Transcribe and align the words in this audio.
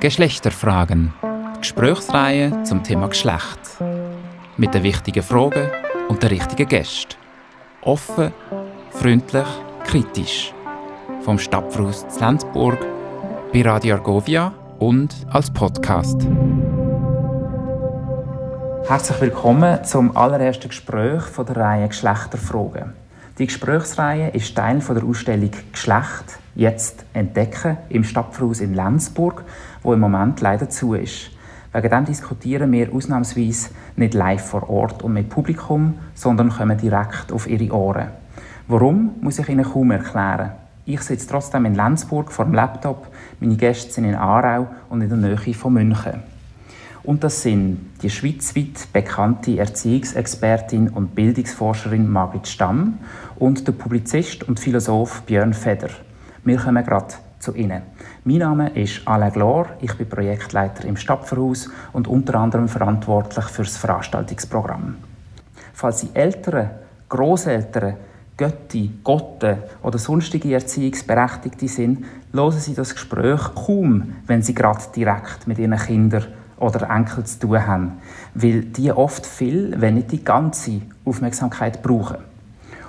Geschlechterfragen. 0.00 1.12
Gesprächsreihe 1.58 2.62
zum 2.62 2.82
Thema 2.82 3.08
Geschlecht. 3.08 3.58
Mit 4.56 4.74
den 4.74 4.82
wichtigen 4.82 5.22
Fragen 5.22 5.70
und 6.08 6.22
den 6.22 6.30
richtigen 6.30 6.68
Gästen. 6.68 7.16
Offen, 7.82 8.32
freundlich, 8.90 9.46
kritisch. 9.84 10.52
Vom 11.22 11.38
Stadtfluss 11.38 12.06
Lenzburg 12.20 12.78
bei 13.52 13.62
Radio 13.62 13.96
Argovia 13.96 14.52
und 14.78 15.14
als 15.30 15.50
Podcast. 15.52 16.26
Herzlich 18.86 19.20
willkommen 19.20 19.84
zum 19.84 20.16
allerersten 20.16 20.68
Gespräch 20.68 21.22
von 21.22 21.46
der 21.46 21.56
Reihe 21.56 21.88
Geschlechterfragen. 21.88 23.07
Die 23.38 23.46
Gesprächsreihe 23.46 24.30
ist 24.30 24.56
Teil 24.56 24.80
von 24.80 24.96
der 24.96 25.04
Ausstellung 25.04 25.52
Geschlecht 25.70 26.40
jetzt 26.56 27.04
entdecken 27.12 27.76
im 27.88 28.02
Stadtfluss 28.02 28.58
in 28.58 28.74
Lenzburg, 28.74 29.44
wo 29.84 29.92
im 29.92 30.00
Moment 30.00 30.40
leider 30.40 30.68
zu 30.68 30.94
ist. 30.94 31.30
Wegen 31.72 31.88
dem 31.88 32.04
diskutieren 32.04 32.72
wir 32.72 32.92
ausnahmsweise 32.92 33.70
nicht 33.94 34.14
live 34.14 34.44
vor 34.44 34.68
Ort 34.68 35.04
und 35.04 35.12
mit 35.12 35.28
Publikum, 35.28 36.00
sondern 36.14 36.48
kommen 36.48 36.78
direkt 36.78 37.30
auf 37.30 37.48
ihre 37.48 37.72
Ohren. 37.72 38.08
Warum, 38.66 39.12
muss 39.20 39.38
ich 39.38 39.48
Ihnen 39.48 39.64
kaum 39.64 39.92
erklären. 39.92 40.50
Ich 40.84 41.02
sitze 41.02 41.28
trotzdem 41.28 41.64
in 41.66 41.76
Lenzburg 41.76 42.32
vor 42.32 42.44
dem 42.44 42.54
Laptop, 42.54 43.06
meine 43.38 43.54
Gäste 43.54 43.92
sind 43.92 44.04
in 44.04 44.16
Aarau 44.16 44.66
und 44.88 45.00
in 45.00 45.10
der 45.10 45.18
Nähe 45.18 45.54
von 45.54 45.74
München. 45.74 46.37
Und 47.08 47.24
das 47.24 47.40
sind 47.40 47.92
die 48.02 48.10
schweizweit 48.10 48.92
bekannte 48.92 49.58
Erziehungsexpertin 49.58 50.90
und 50.90 51.14
Bildungsforscherin 51.14 52.06
Margit 52.06 52.46
Stamm 52.46 52.98
und 53.38 53.66
der 53.66 53.72
Publizist 53.72 54.46
und 54.46 54.60
Philosoph 54.60 55.22
Björn 55.22 55.54
Feder. 55.54 55.88
Wir 56.44 56.58
kommen 56.58 56.84
gerade 56.84 57.14
zu 57.38 57.54
Ihnen. 57.54 57.80
Mein 58.24 58.36
Name 58.36 58.68
ist 58.76 59.08
Alain 59.08 59.32
Glor, 59.32 59.68
ich 59.80 59.94
bin 59.94 60.06
Projektleiter 60.06 60.84
im 60.84 60.98
Stadtverhaus 60.98 61.70
und 61.94 62.08
unter 62.08 62.34
anderem 62.34 62.68
verantwortlich 62.68 63.46
für 63.46 63.62
das 63.62 63.78
Veranstaltungsprogramm. 63.78 64.96
Falls 65.72 66.00
Sie 66.00 66.10
Eltern, 66.12 66.72
Großeltern, 67.08 67.94
Götti, 68.36 68.90
Gotte 69.02 69.70
oder 69.82 69.96
sonstige 69.96 70.52
Erziehungsberechtigte 70.52 71.68
sind, 71.68 72.04
hören 72.34 72.60
Sie 72.60 72.74
das 72.74 72.92
Gespräch 72.92 73.40
kaum, 73.54 74.12
wenn 74.26 74.42
Sie 74.42 74.54
gerade 74.54 74.82
direkt 74.94 75.46
mit 75.46 75.58
Ihren 75.58 75.78
Kindern 75.78 76.26
oder 76.60 76.90
Enkeln 76.90 77.26
zu 77.26 77.38
tun 77.40 77.66
haben, 77.66 77.92
weil 78.34 78.62
die 78.62 78.92
oft 78.92 79.26
viel, 79.26 79.74
wenn 79.78 79.94
nicht 79.94 80.12
die 80.12 80.24
ganze 80.24 80.82
Aufmerksamkeit 81.04 81.82
brauchen. 81.82 82.18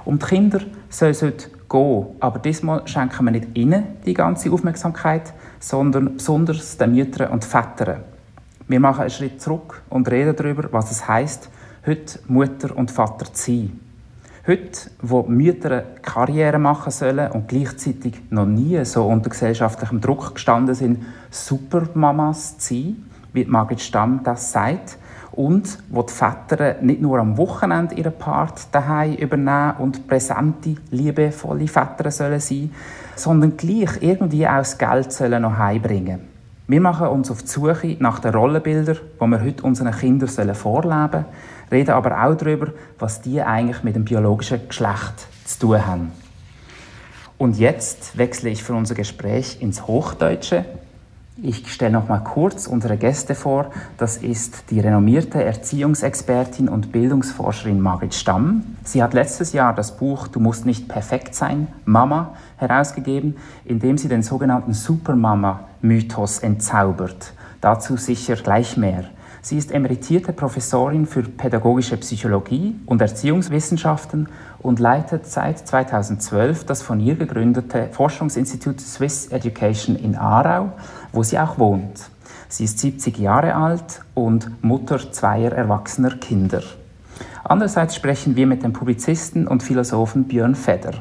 Um 0.05 0.17
die 0.19 0.25
Kinder 0.25 0.61
soll 0.89 1.09
es 1.09 1.21
heute 1.21 1.49
gehen, 1.69 2.07
aber 2.19 2.39
diesmal 2.39 2.87
schenken 2.87 3.25
wir 3.25 3.31
nicht 3.31 3.47
ihnen 3.53 3.83
die 4.05 4.13
ganze 4.13 4.51
Aufmerksamkeit, 4.51 5.33
sondern 5.59 6.15
besonders 6.15 6.77
den 6.77 6.95
Müttern 6.95 7.31
und 7.31 7.45
Vätern. 7.45 8.01
Wir 8.67 8.79
machen 8.79 9.01
einen 9.01 9.09
Schritt 9.09 9.41
zurück 9.41 9.81
und 9.89 10.09
reden 10.09 10.35
darüber, 10.35 10.71
was 10.71 10.91
es 10.91 11.07
heißt, 11.07 11.49
heute 11.85 12.19
Mutter 12.27 12.75
und 12.75 12.91
Vater 12.91 13.31
zu 13.33 13.51
sein. 13.51 13.79
Heute, 14.47 14.89
wo 15.01 15.23
Mütter 15.23 15.83
Karriere 16.01 16.59
machen 16.59 16.91
sollen 16.91 17.31
und 17.31 17.47
gleichzeitig 17.47 18.19
noch 18.29 18.45
nie 18.45 18.83
so 18.85 19.05
unter 19.05 19.29
gesellschaftlichem 19.29 20.01
Druck 20.01 20.33
gestanden 20.35 20.75
sind, 20.75 21.03
Supermamas 21.29 22.57
zu 22.57 22.73
sein, 22.73 23.08
wie 23.33 23.45
Margit 23.45 23.81
Stamm 23.81 24.21
das 24.23 24.51
sagt, 24.51 24.97
und 25.31 25.77
wo 25.89 26.01
die 26.03 26.11
Väter 26.11 26.75
nicht 26.81 27.01
nur 27.01 27.19
am 27.19 27.37
Wochenende 27.37 27.95
ihren 27.95 28.17
Part 28.17 28.67
daheim 28.73 29.15
übernehmen 29.15 29.75
und 29.79 30.07
präsente, 30.07 30.75
liebevolle 30.91 31.67
Väter 31.67 32.11
sollen 32.11 32.39
sein, 32.39 32.71
sondern 33.15 33.55
gleich 33.55 34.01
irgendwie 34.01 34.47
auch 34.47 34.57
das 34.57 34.77
Geld 34.77 35.13
sollen 35.13 35.41
noch 35.41 35.57
heimbringen. 35.57 36.21
Wir 36.67 36.81
machen 36.81 37.07
uns 37.07 37.31
auf 37.31 37.41
die 37.41 37.47
Suche 37.47 37.95
nach 37.99 38.19
den 38.19 38.33
Rollenbildern, 38.33 38.97
die 39.19 39.25
wir 39.25 39.41
heute 39.41 39.63
unseren 39.63 39.91
Kindern 39.91 40.55
vorleben 40.55 41.09
sollen, 41.11 41.25
reden 41.71 41.91
aber 41.91 42.23
auch 42.23 42.35
darüber, 42.35 42.67
was 42.99 43.21
die 43.21 43.41
eigentlich 43.41 43.83
mit 43.83 43.95
dem 43.95 44.05
biologischen 44.05 44.67
Geschlecht 44.67 45.25
zu 45.45 45.59
tun 45.59 45.87
haben. 45.87 46.11
Und 47.37 47.57
jetzt 47.57 48.17
wechsle 48.17 48.49
ich 48.49 48.63
für 48.63 48.73
unser 48.73 48.93
Gespräch 48.93 49.61
ins 49.61 49.87
Hochdeutsche 49.87 50.65
ich 51.41 51.71
stelle 51.71 51.91
noch 51.91 52.09
mal 52.09 52.19
kurz 52.19 52.67
unsere 52.67 52.97
Gäste 52.97 53.35
vor. 53.35 53.71
Das 53.97 54.17
ist 54.17 54.69
die 54.69 54.79
renommierte 54.79 55.43
Erziehungsexpertin 55.43 56.67
und 56.67 56.91
Bildungsforscherin 56.91 57.79
Margit 57.79 58.13
Stamm. 58.13 58.75
Sie 58.83 59.01
hat 59.01 59.13
letztes 59.13 59.53
Jahr 59.53 59.73
das 59.73 59.97
Buch 59.97 60.27
Du 60.27 60.39
musst 60.39 60.65
nicht 60.65 60.87
perfekt 60.87 61.35
sein, 61.35 61.67
Mama 61.85 62.33
herausgegeben, 62.57 63.37
in 63.65 63.79
dem 63.79 63.97
sie 63.97 64.09
den 64.09 64.23
sogenannten 64.23 64.73
Supermama-Mythos 64.73 66.39
entzaubert. 66.39 67.33
Dazu 67.61 67.97
sicher 67.97 68.35
gleich 68.35 68.77
mehr. 68.77 69.05
Sie 69.41 69.57
ist 69.57 69.71
emeritierte 69.71 70.33
Professorin 70.33 71.05
für 71.05 71.23
pädagogische 71.23 71.95
Psychologie 71.97 72.75
und 72.85 73.01
Erziehungswissenschaften 73.01 74.27
und 74.59 74.79
leitet 74.79 75.25
seit 75.25 75.65
2012 75.65 76.65
das 76.65 76.81
von 76.81 76.99
ihr 76.99 77.15
gegründete 77.15 77.87
Forschungsinstitut 77.91 78.81
Swiss 78.81 79.27
Education 79.27 79.95
in 79.95 80.17
Aarau, 80.17 80.73
wo 81.11 81.23
sie 81.23 81.39
auch 81.39 81.57
wohnt. 81.57 82.09
Sie 82.47 82.63
ist 82.63 82.79
70 82.79 83.17
Jahre 83.17 83.55
alt 83.55 84.01
und 84.13 84.63
Mutter 84.63 85.11
zweier 85.11 85.51
erwachsener 85.51 86.15
Kinder. 86.17 86.63
Andererseits 87.43 87.95
sprechen 87.95 88.35
wir 88.35 88.47
mit 88.47 88.63
dem 88.63 88.73
Publizisten 88.73 89.47
und 89.47 89.63
Philosophen 89.63 90.25
Björn 90.25 90.55
Feder. 90.55 90.93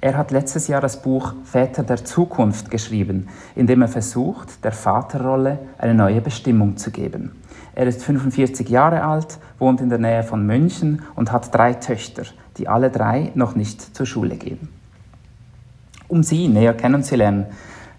Er 0.00 0.16
hat 0.16 0.32
letztes 0.32 0.66
Jahr 0.66 0.80
das 0.80 1.00
Buch 1.00 1.34
Väter 1.44 1.84
der 1.84 2.04
Zukunft 2.04 2.70
geschrieben, 2.70 3.28
in 3.54 3.68
dem 3.68 3.82
er 3.82 3.88
versucht, 3.88 4.64
der 4.64 4.72
Vaterrolle 4.72 5.60
eine 5.78 5.94
neue 5.94 6.20
Bestimmung 6.20 6.76
zu 6.76 6.90
geben. 6.90 7.32
Er 7.74 7.86
ist 7.86 8.02
45 8.02 8.68
Jahre 8.68 9.04
alt, 9.04 9.38
wohnt 9.58 9.80
in 9.80 9.88
der 9.88 9.98
Nähe 9.98 10.24
von 10.24 10.44
München 10.44 11.02
und 11.14 11.30
hat 11.30 11.54
drei 11.54 11.74
Töchter, 11.74 12.24
die 12.56 12.68
alle 12.68 12.90
drei 12.90 13.30
noch 13.34 13.54
nicht 13.54 13.96
zur 13.96 14.06
Schule 14.06 14.36
gehen. 14.36 14.68
Um 16.08 16.22
sie 16.22 16.48
näher 16.48 16.74
kennenzulernen, 16.74 17.46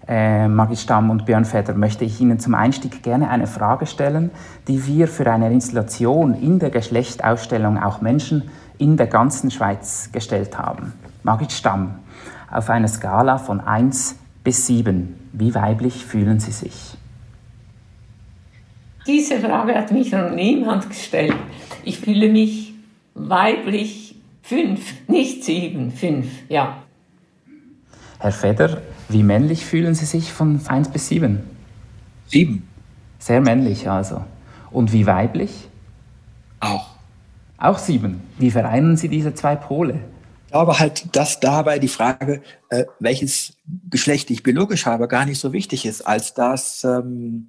äh, 0.06 0.48
Maggie 0.48 0.76
Stamm 0.76 1.10
und 1.10 1.26
Björn 1.26 1.44
Feder, 1.44 1.74
möchte 1.74 2.04
ich 2.04 2.20
Ihnen 2.20 2.38
zum 2.38 2.54
Einstieg 2.54 3.02
gerne 3.02 3.30
eine 3.30 3.46
Frage 3.46 3.86
stellen, 3.86 4.30
die 4.68 4.86
wir 4.86 5.08
für 5.08 5.30
eine 5.30 5.50
Installation 5.52 6.34
in 6.34 6.58
der 6.58 6.70
Geschlechtausstellung 6.70 7.82
auch 7.82 8.00
Menschen 8.00 8.50
in 8.78 8.96
der 8.96 9.06
ganzen 9.06 9.50
Schweiz 9.50 10.10
gestellt 10.12 10.58
haben. 10.58 10.92
Maggie 11.22 11.50
Stamm, 11.50 11.96
auf 12.50 12.68
einer 12.70 12.88
Skala 12.88 13.38
von 13.38 13.60
1 13.60 14.16
bis 14.42 14.66
7, 14.66 15.30
wie 15.32 15.54
weiblich 15.54 16.04
fühlen 16.04 16.38
Sie 16.38 16.52
sich? 16.52 16.96
Diese 19.06 19.38
Frage 19.38 19.74
hat 19.74 19.92
mich 19.92 20.12
noch 20.12 20.30
niemand 20.30 20.88
gestellt. 20.88 21.36
Ich 21.84 21.98
fühle 21.98 22.28
mich 22.28 22.74
weiblich 23.14 24.16
fünf, 24.42 25.08
nicht 25.08 25.44
sieben, 25.44 25.90
fünf, 25.90 26.26
ja. 26.48 26.76
Herr 28.18 28.32
Feder, 28.32 28.80
wie 29.08 29.22
männlich 29.22 29.64
fühlen 29.64 29.94
Sie 29.94 30.06
sich 30.06 30.32
von 30.32 30.60
1 30.66 30.88
bis 30.88 31.08
7? 31.08 31.40
Sieben. 32.26 32.68
Sehr 33.18 33.40
männlich 33.40 33.88
also. 33.88 34.24
Und 34.70 34.92
wie 34.92 35.06
weiblich? 35.06 35.68
Auch. 36.60 36.94
Auch 37.58 37.78
sieben. 37.78 38.22
Wie 38.38 38.50
vereinen 38.50 38.96
Sie 38.96 39.08
diese 39.08 39.34
zwei 39.34 39.56
Pole? 39.56 40.00
Ich 40.46 40.52
glaube 40.52 40.78
halt, 40.78 41.16
dass 41.16 41.40
dabei 41.40 41.78
die 41.78 41.88
Frage, 41.88 42.42
äh, 42.68 42.84
welches 43.00 43.56
Geschlecht 43.88 44.30
ich 44.30 44.42
biologisch 44.42 44.86
habe, 44.86 45.08
gar 45.08 45.24
nicht 45.24 45.40
so 45.40 45.52
wichtig 45.52 45.86
ist, 45.86 46.02
als 46.02 46.34
dass 46.34 46.84
ähm, 46.84 47.48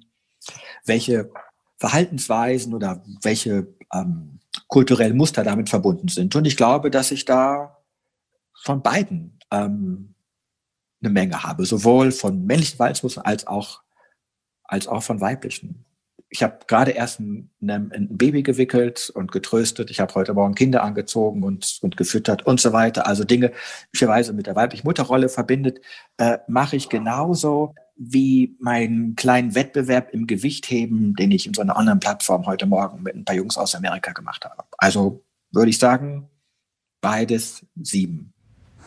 welche 0.84 1.30
Verhaltensweisen 1.76 2.74
oder 2.74 3.02
welche 3.22 3.66
ähm, 3.92 4.40
kulturellen 4.68 5.16
Muster 5.16 5.44
damit 5.44 5.68
verbunden 5.68 6.08
sind. 6.08 6.34
Und 6.34 6.46
ich 6.46 6.56
glaube, 6.56 6.90
dass 6.90 7.10
ich 7.10 7.24
da 7.24 7.76
von 8.62 8.82
beiden 8.82 9.38
ähm, 9.50 10.14
eine 11.02 11.12
Menge 11.12 11.42
habe, 11.42 11.64
sowohl 11.64 12.12
von 12.12 12.44
männlichen 12.46 12.76
Verhaltensmustern 12.76 13.24
als 13.24 13.46
auch, 13.46 13.82
als 14.64 14.88
auch 14.88 15.02
von 15.02 15.20
weiblichen. 15.20 15.84
Ich 16.28 16.42
habe 16.42 16.58
gerade 16.66 16.90
erst 16.90 17.20
ein, 17.20 17.50
ein, 17.60 18.08
Baby 18.10 18.42
gewickelt 18.42 19.10
und 19.10 19.30
getröstet. 19.30 19.90
Ich 19.90 20.00
habe 20.00 20.14
heute 20.14 20.34
Morgen 20.34 20.54
Kinder 20.54 20.82
angezogen 20.82 21.44
und, 21.44 21.78
und 21.82 21.96
gefüttert 21.96 22.44
und 22.44 22.60
so 22.60 22.72
weiter. 22.72 23.06
Also 23.06 23.24
Dinge, 23.24 23.52
möglicherweise 23.92 24.32
mit 24.32 24.46
der 24.46 24.56
weiblichen 24.56 24.86
Mutterrolle 24.86 25.28
verbindet, 25.28 25.80
äh, 26.16 26.38
mache 26.48 26.76
ich 26.76 26.88
genauso 26.88 27.74
wie 27.96 28.56
meinen 28.60 29.16
kleinen 29.16 29.54
Wettbewerb 29.54 30.12
im 30.12 30.26
Gewichtheben, 30.26 31.14
den 31.14 31.30
ich 31.30 31.46
in 31.46 31.54
so 31.54 31.62
einer 31.62 31.76
anderen 31.76 32.00
Plattform 32.00 32.46
heute 32.46 32.66
Morgen 32.66 33.02
mit 33.02 33.14
ein 33.14 33.24
paar 33.24 33.36
Jungs 33.36 33.56
aus 33.56 33.74
Amerika 33.74 34.12
gemacht 34.12 34.44
habe. 34.44 34.64
Also 34.78 35.24
würde 35.52 35.70
ich 35.70 35.78
sagen, 35.78 36.28
beides 37.00 37.64
sieben. 37.76 38.34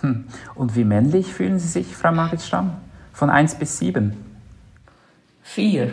Hm. 0.01 0.25
Und 0.56 0.75
wie 0.75 0.84
männlich 0.84 1.28
fühlen 1.28 1.60
Sie 1.60 1.68
sich, 1.68 1.88
Frau 1.88 2.12
Margit 2.12 2.42
Stamm? 2.42 2.72
Von 3.13 3.30
eins 3.30 3.56
bis 3.56 3.78
sieben? 3.80 4.13
Vier. 5.42 5.92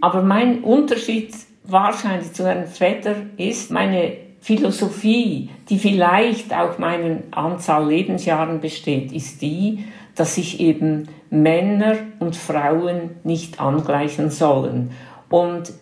Aber 0.00 0.22
mein 0.22 0.62
Unterschied 0.62 1.34
wahrscheinlich 1.64 2.32
zu 2.32 2.44
Herrn 2.44 2.66
Vetter 2.66 3.16
ist, 3.36 3.70
meine 3.70 4.16
Philosophie, 4.40 5.50
die 5.68 5.78
vielleicht 5.78 6.52
auch 6.52 6.78
meinen 6.78 7.32
Anzahl 7.32 7.86
Lebensjahren 7.86 8.60
besteht, 8.60 9.12
ist 9.12 9.40
die, 9.40 9.84
dass 10.16 10.34
sich 10.34 10.60
eben 10.60 11.08
Männer 11.30 11.96
und 12.18 12.36
Frauen 12.36 13.10
nicht 13.22 13.60
angleichen 13.60 14.30
sollen. 14.30 14.90
Und 15.30 15.72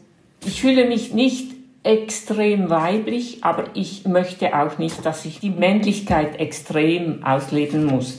ich 0.44 0.60
fühle 0.60 0.86
mich 0.86 1.12
nicht 1.12 1.49
extrem 1.82 2.68
weiblich, 2.68 3.42
aber 3.42 3.64
ich 3.74 4.06
möchte 4.06 4.54
auch 4.58 4.78
nicht, 4.78 5.04
dass 5.06 5.24
ich 5.24 5.40
die 5.40 5.50
Männlichkeit 5.50 6.38
extrem 6.38 7.24
ausleben 7.24 7.86
muss. 7.86 8.18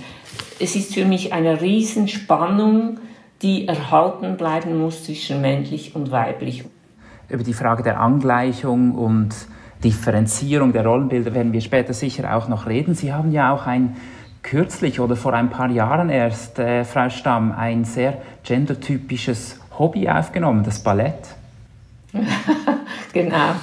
Es 0.59 0.75
ist 0.75 0.93
für 0.93 1.05
mich 1.05 1.33
eine 1.33 1.61
Riesenspannung, 1.61 2.99
die 3.41 3.67
erhalten 3.67 4.37
bleiben 4.37 4.79
muss 4.79 5.03
zwischen 5.03 5.41
männlich 5.41 5.95
und 5.95 6.11
weiblich. 6.11 6.63
Über 7.29 7.43
die 7.43 7.53
Frage 7.53 7.83
der 7.83 7.99
Angleichung 7.99 8.93
und 8.93 9.33
Differenzierung 9.83 10.73
der 10.73 10.85
Rollenbilder 10.85 11.33
werden 11.33 11.53
wir 11.53 11.61
später 11.61 11.93
sicher 11.93 12.35
auch 12.35 12.47
noch 12.47 12.67
reden. 12.67 12.93
Sie 12.93 13.13
haben 13.13 13.31
ja 13.31 13.51
auch 13.51 13.65
ein 13.65 13.95
kürzlich 14.43 14.99
oder 14.99 15.15
vor 15.15 15.33
ein 15.33 15.49
paar 15.49 15.69
Jahren 15.69 16.09
erst, 16.09 16.59
äh, 16.59 16.83
Frau 16.83 17.09
Stamm, 17.09 17.51
ein 17.51 17.85
sehr 17.85 18.21
gendertypisches 18.43 19.59
Hobby 19.77 20.09
aufgenommen, 20.09 20.63
das 20.63 20.83
Ballett. 20.83 21.35
genau. 23.13 23.55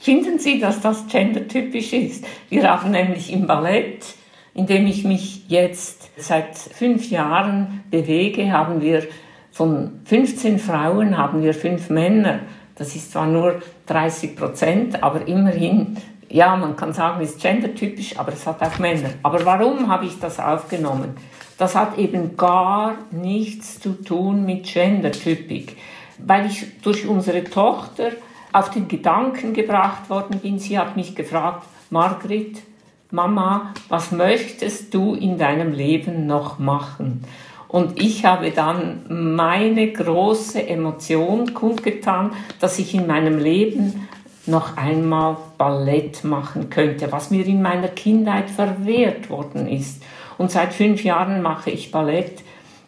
Finden 0.00 0.38
Sie, 0.38 0.60
dass 0.60 0.80
das 0.80 1.06
gendertypisch 1.06 1.92
ist? 1.92 2.24
Wir 2.50 2.70
haben 2.70 2.90
nämlich 2.90 3.32
im 3.32 3.46
Ballett, 3.46 4.04
in 4.52 4.66
dem 4.66 4.86
ich 4.86 5.04
mich 5.04 5.48
jetzt 5.48 6.10
seit 6.16 6.56
fünf 6.56 7.10
Jahren 7.10 7.84
bewege, 7.90 8.52
haben 8.52 8.80
wir 8.82 9.06
von 9.50 10.00
15 10.04 10.58
Frauen 10.58 11.16
haben 11.16 11.42
wir 11.42 11.54
fünf 11.54 11.88
Männer. 11.88 12.40
Das 12.74 12.96
ist 12.96 13.12
zwar 13.12 13.26
nur 13.26 13.62
30 13.86 14.36
Prozent, 14.36 15.02
aber 15.02 15.28
immerhin, 15.28 15.96
ja, 16.28 16.56
man 16.56 16.74
kann 16.74 16.92
sagen, 16.92 17.22
es 17.22 17.30
ist 17.30 17.40
gendertypisch, 17.40 18.18
aber 18.18 18.32
es 18.32 18.46
hat 18.46 18.60
auch 18.60 18.78
Männer. 18.80 19.10
Aber 19.22 19.44
warum 19.46 19.88
habe 19.88 20.06
ich 20.06 20.18
das 20.18 20.40
aufgenommen? 20.40 21.16
Das 21.56 21.76
hat 21.76 21.98
eben 21.98 22.36
gar 22.36 22.96
nichts 23.12 23.78
zu 23.78 23.92
tun 23.92 24.44
mit 24.44 24.64
Gendertypik, 24.64 25.76
weil 26.18 26.46
ich 26.46 26.80
durch 26.82 27.06
unsere 27.06 27.44
Tochter 27.44 28.10
auf 28.54 28.70
den 28.70 28.86
Gedanken 28.86 29.52
gebracht 29.52 30.08
worden 30.08 30.38
bin. 30.38 30.58
Sie 30.58 30.78
hat 30.78 30.96
mich 30.96 31.16
gefragt, 31.16 31.66
Margrit, 31.90 32.62
Mama, 33.10 33.74
was 33.88 34.12
möchtest 34.12 34.94
du 34.94 35.14
in 35.14 35.38
deinem 35.38 35.72
Leben 35.72 36.26
noch 36.26 36.60
machen? 36.60 37.24
Und 37.66 38.00
ich 38.00 38.24
habe 38.24 38.52
dann 38.52 39.06
meine 39.08 39.90
große 39.90 40.68
Emotion 40.68 41.52
kundgetan, 41.52 42.30
dass 42.60 42.78
ich 42.78 42.94
in 42.94 43.08
meinem 43.08 43.38
Leben 43.38 44.08
noch 44.46 44.76
einmal 44.76 45.36
Ballett 45.58 46.22
machen 46.22 46.70
könnte, 46.70 47.10
was 47.10 47.32
mir 47.32 47.44
in 47.46 47.60
meiner 47.60 47.88
Kindheit 47.88 48.50
verwehrt 48.50 49.30
worden 49.30 49.66
ist. 49.66 50.00
Und 50.38 50.52
seit 50.52 50.74
fünf 50.74 51.02
Jahren 51.02 51.42
mache 51.42 51.70
ich 51.70 51.90
Ballett 51.90 52.44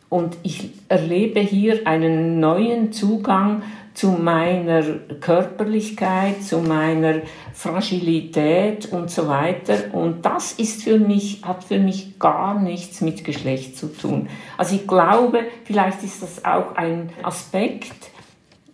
und 0.08 0.36
ich 0.44 0.70
erlebe 0.88 1.40
hier 1.40 1.88
einen 1.88 2.38
neuen 2.38 2.92
Zugang 2.92 3.62
zu 3.96 4.10
meiner 4.10 4.82
Körperlichkeit, 5.20 6.43
zu 6.43 6.58
meiner 6.58 7.22
Fragilität 7.54 8.93
und 8.93 9.10
so 9.10 9.26
weiter. 9.26 9.94
Und 9.94 10.22
das 10.22 10.52
ist 10.52 10.82
für 10.82 10.98
mich, 10.98 11.40
hat 11.43 11.64
für 11.64 11.78
mich 11.78 12.19
gar 12.19 12.60
nichts 12.60 13.00
mit 13.00 13.25
Geschlecht 13.25 13.78
zu 13.78 13.87
tun. 13.87 14.28
Also 14.58 14.75
ich 14.75 14.87
glaube, 14.87 15.44
vielleicht 15.64 16.02
ist 16.02 16.22
das 16.22 16.44
auch 16.44 16.76
ein 16.76 17.08
Aspekt, 17.22 18.10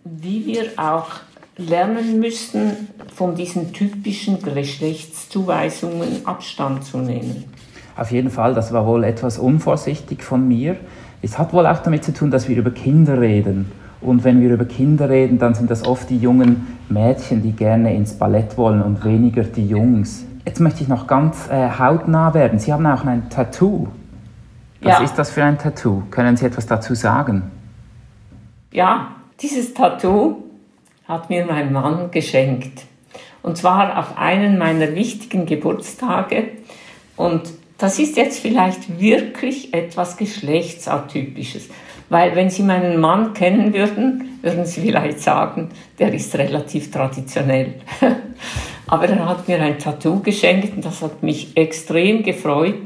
wie 0.02 0.44
wir 0.44 0.70
auch 0.76 1.06
lernen 1.56 2.18
müssten, 2.18 2.88
von 3.14 3.36
diesen 3.36 3.72
typischen 3.72 4.42
Geschlechtszuweisungen 4.42 6.26
Abstand 6.26 6.84
zu 6.84 6.98
nehmen. 6.98 7.44
Auf 7.96 8.10
jeden 8.10 8.30
Fall, 8.30 8.54
das 8.54 8.72
war 8.72 8.88
wohl 8.88 9.04
etwas 9.04 9.38
unvorsichtig 9.38 10.24
von 10.24 10.48
mir. 10.48 10.78
Es 11.20 11.38
hat 11.38 11.52
wohl 11.52 11.68
auch 11.68 11.78
damit 11.78 12.02
zu 12.02 12.12
tun, 12.12 12.32
dass 12.32 12.48
wir 12.48 12.56
über 12.56 12.72
Kinder 12.72 13.20
reden. 13.20 13.70
Und 14.02 14.24
wenn 14.24 14.40
wir 14.40 14.52
über 14.52 14.64
Kinder 14.64 15.08
reden, 15.08 15.38
dann 15.38 15.54
sind 15.54 15.70
das 15.70 15.86
oft 15.86 16.10
die 16.10 16.18
jungen 16.18 16.78
Mädchen, 16.88 17.42
die 17.42 17.52
gerne 17.52 17.94
ins 17.94 18.14
Ballett 18.14 18.58
wollen 18.58 18.82
und 18.82 19.04
weniger 19.04 19.44
die 19.44 19.66
Jungs. 19.66 20.24
Jetzt 20.44 20.60
möchte 20.60 20.82
ich 20.82 20.88
noch 20.88 21.06
ganz 21.06 21.48
äh, 21.48 21.70
hautnah 21.78 22.34
werden. 22.34 22.58
Sie 22.58 22.72
haben 22.72 22.86
auch 22.86 23.04
ein 23.04 23.30
Tattoo. 23.30 23.88
Was 24.80 24.98
ja. 24.98 25.04
ist 25.04 25.14
das 25.14 25.30
für 25.30 25.44
ein 25.44 25.58
Tattoo? 25.58 26.02
Können 26.10 26.36
Sie 26.36 26.44
etwas 26.44 26.66
dazu 26.66 26.94
sagen? 26.94 27.44
Ja, 28.72 29.12
dieses 29.40 29.72
Tattoo 29.74 30.42
hat 31.06 31.30
mir 31.30 31.46
mein 31.46 31.72
Mann 31.72 32.10
geschenkt. 32.10 32.84
Und 33.42 33.56
zwar 33.56 33.98
auf 33.98 34.18
einen 34.18 34.58
meiner 34.58 34.94
wichtigen 34.94 35.46
Geburtstage. 35.46 36.48
Und 37.16 37.42
das 37.78 37.98
ist 37.98 38.16
jetzt 38.16 38.38
vielleicht 38.38 39.00
wirklich 39.00 39.74
etwas 39.74 40.16
Geschlechtsatypisches. 40.16 41.68
Weil 42.12 42.36
wenn 42.36 42.50
Sie 42.50 42.62
meinen 42.62 43.00
Mann 43.00 43.32
kennen 43.32 43.72
würden, 43.72 44.38
würden 44.42 44.66
Sie 44.66 44.82
vielleicht 44.82 45.20
sagen, 45.20 45.70
der 45.98 46.12
ist 46.12 46.36
relativ 46.36 46.90
traditionell. 46.90 47.76
Aber 48.86 49.08
er 49.08 49.26
hat 49.26 49.48
mir 49.48 49.58
ein 49.62 49.78
Tattoo 49.78 50.20
geschenkt 50.20 50.76
und 50.76 50.84
das 50.84 51.00
hat 51.00 51.22
mich 51.22 51.56
extrem 51.56 52.22
gefreut. 52.22 52.82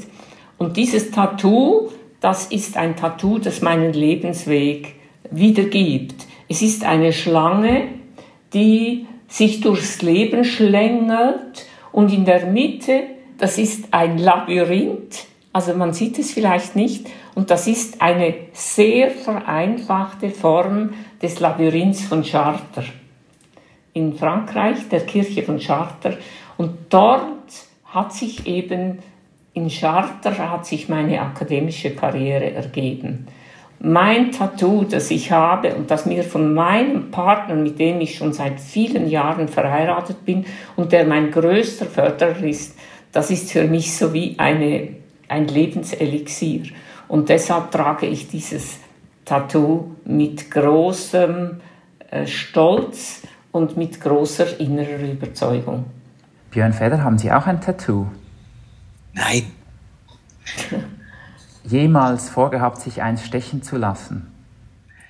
Und 0.58 0.76
dieses 0.76 1.10
Tattoo, 1.10 1.88
das 2.20 2.46
ist 2.52 2.76
ein 2.76 2.94
Tattoo, 2.94 3.38
das 3.38 3.62
meinen 3.62 3.94
Lebensweg 3.94 4.94
wiedergibt. 5.32 6.24
Es 6.48 6.62
ist 6.62 6.84
eine 6.84 7.12
Schlange, 7.12 7.88
die 8.54 9.06
sich 9.26 9.60
durchs 9.60 10.02
Leben 10.02 10.44
schlängelt 10.44 11.66
und 11.90 12.12
in 12.12 12.26
der 12.26 12.46
Mitte, 12.46 13.02
das 13.38 13.58
ist 13.58 13.86
ein 13.90 14.18
Labyrinth, 14.18 15.26
also 15.52 15.72
man 15.72 15.94
sieht 15.94 16.16
es 16.18 16.32
vielleicht 16.32 16.76
nicht, 16.76 17.08
und 17.36 17.50
das 17.50 17.66
ist 17.68 18.00
eine 18.00 18.34
sehr 18.54 19.10
vereinfachte 19.10 20.30
Form 20.30 20.94
des 21.20 21.38
Labyrinths 21.38 22.02
von 22.02 22.22
Chartres 22.22 22.86
in 23.92 24.14
Frankreich, 24.14 24.88
der 24.90 25.00
Kirche 25.00 25.42
von 25.42 25.58
Chartres. 25.58 26.16
Und 26.56 26.72
dort 26.88 27.22
hat 27.84 28.14
sich 28.14 28.46
eben, 28.46 29.00
in 29.52 29.68
Chartres 29.68 30.38
hat 30.38 30.64
sich 30.64 30.88
meine 30.88 31.20
akademische 31.20 31.94
Karriere 31.94 32.52
ergeben. 32.52 33.26
Mein 33.80 34.32
Tattoo, 34.32 34.84
das 34.84 35.10
ich 35.10 35.30
habe 35.30 35.74
und 35.74 35.90
das 35.90 36.06
mir 36.06 36.24
von 36.24 36.54
meinem 36.54 37.10
Partner, 37.10 37.54
mit 37.54 37.78
dem 37.78 38.00
ich 38.00 38.16
schon 38.16 38.32
seit 38.32 38.60
vielen 38.60 39.10
Jahren 39.10 39.48
verheiratet 39.48 40.24
bin 40.24 40.46
und 40.76 40.90
der 40.90 41.04
mein 41.04 41.30
größter 41.30 41.84
Förderer 41.84 42.44
ist, 42.44 42.78
das 43.12 43.30
ist 43.30 43.52
für 43.52 43.64
mich 43.64 43.94
so 43.94 44.14
wie 44.14 44.38
eine, 44.38 44.88
ein 45.28 45.48
Lebenselixier. 45.48 46.62
Und 47.08 47.28
deshalb 47.28 47.70
trage 47.70 48.06
ich 48.06 48.28
dieses 48.28 48.78
Tattoo 49.24 49.96
mit 50.04 50.50
großem 50.50 51.60
äh, 52.10 52.26
Stolz 52.26 53.22
und 53.52 53.76
mit 53.76 54.00
großer 54.00 54.60
innerer 54.60 55.10
Überzeugung. 55.12 55.86
Björn 56.50 56.72
Feder, 56.72 57.02
haben 57.02 57.18
Sie 57.18 57.30
auch 57.32 57.46
ein 57.46 57.60
Tattoo? 57.60 58.06
Nein. 59.12 59.44
Jemals 61.64 62.28
vorgehabt, 62.28 62.80
sich 62.80 63.02
eins 63.02 63.24
stechen 63.24 63.62
zu 63.62 63.76
lassen? 63.76 64.32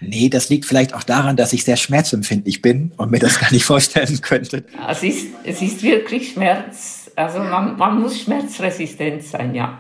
Nee, 0.01 0.29
das 0.29 0.49
liegt 0.49 0.67
vielleicht 0.67 0.95
auch 0.95 1.03
daran, 1.03 1.37
dass 1.37 1.53
ich 1.53 1.65
sehr 1.65 1.77
schmerzempfindlich 1.77 2.63
bin 2.63 2.93
und 2.97 3.11
mir 3.11 3.19
das 3.19 3.39
gar 3.39 3.53
nicht 3.53 3.65
vorstellen 3.67 4.21
könnte. 4.21 4.65
Es 4.89 5.03
ist, 5.03 5.27
es 5.45 5.63
ist 5.63 5.83
wirklich 5.83 6.33
Schmerz. 6.33 7.11
Also 7.17 7.39
man, 7.39 7.77
man 7.77 8.01
muss 8.01 8.21
schmerzresistent 8.21 9.23
sein, 9.23 9.55
ja. 9.55 9.79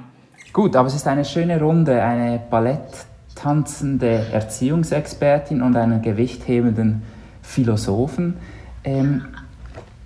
Gut, 0.56 0.74
aber 0.74 0.88
es 0.88 0.94
ist 0.94 1.06
eine 1.06 1.26
schöne 1.26 1.60
Runde, 1.60 2.02
eine 2.02 2.40
Balletttanzende 2.48 4.24
Erziehungsexpertin 4.32 5.60
und 5.60 5.76
einen 5.76 6.00
gewichthebenden 6.00 7.02
Philosophen. 7.42 8.38
Ähm, 8.82 9.26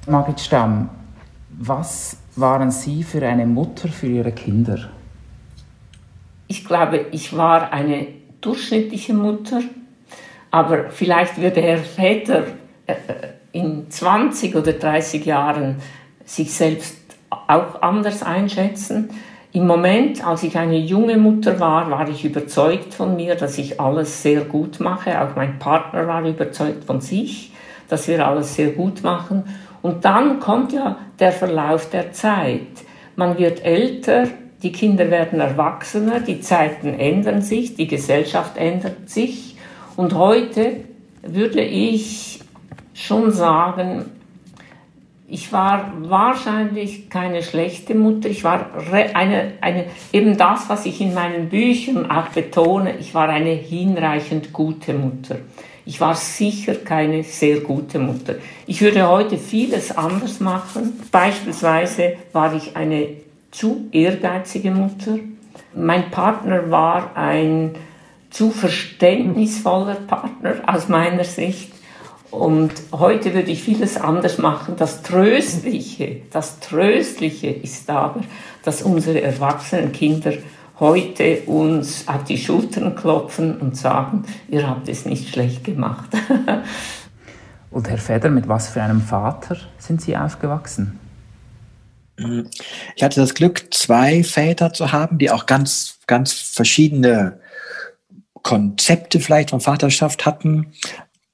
Margit 0.09 0.41
Stamm, 0.41 0.89
was 1.51 2.17
waren 2.35 2.73
Sie 2.73 3.05
für 3.05 3.25
eine 3.25 3.47
Mutter 3.47 3.87
für 3.87 4.09
Ihre 4.09 4.33
Kinder? 4.33 4.89
Ich 6.49 6.65
glaube, 6.65 7.07
ich 7.13 7.37
war 7.37 7.73
eine 7.73 8.09
durchschnittliche 8.41 9.15
Mutter, 9.15 9.61
aber 10.51 10.91
vielleicht 10.91 11.41
würde 11.41 11.63
Herr 11.63 11.79
Väter 11.79 12.43
äh, 12.89 12.97
in 13.53 13.89
20 13.89 14.57
oder 14.57 14.73
30 14.73 15.25
Jahren 15.25 15.77
sich 16.25 16.53
selbst 16.53 16.97
auch 17.31 17.83
anders 17.83 18.25
einschätzen. 18.25 19.11
Im 19.53 19.67
Moment, 19.67 20.25
als 20.25 20.45
ich 20.45 20.57
eine 20.57 20.79
junge 20.79 21.17
Mutter 21.17 21.59
war, 21.59 21.91
war 21.91 22.09
ich 22.09 22.25
überzeugt 22.25 22.95
von 22.95 23.17
mir, 23.17 23.35
dass 23.35 23.59
ich 23.59 23.81
alles 23.81 24.23
sehr 24.23 24.43
gut 24.43 24.79
mache. 24.79 25.21
Auch 25.21 25.35
mein 25.35 25.59
Partner 25.59 26.07
war 26.07 26.25
überzeugt 26.25 26.85
von 26.85 27.01
sich, 27.01 27.51
dass 27.89 28.07
wir 28.07 28.25
alles 28.25 28.55
sehr 28.55 28.71
gut 28.71 29.03
machen. 29.03 29.43
Und 29.83 30.05
dann 30.05 30.39
kommt 30.39 30.73
ja 30.73 30.99
der 31.19 31.33
Verlauf 31.33 31.91
der 31.91 32.13
Zeit. 32.13 32.61
Man 33.17 33.39
wird 33.39 33.65
älter, 33.65 34.29
die 34.63 34.71
Kinder 34.71 35.11
werden 35.11 35.41
erwachsener, 35.41 36.21
die 36.21 36.41
Zeiten 36.41 36.95
ändern 36.95 37.43
sich, 37.43 37.75
die 37.75 37.89
Gesellschaft 37.89 38.57
ändert 38.57 39.11
sich. 39.11 39.57
Und 39.97 40.15
heute 40.15 40.77
würde 41.23 41.63
ich 41.63 42.41
schon 42.95 43.33
sagen, 43.33 44.05
ich 45.31 45.53
war 45.53 45.93
wahrscheinlich 46.01 47.09
keine 47.09 47.45
schlechte 47.45 47.95
Mutter. 47.95 48.29
Ich 48.29 48.43
war 48.43 48.67
eine, 49.15 49.53
eine, 49.61 49.85
eben 50.13 50.37
das, 50.37 50.69
was 50.69 50.87
ich 50.87 51.01
in 51.01 51.15
meinen 51.15 51.49
Büchern 51.49 52.11
auch 52.11 52.29
betone, 52.29 52.97
ich 52.99 53.15
war 53.15 53.29
eine 53.29 53.51
hinreichend 53.51 54.53
gute 54.53 54.93
Mutter. 54.93 55.37
Ich 55.87 56.01
war 56.01 56.17
sicher 56.17 56.75
keine 56.75 57.23
sehr 57.23 57.61
gute 57.61 58.01
Mutter. 58.01 58.37
Ich 58.67 58.81
würde 58.81 59.09
heute 59.09 59.39
vieles 59.39 59.97
anders 59.97 60.41
machen. 60.41 61.01
Beispielsweise 61.13 62.15
war 62.33 62.53
ich 62.55 62.77
eine 62.77 63.09
zu 63.53 63.89
ehrgeizige 63.93 64.73
Mutter. 64.73 65.19
Mein 65.75 66.11
Partner 66.11 66.71
war 66.73 67.17
ein 67.17 67.77
zu 68.31 68.51
verständnisvoller 68.51 69.95
Partner 69.95 70.57
aus 70.67 70.89
meiner 70.89 71.25
Sicht. 71.25 71.73
Und 72.31 72.71
heute 72.93 73.35
würde 73.35 73.51
ich 73.51 73.63
vieles 73.63 73.97
anders 73.97 74.39
machen. 74.39 74.77
Das 74.77 75.03
Tröstliche, 75.03 76.23
das 76.31 76.61
Tröstliche 76.61 77.49
ist 77.49 77.91
aber, 77.91 78.21
dass 78.63 78.83
unsere 78.83 79.21
erwachsenen 79.21 79.93
Kinder 79.93 80.35
heute 80.79 81.43
uns 81.47 82.07
auf 82.09 82.25
die 82.25 82.39
Schultern 82.39 82.95
klopfen 82.95 83.59
und 83.59 83.77
sagen, 83.77 84.25
ihr 84.49 84.67
habt 84.67 84.89
es 84.89 85.05
nicht 85.05 85.29
schlecht 85.29 85.65
gemacht. 85.65 86.09
und 87.71 87.89
Herr 87.89 87.99
Feder, 87.99 88.31
mit 88.31 88.49
was 88.49 88.69
für 88.69 88.83
einem 88.83 89.03
Vater 89.03 89.57
sind 89.79 90.01
Sie 90.01 90.17
aufgewachsen? 90.17 90.99
Ich 92.97 93.03
hatte 93.03 93.21
das 93.21 93.35
Glück, 93.35 93.73
zwei 93.73 94.23
Väter 94.23 94.73
zu 94.73 94.93
haben, 94.93 95.19
die 95.19 95.31
auch 95.31 95.47
ganz, 95.47 95.99
ganz 96.07 96.33
verschiedene 96.33 97.41
Konzepte 98.43 99.21
vielleicht 99.21 99.51
von 99.51 99.61
Vaterschaft 99.61 100.27
hatten. 100.27 100.73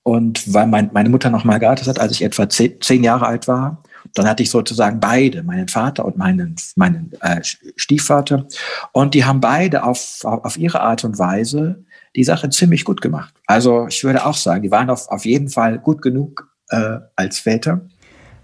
Und 0.06 0.54
weil 0.54 0.68
mein, 0.68 0.90
meine 0.92 1.08
Mutter 1.08 1.30
noch 1.30 1.42
mal 1.42 1.58
geheiratet 1.58 1.88
hat, 1.88 1.98
als 1.98 2.12
ich 2.12 2.22
etwa 2.22 2.48
zehn, 2.48 2.80
zehn, 2.80 3.02
Jahre 3.02 3.26
alt 3.26 3.48
war, 3.48 3.82
dann 4.14 4.28
hatte 4.28 4.44
ich 4.44 4.50
sozusagen 4.50 5.00
beide, 5.00 5.42
meinen 5.42 5.66
Vater 5.66 6.04
und 6.04 6.16
meinen, 6.16 6.54
meinen 6.76 7.10
äh, 7.22 7.40
Stiefvater. 7.42 8.46
Und 8.92 9.14
die 9.14 9.24
haben 9.24 9.40
beide 9.40 9.82
auf, 9.82 10.20
auf 10.22 10.56
ihre 10.58 10.80
Art 10.80 11.02
und 11.02 11.18
Weise 11.18 11.84
die 12.14 12.22
Sache 12.22 12.50
ziemlich 12.50 12.84
gut 12.84 13.00
gemacht. 13.00 13.34
Also 13.48 13.88
ich 13.88 14.04
würde 14.04 14.24
auch 14.24 14.36
sagen, 14.36 14.62
die 14.62 14.70
waren 14.70 14.90
auf, 14.90 15.08
auf 15.08 15.24
jeden 15.24 15.48
Fall 15.48 15.80
gut 15.80 16.02
genug 16.02 16.54
äh, 16.68 16.98
als 17.16 17.40
Väter. 17.40 17.80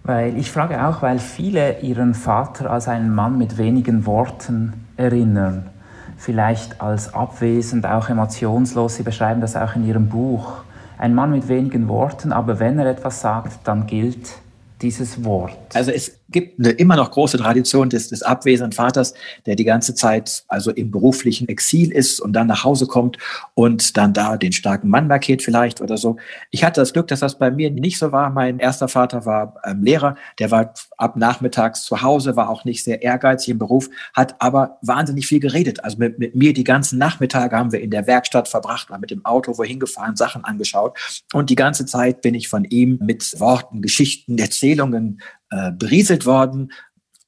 Weil 0.02 0.36
ich 0.36 0.50
frage 0.50 0.84
auch, 0.84 1.00
weil 1.00 1.20
viele 1.20 1.78
ihren 1.78 2.14
Vater 2.14 2.72
als 2.72 2.88
einen 2.88 3.14
Mann 3.14 3.38
mit 3.38 3.56
wenigen 3.56 4.04
Worten 4.04 4.72
erinnern, 4.96 5.70
vielleicht 6.16 6.80
als 6.80 7.14
abwesend, 7.14 7.86
auch 7.86 8.08
emotionslos. 8.08 8.96
Sie 8.96 9.04
beschreiben 9.04 9.40
das 9.40 9.54
auch 9.54 9.76
in 9.76 9.86
ihrem 9.86 10.08
Buch. 10.08 10.64
Ein 11.02 11.16
Mann 11.16 11.32
mit 11.32 11.48
wenigen 11.48 11.88
Worten, 11.88 12.30
aber 12.30 12.60
wenn 12.60 12.78
er 12.78 12.86
etwas 12.86 13.22
sagt, 13.22 13.66
dann 13.66 13.88
gilt 13.88 14.36
dieses 14.82 15.24
Wort. 15.24 15.58
Also 15.74 15.90
es 15.90 16.20
gibt 16.32 16.58
eine 16.58 16.70
immer 16.70 16.96
noch 16.96 17.10
große 17.10 17.38
Tradition 17.38 17.90
des, 17.90 18.08
des 18.08 18.22
abwesenden 18.22 18.72
Vaters, 18.72 19.14
der 19.46 19.56
die 19.56 19.64
ganze 19.64 19.94
Zeit 19.94 20.44
also 20.48 20.70
im 20.70 20.90
beruflichen 20.90 21.48
Exil 21.48 21.92
ist 21.92 22.20
und 22.20 22.32
dann 22.32 22.46
nach 22.46 22.64
Hause 22.64 22.86
kommt 22.86 23.18
und 23.54 23.96
dann 23.96 24.12
da 24.12 24.36
den 24.36 24.52
starken 24.52 24.88
Mann 24.88 25.08
markiert 25.08 25.42
vielleicht 25.42 25.80
oder 25.80 25.96
so. 25.96 26.16
Ich 26.50 26.64
hatte 26.64 26.80
das 26.80 26.92
Glück, 26.92 27.08
dass 27.08 27.20
das 27.20 27.38
bei 27.38 27.50
mir 27.50 27.70
nicht 27.70 27.98
so 27.98 28.12
war. 28.12 28.30
Mein 28.30 28.58
erster 28.58 28.88
Vater 28.88 29.26
war 29.26 29.54
ähm, 29.64 29.82
Lehrer, 29.82 30.16
der 30.38 30.50
war 30.50 30.74
ab 30.96 31.16
nachmittags 31.16 31.84
zu 31.84 32.02
Hause, 32.02 32.36
war 32.36 32.48
auch 32.48 32.64
nicht 32.64 32.84
sehr 32.84 33.02
ehrgeizig 33.02 33.50
im 33.50 33.58
Beruf, 33.58 33.88
hat 34.14 34.36
aber 34.40 34.78
wahnsinnig 34.82 35.26
viel 35.26 35.40
geredet. 35.40 35.84
Also 35.84 35.98
mit, 35.98 36.18
mit 36.18 36.34
mir 36.34 36.52
die 36.52 36.64
ganzen 36.64 36.98
Nachmittage 36.98 37.56
haben 37.56 37.72
wir 37.72 37.80
in 37.80 37.90
der 37.90 38.06
Werkstatt 38.06 38.48
verbracht, 38.48 38.88
mit 39.00 39.10
dem 39.10 39.24
Auto 39.24 39.58
wohin 39.58 39.80
gefahren, 39.80 40.16
Sachen 40.16 40.44
angeschaut 40.44 40.98
und 41.32 41.50
die 41.50 41.54
ganze 41.54 41.86
Zeit 41.86 42.22
bin 42.22 42.34
ich 42.34 42.48
von 42.48 42.64
ihm 42.64 42.98
mit 43.02 43.38
Worten, 43.40 43.82
Geschichten, 43.82 44.38
Erzählungen 44.38 45.20
äh, 45.52 45.70
berieselt 45.70 46.26
worden. 46.26 46.72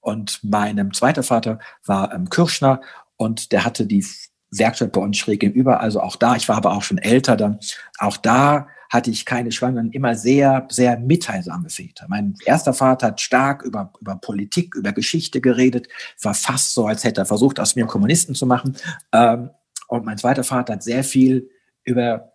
Und 0.00 0.42
meinem 0.42 0.92
zweiter 0.92 1.22
Vater 1.22 1.58
war 1.84 2.12
ähm, 2.12 2.30
Kirschner 2.30 2.80
und 3.16 3.52
der 3.52 3.64
hatte 3.64 3.86
die 3.86 4.04
Werkstatt 4.50 4.92
bei 4.92 5.00
uns 5.00 5.18
schräg 5.18 5.40
gegenüber. 5.40 5.80
Also 5.80 6.00
auch 6.00 6.16
da, 6.16 6.34
ich 6.34 6.48
war 6.48 6.56
aber 6.56 6.72
auch 6.72 6.82
schon 6.82 6.98
älter 6.98 7.36
dann, 7.36 7.58
auch 7.98 8.16
da 8.16 8.66
hatte 8.90 9.10
ich 9.10 9.24
keine 9.24 9.50
Schwangeren, 9.50 9.90
immer 9.90 10.14
sehr, 10.14 10.66
sehr 10.70 10.98
mitteilsame 10.98 11.68
Väter. 11.68 12.06
Mein 12.08 12.34
erster 12.44 12.72
Vater 12.72 13.08
hat 13.08 13.20
stark 13.20 13.62
über, 13.62 13.92
über 14.00 14.16
Politik, 14.16 14.74
über 14.74 14.92
Geschichte 14.92 15.40
geredet, 15.40 15.88
war 16.22 16.34
fast 16.34 16.74
so, 16.74 16.86
als 16.86 17.02
hätte 17.02 17.22
er 17.22 17.26
versucht, 17.26 17.58
aus 17.58 17.74
mir 17.74 17.82
einen 17.82 17.90
Kommunisten 17.90 18.34
zu 18.34 18.46
machen. 18.46 18.76
Ähm, 19.12 19.50
und 19.88 20.04
mein 20.04 20.18
zweiter 20.18 20.44
Vater 20.44 20.74
hat 20.74 20.82
sehr 20.82 21.02
viel 21.02 21.50
über 21.82 22.33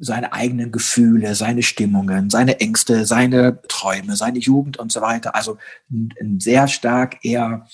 seine 0.00 0.32
eigenen 0.32 0.72
Gefühle, 0.72 1.34
seine 1.34 1.62
Stimmungen, 1.62 2.30
seine 2.30 2.58
Ängste, 2.58 3.04
seine 3.04 3.60
Träume, 3.68 4.16
seine 4.16 4.38
Jugend 4.38 4.78
und 4.78 4.90
so 4.90 5.02
weiter. 5.02 5.34
Also 5.34 5.58
ein, 5.90 6.12
ein 6.20 6.40
sehr 6.40 6.68
stark 6.68 7.18
eher 7.22 7.66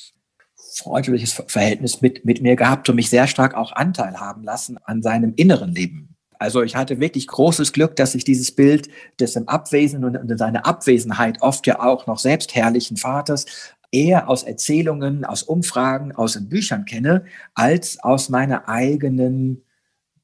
freundschaftliches 0.76 1.40
Verhältnis 1.46 2.02
mit, 2.02 2.24
mit 2.24 2.42
mir 2.42 2.56
gehabt 2.56 2.88
und 2.88 2.96
mich 2.96 3.08
sehr 3.08 3.28
stark 3.28 3.54
auch 3.54 3.72
Anteil 3.72 4.18
haben 4.20 4.42
lassen 4.42 4.78
an 4.84 5.02
seinem 5.02 5.32
inneren 5.36 5.72
Leben. 5.72 6.16
Also 6.38 6.62
ich 6.62 6.76
hatte 6.76 7.00
wirklich 7.00 7.28
großes 7.28 7.72
Glück, 7.72 7.96
dass 7.96 8.14
ich 8.14 8.24
dieses 8.24 8.50
Bild 8.50 8.88
des 9.18 9.36
im 9.36 9.48
Abwesenden 9.48 10.16
und 10.16 10.30
in 10.30 10.36
seiner 10.36 10.66
Abwesenheit 10.66 11.40
oft 11.40 11.66
ja 11.66 11.80
auch 11.80 12.06
noch 12.06 12.18
selbstherrlichen 12.18 12.98
Vaters 12.98 13.46
eher 13.90 14.28
aus 14.28 14.42
Erzählungen, 14.42 15.24
aus 15.24 15.42
Umfragen, 15.42 16.12
aus 16.12 16.34
den 16.34 16.48
Büchern 16.48 16.84
kenne, 16.84 17.24
als 17.54 18.02
aus 18.02 18.28
meiner 18.28 18.68
eigenen 18.68 19.62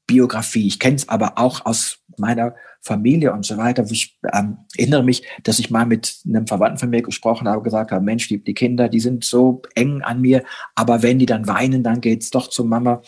Biografie. 0.07 0.67
Ich 0.67 0.79
kenne 0.79 0.95
es 0.95 1.09
aber 1.09 1.37
auch 1.37 1.65
aus 1.65 1.99
meiner 2.17 2.55
Familie 2.81 3.31
und 3.31 3.45
so 3.45 3.57
weiter. 3.57 3.85
Ich 3.89 4.19
ähm, 4.33 4.57
erinnere 4.77 5.03
mich, 5.03 5.25
dass 5.43 5.59
ich 5.59 5.69
mal 5.69 5.85
mit 5.85 6.19
einem 6.27 6.47
Verwandten 6.47 6.79
von 6.79 6.89
mir 6.89 7.01
gesprochen 7.01 7.47
habe, 7.47 7.63
gesagt 7.63 7.91
habe, 7.91 8.03
Mensch, 8.03 8.27
die, 8.27 8.43
die 8.43 8.53
Kinder, 8.53 8.89
die 8.89 8.99
sind 8.99 9.23
so 9.23 9.61
eng 9.75 10.01
an 10.01 10.21
mir, 10.21 10.43
aber 10.75 11.01
wenn 11.01 11.19
die 11.19 11.25
dann 11.25 11.47
weinen, 11.47 11.83
dann 11.83 12.01
geht's 12.01 12.29
doch 12.29 12.49
zu 12.49 12.65
Mama. 12.65 13.01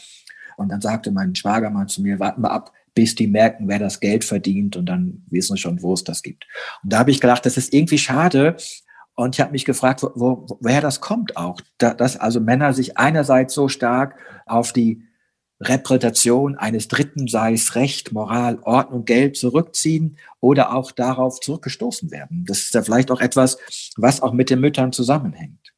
Und 0.57 0.69
dann 0.69 0.79
sagte 0.79 1.11
mein 1.11 1.35
Schwager 1.35 1.69
mal 1.69 1.87
zu 1.87 2.01
mir, 2.01 2.19
warten 2.19 2.41
wir 2.41 2.51
ab, 2.51 2.71
bis 2.93 3.15
die 3.15 3.27
merken, 3.27 3.67
wer 3.67 3.79
das 3.79 3.99
Geld 3.99 4.23
verdient 4.23 4.77
und 4.77 4.85
dann 4.85 5.23
wissen 5.29 5.57
schon, 5.57 5.81
wo 5.81 5.93
es 5.93 6.05
das 6.05 6.23
gibt. 6.23 6.47
Und 6.81 6.93
da 6.93 6.99
habe 6.99 7.11
ich 7.11 7.19
gedacht, 7.19 7.45
das 7.45 7.57
ist 7.57 7.73
irgendwie 7.73 7.97
schade, 7.97 8.55
und 9.15 9.35
ich 9.35 9.41
habe 9.41 9.53
mich 9.53 9.65
gefragt, 9.65 10.03
wo, 10.03 10.11
wo, 10.15 10.57
woher 10.59 10.81
das 10.81 10.99
kommt 10.99 11.37
auch, 11.37 11.61
da, 11.77 11.93
dass 11.93 12.17
also 12.17 12.41
Männer 12.41 12.73
sich 12.73 12.97
einerseits 12.97 13.53
so 13.53 13.69
stark 13.69 14.15
auf 14.45 14.73
die 14.73 15.03
Repräsentation 15.61 16.57
eines 16.57 16.87
Dritten, 16.87 17.27
sei 17.27 17.53
es 17.53 17.75
Recht, 17.75 18.11
Moral, 18.11 18.59
Ordnung, 18.63 19.05
Geld, 19.05 19.37
zurückziehen 19.37 20.17
oder 20.41 20.75
auch 20.75 20.91
darauf 20.91 21.39
zurückgestoßen 21.39 22.11
werden. 22.11 22.45
Das 22.47 22.59
ist 22.59 22.73
ja 22.73 22.81
vielleicht 22.81 23.09
auch 23.09 23.21
etwas, 23.21 23.57
was 23.95 24.21
auch 24.21 24.33
mit 24.33 24.49
den 24.49 24.59
Müttern 24.59 24.91
zusammenhängt. 24.91 25.73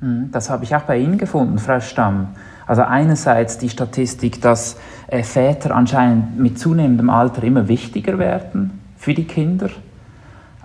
Hm, 0.00 0.30
das 0.32 0.50
habe 0.50 0.64
ich 0.64 0.74
auch 0.74 0.82
bei 0.82 0.98
Ihnen 0.98 1.18
gefunden, 1.18 1.58
Frau 1.58 1.80
Stamm. 1.80 2.34
Also 2.66 2.82
einerseits 2.82 3.58
die 3.58 3.68
Statistik, 3.68 4.40
dass 4.40 4.76
äh, 5.06 5.22
Väter 5.22 5.74
anscheinend 5.74 6.38
mit 6.38 6.58
zunehmendem 6.58 7.10
Alter 7.10 7.44
immer 7.44 7.68
wichtiger 7.68 8.18
werden 8.18 8.80
für 8.96 9.14
die 9.14 9.26
Kinder, 9.26 9.70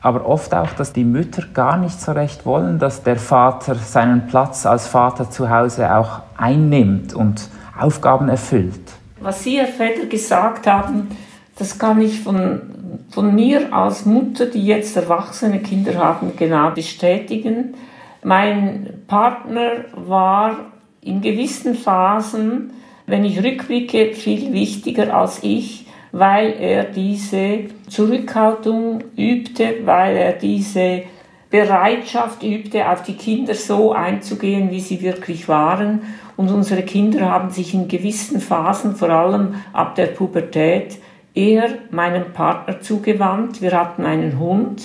aber 0.02 0.26
oft 0.26 0.54
auch, 0.54 0.72
dass 0.74 0.94
die 0.94 1.04
Mütter 1.04 1.44
gar 1.54 1.78
nicht 1.78 2.00
so 2.00 2.14
recht 2.14 2.46
wollen, 2.46 2.80
dass 2.80 3.04
der 3.04 3.18
Vater 3.18 3.76
seinen 3.76 4.28
Platz 4.28 4.66
als 4.66 4.88
Vater 4.88 5.30
zu 5.30 5.50
Hause 5.50 5.94
auch 5.94 6.22
einnimmt 6.38 7.14
und 7.14 7.50
Aufgaben 7.82 8.30
erfüllt. 8.30 8.80
Was 9.22 9.44
Sie, 9.44 9.58
Herr 9.58 9.68
Feder, 9.68 10.06
gesagt 10.06 10.68
haben, 10.68 11.10
das 11.58 11.78
kann 11.78 12.02
ich 12.02 12.22
von, 12.22 12.62
von 13.10 13.36
mir 13.36 13.74
als 13.74 14.06
Mutter, 14.06 14.46
die 14.46 14.66
jetzt 14.66 14.96
erwachsene 14.96 15.60
Kinder 15.60 15.96
haben, 15.96 16.34
genau 16.38 16.72
bestätigen. 16.72 17.74
Mein 18.24 19.04
Partner 19.08 19.86
war 19.94 20.72
in 21.02 21.22
gewissen 21.22 21.76
Phasen, 21.76 22.72
wenn 23.08 23.26
ich 23.26 23.44
rückblicke, 23.44 24.14
viel 24.14 24.54
wichtiger 24.54 25.14
als 25.14 25.40
ich, 25.42 25.86
weil 26.12 26.54
er 26.60 26.86
diese 26.86 27.66
Zurückhaltung 27.88 29.04
übte, 29.18 29.76
weil 29.86 30.16
er 30.16 30.34
diese 30.34 31.04
Bereitschaft 31.50 32.44
übte, 32.44 32.90
auf 32.90 33.04
die 33.04 33.16
Kinder 33.16 33.56
so 33.56 33.92
einzugehen, 33.92 34.72
wie 34.72 34.80
sie 34.80 35.02
wirklich 35.02 35.48
waren 35.48 36.02
und 36.40 36.50
unsere 36.52 36.84
Kinder 36.84 37.30
haben 37.30 37.50
sich 37.50 37.74
in 37.74 37.90
gewissen 37.90 38.40
Phasen, 38.40 38.96
vor 38.96 39.10
allem 39.10 39.56
ab 39.74 39.96
der 39.96 40.06
Pubertät, 40.06 40.98
eher 41.36 41.68
meinem 41.92 42.32
Partner 42.32 42.80
zugewandt. 42.80 43.62
Wir 43.62 43.78
hatten 43.78 44.06
einen 44.06 44.40
Hund 44.40 44.82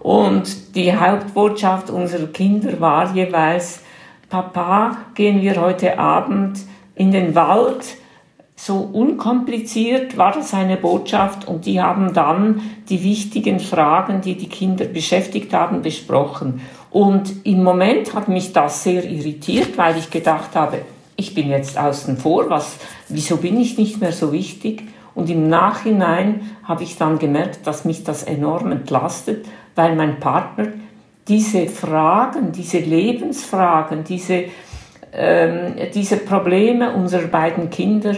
und 0.00 0.76
die 0.76 0.94
Hauptbotschaft 0.94 1.88
unserer 1.88 2.26
Kinder 2.26 2.78
war 2.78 3.14
jeweils, 3.14 3.80
Papa, 4.28 4.98
gehen 5.14 5.40
wir 5.40 5.58
heute 5.62 5.98
Abend 5.98 6.60
in 6.94 7.10
den 7.10 7.34
Wald, 7.34 7.96
so 8.54 8.76
unkompliziert 8.76 10.18
war 10.18 10.32
das 10.32 10.52
eine 10.52 10.76
Botschaft 10.76 11.48
und 11.48 11.64
die 11.64 11.80
haben 11.80 12.12
dann 12.12 12.60
die 12.90 13.02
wichtigen 13.02 13.60
Fragen, 13.60 14.20
die 14.20 14.36
die 14.36 14.50
Kinder 14.50 14.84
beschäftigt 14.84 15.54
haben, 15.54 15.80
besprochen. 15.80 16.60
Und 16.92 17.46
im 17.46 17.62
Moment 17.64 18.14
hat 18.14 18.28
mich 18.28 18.52
das 18.52 18.84
sehr 18.84 19.04
irritiert, 19.04 19.78
weil 19.78 19.96
ich 19.96 20.10
gedacht 20.10 20.54
habe, 20.54 20.82
ich 21.16 21.34
bin 21.34 21.48
jetzt 21.48 21.78
außen 21.78 22.18
vor, 22.18 22.50
was, 22.50 22.76
wieso 23.08 23.38
bin 23.38 23.58
ich 23.58 23.78
nicht 23.78 24.00
mehr 24.00 24.12
so 24.12 24.32
wichtig? 24.32 24.82
Und 25.14 25.30
im 25.30 25.48
Nachhinein 25.48 26.50
habe 26.64 26.82
ich 26.82 26.98
dann 26.98 27.18
gemerkt, 27.18 27.66
dass 27.66 27.84
mich 27.84 28.04
das 28.04 28.22
enorm 28.24 28.72
entlastet, 28.72 29.46
weil 29.74 29.96
mein 29.96 30.20
Partner 30.20 30.68
diese 31.28 31.66
Fragen, 31.66 32.52
diese 32.52 32.78
Lebensfragen, 32.78 34.04
diese, 34.04 34.44
ähm, 35.12 35.74
diese 35.94 36.16
Probleme 36.18 36.92
unserer 36.94 37.28
beiden 37.28 37.70
Kinder 37.70 38.16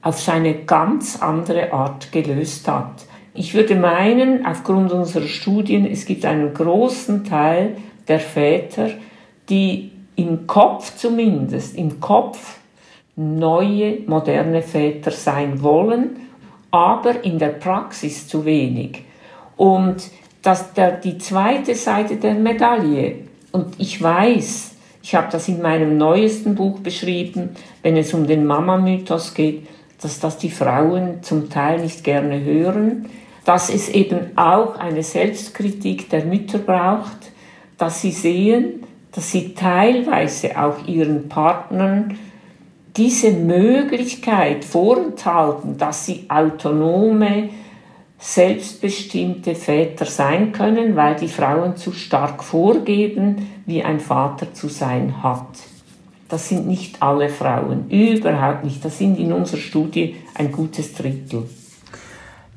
auf 0.00 0.20
seine 0.20 0.54
ganz 0.64 1.20
andere 1.20 1.72
Art 1.72 2.12
gelöst 2.12 2.68
hat. 2.68 3.04
Ich 3.34 3.54
würde 3.54 3.74
meinen, 3.74 4.46
aufgrund 4.46 4.92
unserer 4.92 5.26
Studien, 5.26 5.86
es 5.86 6.06
gibt 6.06 6.24
einen 6.24 6.54
großen 6.54 7.24
Teil 7.24 7.76
der 8.08 8.20
Väter, 8.20 8.90
die 9.48 9.92
im 10.16 10.46
Kopf 10.46 10.96
zumindest, 10.96 11.76
im 11.76 12.00
Kopf 12.00 12.58
neue, 13.16 14.00
moderne 14.06 14.62
Väter 14.62 15.10
sein 15.10 15.62
wollen, 15.62 16.16
aber 16.70 17.24
in 17.24 17.38
der 17.38 17.48
Praxis 17.48 18.28
zu 18.28 18.44
wenig. 18.44 19.04
Und 19.56 20.10
das, 20.42 20.72
der, 20.74 20.92
die 20.92 21.18
zweite 21.18 21.74
Seite 21.74 22.16
der 22.16 22.34
Medaille, 22.34 23.16
und 23.52 23.74
ich 23.78 24.00
weiß, 24.00 24.74
ich 25.02 25.14
habe 25.14 25.28
das 25.30 25.48
in 25.48 25.62
meinem 25.62 25.96
neuesten 25.96 26.54
Buch 26.54 26.80
beschrieben, 26.80 27.50
wenn 27.82 27.96
es 27.96 28.12
um 28.12 28.26
den 28.26 28.44
Mama-Mythos 28.46 29.34
geht, 29.34 29.66
dass 30.00 30.20
das 30.20 30.38
die 30.38 30.50
Frauen 30.50 31.22
zum 31.22 31.50
Teil 31.50 31.80
nicht 31.80 32.04
gerne 32.04 32.44
hören, 32.44 33.06
dass 33.44 33.70
es 33.70 33.88
eben 33.88 34.36
auch 34.36 34.76
eine 34.76 35.02
Selbstkritik 35.02 36.10
der 36.10 36.24
Mütter 36.24 36.58
braucht, 36.58 37.32
dass 37.78 38.02
sie 38.02 38.10
sehen, 38.10 38.84
dass 39.12 39.30
sie 39.30 39.54
teilweise 39.54 40.60
auch 40.60 40.86
ihren 40.86 41.28
Partnern 41.28 42.18
diese 42.96 43.30
Möglichkeit 43.30 44.64
vorenthalten, 44.64 45.78
dass 45.78 46.04
sie 46.04 46.26
autonome, 46.28 47.50
selbstbestimmte 48.18 49.54
Väter 49.54 50.04
sein 50.04 50.50
können, 50.50 50.96
weil 50.96 51.14
die 51.14 51.28
Frauen 51.28 51.76
zu 51.76 51.92
stark 51.92 52.42
vorgeben, 52.42 53.48
wie 53.64 53.84
ein 53.84 54.00
Vater 54.00 54.52
zu 54.52 54.68
sein 54.68 55.22
hat. 55.22 55.46
Das 56.28 56.48
sind 56.48 56.66
nicht 56.66 57.00
alle 57.00 57.28
Frauen, 57.28 57.88
überhaupt 57.88 58.64
nicht. 58.64 58.84
Das 58.84 58.98
sind 58.98 59.18
in 59.18 59.32
unserer 59.32 59.60
Studie 59.60 60.16
ein 60.34 60.50
gutes 60.50 60.94
Drittel. 60.94 61.48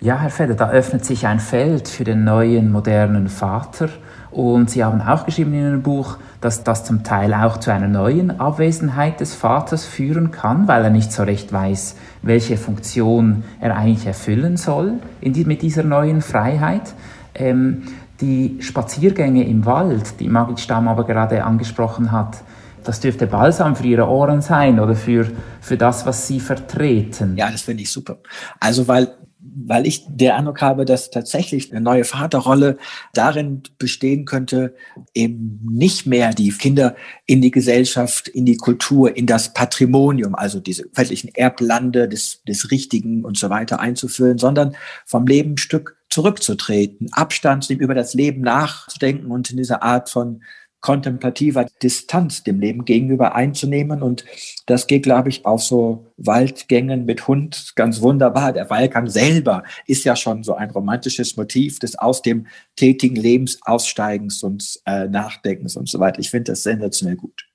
Ja, 0.01 0.19
Herr 0.19 0.31
Feder, 0.31 0.55
da 0.55 0.71
öffnet 0.71 1.05
sich 1.05 1.27
ein 1.27 1.39
Feld 1.39 1.87
für 1.87 2.03
den 2.03 2.23
neuen, 2.23 2.71
modernen 2.71 3.29
Vater. 3.29 3.89
Und 4.31 4.69
Sie 4.69 4.83
haben 4.83 5.01
auch 5.01 5.25
geschrieben 5.25 5.53
in 5.53 5.59
Ihrem 5.59 5.81
Buch, 5.81 6.17
dass 6.39 6.63
das 6.63 6.85
zum 6.85 7.03
Teil 7.03 7.33
auch 7.33 7.57
zu 7.57 7.71
einer 7.71 7.87
neuen 7.87 8.39
Abwesenheit 8.39 9.19
des 9.19 9.35
Vaters 9.35 9.85
führen 9.85 10.31
kann, 10.31 10.67
weil 10.67 10.83
er 10.83 10.89
nicht 10.89 11.11
so 11.11 11.23
recht 11.23 11.51
weiß, 11.51 11.95
welche 12.21 12.57
Funktion 12.57 13.43
er 13.59 13.75
eigentlich 13.75 14.07
erfüllen 14.07 14.57
soll 14.57 14.93
die, 15.21 15.45
mit 15.45 15.61
dieser 15.61 15.83
neuen 15.83 16.21
Freiheit. 16.21 16.93
Ähm, 17.35 17.83
die 18.21 18.57
Spaziergänge 18.61 19.47
im 19.47 19.65
Wald, 19.65 20.19
die 20.19 20.29
Margit 20.29 20.59
Stamm 20.59 20.87
aber 20.87 21.05
gerade 21.05 21.43
angesprochen 21.43 22.11
hat, 22.11 22.37
das 22.83 22.99
dürfte 22.99 23.27
balsam 23.27 23.75
für 23.75 23.85
Ihre 23.85 24.07
Ohren 24.07 24.41
sein 24.41 24.79
oder 24.79 24.95
für, 24.95 25.27
für 25.59 25.77
das, 25.77 26.05
was 26.05 26.27
Sie 26.27 26.39
vertreten. 26.39 27.35
Ja, 27.35 27.51
das 27.51 27.61
finde 27.61 27.83
ich 27.83 27.91
super. 27.91 28.17
Also, 28.59 28.87
weil 28.87 29.09
weil 29.53 29.85
ich 29.85 30.05
der 30.07 30.35
Eindruck 30.37 30.61
habe, 30.61 30.85
dass 30.85 31.09
tatsächlich 31.09 31.71
eine 31.71 31.81
neue 31.81 32.03
Vaterrolle 32.03 32.77
darin 33.13 33.63
bestehen 33.77 34.25
könnte, 34.25 34.75
eben 35.13 35.59
nicht 35.69 36.05
mehr 36.05 36.33
die 36.33 36.51
Kinder 36.51 36.95
in 37.25 37.41
die 37.41 37.51
Gesellschaft, 37.51 38.27
in 38.27 38.45
die 38.45 38.57
Kultur, 38.57 39.15
in 39.15 39.25
das 39.25 39.53
Patrimonium, 39.53 40.35
also 40.35 40.59
diese 40.59 40.85
weltlichen 40.93 41.33
Erblande 41.33 42.07
des, 42.07 42.43
des 42.43 42.71
Richtigen 42.71 43.25
und 43.25 43.37
so 43.37 43.49
weiter 43.49 43.79
einzuführen, 43.79 44.37
sondern 44.37 44.75
vom 45.05 45.27
Leben 45.27 45.57
Stück 45.57 45.97
zurückzutreten, 46.09 47.07
Abstand 47.13 47.69
über 47.69 47.95
das 47.95 48.13
Leben 48.13 48.41
nachzudenken 48.41 49.31
und 49.31 49.49
in 49.49 49.57
dieser 49.57 49.81
Art 49.81 50.09
von 50.09 50.41
kontemplativer 50.81 51.67
Distanz 51.81 52.43
dem 52.43 52.59
Leben 52.59 52.85
gegenüber 52.85 53.35
einzunehmen. 53.35 54.01
Und 54.01 54.25
das 54.65 54.87
geht, 54.87 55.03
glaube 55.03 55.29
ich, 55.29 55.45
auf 55.45 55.63
so 55.63 56.07
Waldgängen 56.17 57.05
mit 57.05 57.27
Hund 57.27 57.73
ganz 57.75 58.01
wunderbar. 58.01 58.51
Der 58.51 58.69
Waldgang 58.69 59.07
selber 59.07 59.63
ist 59.85 60.03
ja 60.03 60.15
schon 60.15 60.43
so 60.43 60.55
ein 60.55 60.71
romantisches 60.71 61.37
Motiv 61.37 61.79
des 61.79 61.97
aus 61.97 62.21
dem 62.21 62.47
tätigen 62.75 63.15
Lebensaussteigens 63.15 64.43
und 64.43 64.79
äh, 64.85 65.07
Nachdenkens 65.07 65.77
und 65.77 65.87
so 65.87 65.99
weiter. 65.99 66.19
Ich 66.19 66.29
finde 66.29 66.51
das 66.51 66.63
sensationell 66.63 67.15
gut. 67.15 67.47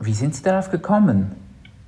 Wie 0.00 0.12
sind 0.12 0.34
Sie 0.34 0.42
darauf 0.42 0.70
gekommen? 0.70 1.45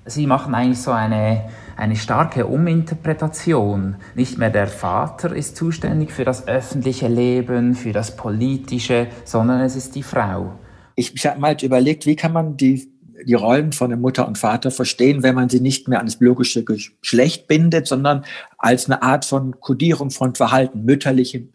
Sie 0.08 0.26
machen 0.26 0.54
eigentlich 0.54 0.80
so 0.80 0.90
eine, 0.90 1.44
eine 1.76 1.94
starke 1.94 2.46
Uminterpretation. 2.46 3.96
Nicht 4.14 4.38
mehr 4.38 4.48
der 4.48 4.66
Vater 4.66 5.36
ist 5.36 5.56
zuständig 5.56 6.12
für 6.12 6.24
das 6.24 6.48
öffentliche 6.48 7.08
Leben, 7.08 7.74
für 7.74 7.92
das 7.92 8.16
Politische, 8.16 9.08
sondern 9.24 9.60
es 9.60 9.76
ist 9.76 9.94
die 9.94 10.02
Frau. 10.02 10.58
Ich, 10.94 11.14
ich 11.14 11.26
habe 11.26 11.38
mal 11.38 11.56
überlegt, 11.60 12.06
wie 12.06 12.16
kann 12.16 12.32
man 12.32 12.56
die, 12.56 12.90
die 13.26 13.34
Rollen 13.34 13.72
von 13.72 13.90
der 13.90 13.98
Mutter 13.98 14.26
und 14.26 14.38
Vater 14.38 14.70
verstehen, 14.70 15.22
wenn 15.22 15.34
man 15.34 15.50
sie 15.50 15.60
nicht 15.60 15.88
mehr 15.88 16.00
an 16.00 16.06
das 16.06 16.16
biologische 16.16 16.64
Geschlecht 16.64 17.46
bindet, 17.46 17.86
sondern 17.86 18.24
als 18.56 18.86
eine 18.86 19.02
Art 19.02 19.26
von 19.26 19.60
Kodierung 19.60 20.10
von 20.10 20.34
Verhalten, 20.34 20.86
mütterlichem, 20.86 21.52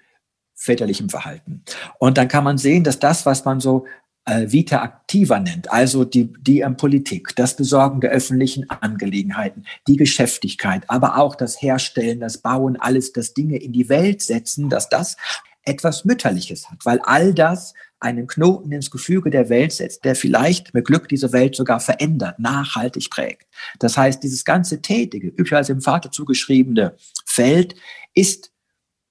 väterlichem 0.53 1.09
Verhalten. 1.09 1.63
Und 1.97 2.19
dann 2.19 2.27
kann 2.27 2.43
man 2.43 2.59
sehen, 2.59 2.83
dass 2.83 2.99
das, 2.99 3.25
was 3.25 3.45
man 3.45 3.59
so 3.59 3.85
äh, 4.25 4.51
Vita 4.51 4.83
Activa 4.83 5.39
nennt, 5.39 5.71
also 5.71 6.05
die, 6.05 6.31
die 6.41 6.61
ähm, 6.61 6.77
Politik, 6.77 7.35
das 7.35 7.55
Besorgen 7.55 8.01
der 8.01 8.11
öffentlichen 8.11 8.69
Angelegenheiten, 8.69 9.65
die 9.87 9.97
Geschäftigkeit, 9.97 10.83
aber 10.87 11.17
auch 11.17 11.35
das 11.35 11.61
Herstellen, 11.61 12.19
das 12.19 12.37
Bauen, 12.37 12.77
alles, 12.77 13.11
das 13.13 13.33
Dinge 13.33 13.57
in 13.57 13.73
die 13.73 13.89
Welt 13.89 14.21
setzen, 14.21 14.69
dass 14.69 14.89
das 14.89 15.17
etwas 15.65 16.05
Mütterliches 16.05 16.69
hat, 16.69 16.85
weil 16.85 16.99
all 17.03 17.33
das 17.33 17.73
einen 17.99 18.27
Knoten 18.27 18.71
ins 18.71 18.91
Gefüge 18.91 19.29
der 19.29 19.47
Welt 19.47 19.71
setzt, 19.71 20.03
der 20.03 20.15
vielleicht 20.15 20.73
mit 20.73 20.85
Glück 20.85 21.07
diese 21.07 21.31
Welt 21.31 21.55
sogar 21.55 21.79
verändert, 21.79 22.37
nachhaltig 22.37 23.09
prägt. 23.09 23.47
Das 23.79 23.97
heißt, 23.97 24.21
dieses 24.21 24.43
ganze 24.43 24.81
tätige, 24.81 25.29
üblicherweise 25.29 25.71
im 25.71 25.81
Vater 25.81 26.11
zugeschriebene 26.11 26.95
Feld 27.25 27.75
ist 28.13 28.51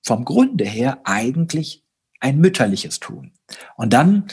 vom 0.02 0.24
Grunde 0.24 0.64
her 0.64 1.00
eigentlich 1.04 1.82
ein 2.20 2.38
mütterliches 2.38 3.00
Tun. 3.00 3.32
Und 3.76 3.94
dann 3.94 4.26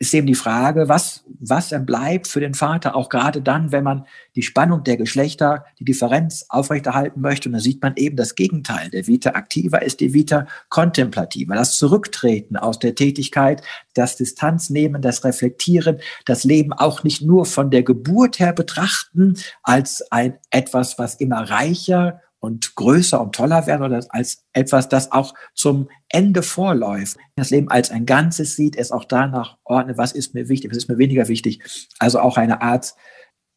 ist 0.00 0.14
eben 0.14 0.26
die 0.26 0.34
Frage, 0.34 0.88
was, 0.88 1.24
was 1.40 1.74
bleibt 1.84 2.26
für 2.26 2.40
den 2.40 2.54
Vater, 2.54 2.96
auch 2.96 3.10
gerade 3.10 3.42
dann, 3.42 3.70
wenn 3.70 3.84
man 3.84 4.06
die 4.34 4.42
Spannung 4.42 4.82
der 4.82 4.96
Geschlechter, 4.96 5.66
die 5.78 5.84
Differenz 5.84 6.46
aufrechterhalten 6.48 7.20
möchte. 7.20 7.50
Und 7.50 7.52
da 7.52 7.60
sieht 7.60 7.82
man 7.82 7.94
eben 7.96 8.16
das 8.16 8.34
Gegenteil. 8.34 8.88
Der 8.88 9.06
Vita 9.06 9.30
activa 9.30 9.76
ist 9.76 10.00
die 10.00 10.14
Vita 10.14 10.46
contemplativa. 10.70 11.54
Das 11.54 11.76
Zurücktreten 11.76 12.56
aus 12.56 12.78
der 12.78 12.94
Tätigkeit, 12.94 13.60
das 13.92 14.16
Distanz 14.16 14.70
nehmen, 14.70 15.02
das 15.02 15.22
Reflektieren, 15.22 16.00
das 16.24 16.44
Leben 16.44 16.72
auch 16.72 17.04
nicht 17.04 17.20
nur 17.20 17.44
von 17.44 17.70
der 17.70 17.82
Geburt 17.82 18.38
her 18.38 18.54
betrachten 18.54 19.34
als 19.62 20.10
ein 20.10 20.38
etwas, 20.50 20.98
was 20.98 21.16
immer 21.16 21.50
reicher 21.50 22.22
und 22.40 22.74
größer 22.74 23.20
und 23.20 23.34
toller 23.34 23.66
werden 23.66 23.82
oder 23.84 24.04
als 24.08 24.44
etwas, 24.52 24.88
das 24.88 25.12
auch 25.12 25.34
zum 25.54 25.88
Ende 26.08 26.42
vorläuft. 26.42 27.16
Das 27.36 27.50
Leben 27.50 27.68
als 27.68 27.90
ein 27.90 28.06
Ganzes 28.06 28.56
sieht, 28.56 28.76
es 28.76 28.90
auch 28.90 29.04
danach 29.04 29.58
ordnet, 29.64 29.98
was 29.98 30.12
ist 30.12 30.34
mir 30.34 30.48
wichtig, 30.48 30.70
was 30.70 30.78
ist 30.78 30.88
mir 30.88 30.98
weniger 30.98 31.28
wichtig. 31.28 31.62
Also 31.98 32.18
auch 32.20 32.38
eine 32.38 32.62
Art 32.62 32.94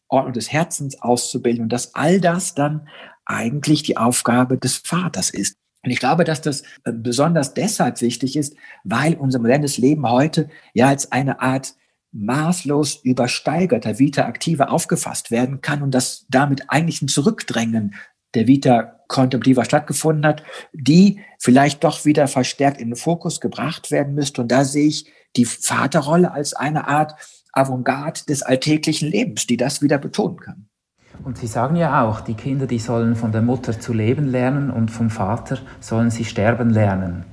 Ordnung 0.09 0.33
des 0.33 0.51
Herzens 0.51 1.01
auszubilden 1.01 1.63
und 1.63 1.73
dass 1.73 1.95
all 1.95 2.21
das 2.21 2.53
dann 2.53 2.87
eigentlich 3.25 3.83
die 3.83 3.97
Aufgabe 3.97 4.57
des 4.57 4.77
Vaters 4.77 5.29
ist. 5.29 5.57
Und 5.83 5.91
ich 5.91 5.99
glaube, 5.99 6.23
dass 6.23 6.41
das 6.41 6.61
äh, 6.83 6.91
besonders 6.93 7.53
deshalb 7.53 7.99
wichtig 8.01 8.35
ist, 8.35 8.55
weil 8.83 9.15
unser 9.15 9.39
modernes 9.39 9.77
Leben 9.77 10.09
heute 10.09 10.49
ja 10.73 10.87
als 10.87 11.11
eine 11.11 11.41
Art 11.41 11.75
maßlos 12.13 13.01
übersteigerter 13.03 13.97
Vita 13.97 14.27
Activa 14.27 14.65
aufgefasst 14.65 15.31
werden 15.31 15.61
kann 15.61 15.81
und 15.81 15.91
dass 15.91 16.25
damit 16.29 16.69
eigentlich 16.69 17.01
ein 17.01 17.07
Zurückdrängen 17.07 17.95
der 18.35 18.47
Vita 18.47 18.99
Contemplativa 19.07 19.63
stattgefunden 19.63 20.25
hat, 20.25 20.43
die 20.73 21.19
vielleicht 21.39 21.83
doch 21.83 22.05
wieder 22.05 22.27
verstärkt 22.27 22.81
in 22.81 22.89
den 22.89 22.95
Fokus 22.95 23.39
gebracht 23.39 23.91
werden 23.91 24.15
müsste. 24.15 24.41
Und 24.41 24.51
da 24.51 24.65
sehe 24.65 24.87
ich 24.87 25.05
die 25.35 25.45
Vaterrolle 25.45 26.31
als 26.31 26.53
eine 26.53 26.87
Art 26.87 27.13
Avantgarde 27.51 28.21
des 28.27 28.41
alltäglichen 28.41 29.09
Lebens, 29.09 29.45
die 29.45 29.57
das 29.57 29.81
wieder 29.81 29.99
betonen 29.99 30.37
kann. 30.37 30.67
Und 31.23 31.37
Sie 31.37 31.47
sagen 31.47 31.75
ja 31.75 32.03
auch, 32.03 32.21
die 32.21 32.33
Kinder, 32.33 32.65
die 32.65 32.79
sollen 32.79 33.15
von 33.15 33.31
der 33.31 33.43
Mutter 33.43 33.79
zu 33.79 33.93
leben 33.93 34.27
lernen 34.27 34.71
und 34.71 34.89
vom 34.89 35.09
Vater 35.09 35.59
sollen 35.79 36.09
sie 36.09 36.25
sterben 36.25 36.71
lernen. 36.71 37.25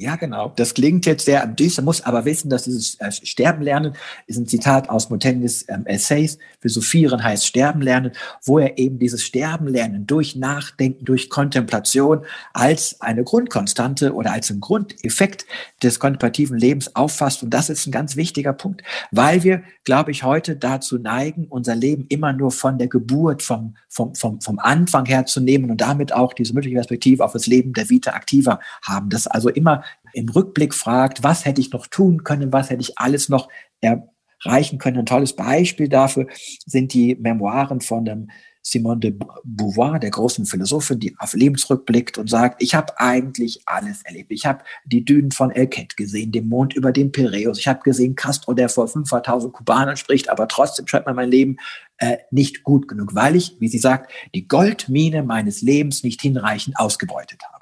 Ja, 0.00 0.14
genau. 0.14 0.52
Das 0.54 0.74
klingt 0.74 1.06
jetzt 1.06 1.24
sehr 1.24 1.44
düster, 1.44 1.82
muss 1.82 2.02
aber 2.02 2.24
wissen, 2.24 2.48
dass 2.48 2.62
dieses 2.62 2.94
äh, 3.00 3.10
Sterben 3.10 3.62
lernen 3.62 3.94
ist 4.28 4.38
ein 4.38 4.46
Zitat 4.46 4.88
aus 4.88 5.10
Montaigne 5.10 5.50
ähm, 5.66 5.86
Essays. 5.86 6.38
Philosophieren 6.60 7.24
heißt 7.24 7.44
Sterben 7.44 7.82
lernen, 7.82 8.12
wo 8.44 8.60
er 8.60 8.78
eben 8.78 9.00
dieses 9.00 9.24
Sterben 9.24 9.66
lernen 9.66 10.06
durch 10.06 10.36
Nachdenken, 10.36 11.04
durch 11.04 11.28
Kontemplation 11.28 12.24
als 12.52 13.00
eine 13.00 13.24
Grundkonstante 13.24 14.14
oder 14.14 14.30
als 14.30 14.50
ein 14.50 14.60
Grundeffekt 14.60 15.46
des 15.82 15.98
kontemplativen 15.98 16.56
Lebens 16.56 16.94
auffasst. 16.94 17.42
Und 17.42 17.50
das 17.50 17.68
ist 17.68 17.84
ein 17.88 17.92
ganz 17.92 18.14
wichtiger 18.14 18.52
Punkt, 18.52 18.84
weil 19.10 19.42
wir, 19.42 19.64
glaube 19.82 20.12
ich, 20.12 20.22
heute 20.22 20.54
dazu 20.54 20.98
neigen, 20.98 21.46
unser 21.48 21.74
Leben 21.74 22.06
immer 22.08 22.32
nur 22.32 22.52
von 22.52 22.78
der 22.78 22.86
Geburt, 22.86 23.42
vom, 23.42 23.74
vom, 23.88 24.14
vom, 24.14 24.40
vom 24.40 24.60
Anfang 24.60 25.06
her 25.06 25.26
zu 25.26 25.40
nehmen 25.40 25.72
und 25.72 25.80
damit 25.80 26.12
auch 26.12 26.34
diese 26.34 26.54
mögliche 26.54 26.76
Perspektive 26.76 27.24
auf 27.24 27.32
das 27.32 27.48
Leben 27.48 27.72
der 27.72 27.90
Vita 27.90 28.12
aktiver 28.12 28.60
haben. 28.82 29.10
Das 29.10 29.26
also 29.26 29.48
immer 29.48 29.82
im 30.12 30.28
Rückblick 30.28 30.74
fragt, 30.74 31.22
was 31.22 31.44
hätte 31.44 31.60
ich 31.60 31.72
noch 31.72 31.86
tun 31.86 32.24
können, 32.24 32.52
was 32.52 32.70
hätte 32.70 32.82
ich 32.82 32.98
alles 32.98 33.28
noch 33.28 33.48
erreichen 33.80 34.78
können. 34.78 34.98
Ein 34.98 35.06
tolles 35.06 35.34
Beispiel 35.34 35.88
dafür 35.88 36.26
sind 36.66 36.92
die 36.92 37.14
Memoiren 37.16 37.80
von 37.80 38.04
dem 38.04 38.28
Simone 38.62 39.00
de 39.00 39.18
Beauvoir, 39.44 39.98
der 39.98 40.10
großen 40.10 40.44
Philosophin, 40.44 41.00
die 41.00 41.14
auf 41.18 41.32
Leben 41.34 41.56
zurückblickt 41.56 42.18
und 42.18 42.28
sagt, 42.28 42.62
ich 42.62 42.74
habe 42.74 42.98
eigentlich 42.98 43.62
alles 43.66 44.02
erlebt. 44.02 44.30
Ich 44.30 44.44
habe 44.46 44.62
die 44.84 45.04
Dünen 45.04 45.30
von 45.30 45.50
El 45.50 45.68
Ket 45.68 45.96
gesehen, 45.96 46.32
den 46.32 46.48
Mond 46.48 46.74
über 46.74 46.92
den 46.92 47.10
Piräus. 47.10 47.58
Ich 47.58 47.68
habe 47.68 47.80
gesehen 47.82 48.14
Castro, 48.14 48.54
der 48.54 48.68
vor 48.68 48.86
500.000 48.86 49.52
Kubanern 49.52 49.96
spricht, 49.96 50.28
aber 50.28 50.48
trotzdem 50.48 50.86
scheint 50.86 51.06
mir 51.06 51.14
mein 51.14 51.30
Leben 51.30 51.56
äh, 51.98 52.18
nicht 52.30 52.62
gut 52.62 52.88
genug, 52.88 53.14
weil 53.14 53.36
ich, 53.36 53.56
wie 53.58 53.68
sie 53.68 53.78
sagt, 53.78 54.12
die 54.34 54.46
Goldmine 54.46 55.22
meines 55.22 55.62
Lebens 55.62 56.02
nicht 56.02 56.20
hinreichend 56.20 56.78
ausgebeutet 56.78 57.42
habe. 57.50 57.57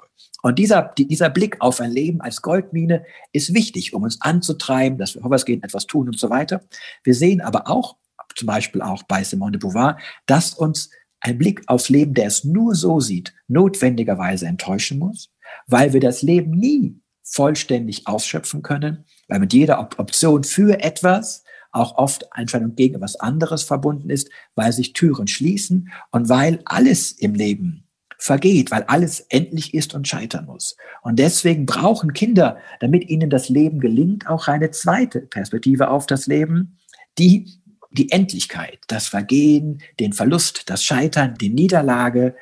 Und 0.47 0.59
dieser, 0.59 0.93
dieser 0.97 1.29
Blick 1.29 1.57
auf 1.59 1.81
ein 1.81 1.91
Leben 1.91 2.21
als 2.21 2.41
Goldmine 2.41 3.03
ist 3.33 3.53
wichtig, 3.53 3.93
um 3.93 4.03
uns 4.03 4.21
anzutreiben, 4.21 4.97
dass 4.97 5.13
wir 5.13 5.21
vorwärtsgehen, 5.21 5.61
etwas 5.61 5.87
tun 5.87 6.07
und 6.07 6.17
so 6.17 6.29
weiter. 6.29 6.61
Wir 7.03 7.15
sehen 7.15 7.41
aber 7.41 7.69
auch, 7.69 7.97
zum 8.33 8.45
Beispiel 8.45 8.81
auch 8.81 9.03
bei 9.03 9.25
Simone 9.25 9.51
de 9.51 9.59
Beauvoir, 9.59 9.97
dass 10.25 10.53
uns 10.53 10.89
ein 11.19 11.37
Blick 11.37 11.63
aufs 11.67 11.89
Leben, 11.89 12.13
der 12.13 12.27
es 12.27 12.45
nur 12.45 12.75
so 12.75 13.01
sieht, 13.01 13.33
notwendigerweise 13.49 14.47
enttäuschen 14.47 14.99
muss, 14.99 15.33
weil 15.65 15.91
wir 15.91 15.99
das 15.99 16.21
Leben 16.21 16.51
nie 16.51 16.97
vollständig 17.23 18.07
ausschöpfen 18.07 18.61
können, 18.61 19.03
weil 19.27 19.39
mit 19.39 19.51
jeder 19.51 19.81
Option 19.81 20.45
für 20.45 20.81
etwas 20.81 21.43
auch 21.71 21.97
oft 21.97 22.25
Entscheidung 22.33 22.73
gegen 22.75 22.95
etwas 22.95 23.17
anderes 23.17 23.63
verbunden 23.63 24.09
ist, 24.09 24.29
weil 24.55 24.71
sich 24.71 24.93
Türen 24.93 25.27
schließen 25.27 25.89
und 26.11 26.29
weil 26.29 26.61
alles 26.63 27.11
im 27.11 27.35
Leben 27.35 27.86
vergeht, 28.17 28.71
weil 28.71 28.83
alles 28.83 29.19
endlich 29.19 29.73
ist 29.73 29.93
und 29.93 30.07
scheitern 30.07 30.45
muss. 30.45 30.75
Und 31.01 31.19
deswegen 31.19 31.65
brauchen 31.65 32.13
Kinder, 32.13 32.57
damit 32.79 33.09
ihnen 33.09 33.29
das 33.29 33.49
Leben 33.49 33.79
gelingt, 33.79 34.27
auch 34.27 34.47
eine 34.47 34.71
zweite 34.71 35.21
Perspektive 35.21 35.89
auf 35.89 36.05
das 36.07 36.27
Leben, 36.27 36.77
die 37.17 37.47
die 37.91 38.11
Endlichkeit, 38.11 38.79
das 38.87 39.07
Vergehen, 39.07 39.81
den 39.99 40.13
Verlust, 40.13 40.69
das 40.69 40.83
Scheitern, 40.83 41.35
die 41.35 41.49
Niederlage 41.49 42.35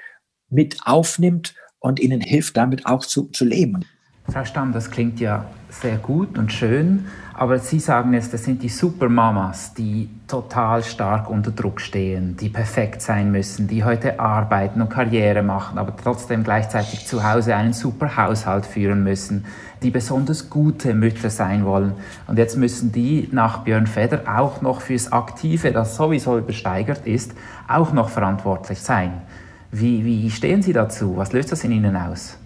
mit 0.50 0.80
aufnimmt 0.84 1.56
und 1.80 2.00
ihnen 2.00 2.22
hilft, 2.22 2.58
damit 2.58 2.86
auch 2.86 3.06
zu, 3.06 3.28
zu 3.28 3.46
leben. 3.46 3.86
Stamm, 4.44 4.74
das 4.74 4.90
klingt 4.90 5.20
ja 5.20 5.50
sehr 5.70 5.98
gut 5.98 6.38
und 6.38 6.52
schön, 6.52 7.06
aber 7.38 7.60
Sie 7.60 7.80
sagen 7.80 8.14
jetzt, 8.14 8.34
das 8.34 8.46
sind 8.46 8.64
die 8.64 8.70
Supermamas, 8.70 9.74
die 9.74 10.10
total 10.26 10.84
stark 10.84 11.30
unter 11.30 11.52
Druck 11.52 11.82
stehen, 11.82 12.38
die 12.38 12.48
perfekt 12.48 13.02
sein 13.02 13.30
müssen, 13.30 13.68
die 13.68 13.84
heute 13.84 14.22
arbeiten 14.22 14.82
und 14.82 14.90
Karriere 14.90 15.44
machen, 15.44 15.78
aber 15.78 15.94
trotzdem 16.02 16.46
gleichzeitig 16.46 17.06
zu 17.06 17.30
Hause 17.30 17.54
einen 17.56 17.74
super 17.74 18.16
Haushalt 18.16 18.66
führen 18.66 19.04
müssen, 19.04 19.46
die 19.84 19.92
besonders 19.92 20.50
gute 20.50 20.94
Mütter 20.94 21.30
sein 21.30 21.66
wollen. 21.66 21.94
Und 22.28 22.38
jetzt 22.38 22.56
müssen 22.56 22.94
die 22.94 23.28
nach 23.34 23.60
Björn 23.60 23.88
Feder 23.88 24.22
auch 24.34 24.62
noch 24.62 24.80
fürs 24.80 25.12
Aktive, 25.12 25.74
das 25.74 25.98
sowieso 25.98 26.38
übersteigert 26.38 27.06
ist, 27.06 27.34
auch 27.68 27.92
noch 27.92 28.08
verantwortlich 28.08 28.80
sein. 28.80 29.12
Wie, 29.72 30.06
wie 30.06 30.32
stehen 30.32 30.62
Sie 30.62 30.72
dazu? 30.72 31.18
Was 31.18 31.34
löst 31.34 31.52
das 31.52 31.66
in 31.66 31.74
Ihnen 31.74 31.98
aus? 31.98 32.38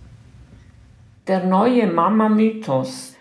Der 1.28 1.46
neue 1.46 1.86
Mama-Mythos, 1.86 3.14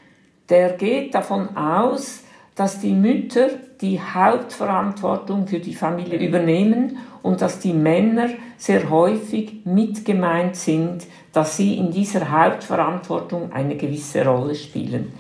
der 0.49 0.73
geht 0.73 1.15
davon 1.15 1.57
aus, 1.57 2.23
dass 2.55 2.81
die 2.81 2.93
Mütter 2.93 3.51
die 3.81 4.01
Hauptverantwortung 4.01 5.47
für 5.47 5.61
die 5.61 5.75
Familie 5.75 6.19
übernehmen 6.19 6.99
und 7.23 7.41
dass 7.41 7.61
die 7.61 7.73
Männer 7.73 8.31
sehr 8.57 8.91
häufig 8.91 9.65
mitgemeint 9.65 10.57
sind, 10.57 11.07
dass 11.33 11.57
sie 11.57 11.77
in 11.77 11.93
dieser 11.93 12.31
Hauptverantwortung 12.31 13.53
eine 13.53 13.77
gewisse 13.77 14.27
Rolle 14.27 14.55
spielen. 14.55 15.13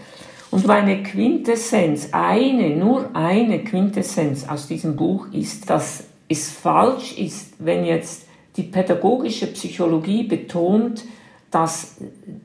Und 0.50 0.66
meine 0.66 1.02
Quintessenz, 1.02 2.08
eine, 2.12 2.70
nur 2.70 3.14
eine 3.14 3.62
Quintessenz 3.62 4.48
aus 4.48 4.66
diesem 4.66 4.96
Buch 4.96 5.26
ist, 5.32 5.68
dass 5.70 6.04
es 6.28 6.50
falsch 6.50 7.16
ist, 7.18 7.54
wenn 7.58 7.84
jetzt 7.84 8.26
die 8.56 8.62
pädagogische 8.64 9.46
Psychologie 9.48 10.24
betont, 10.24 11.04
dass 11.50 11.96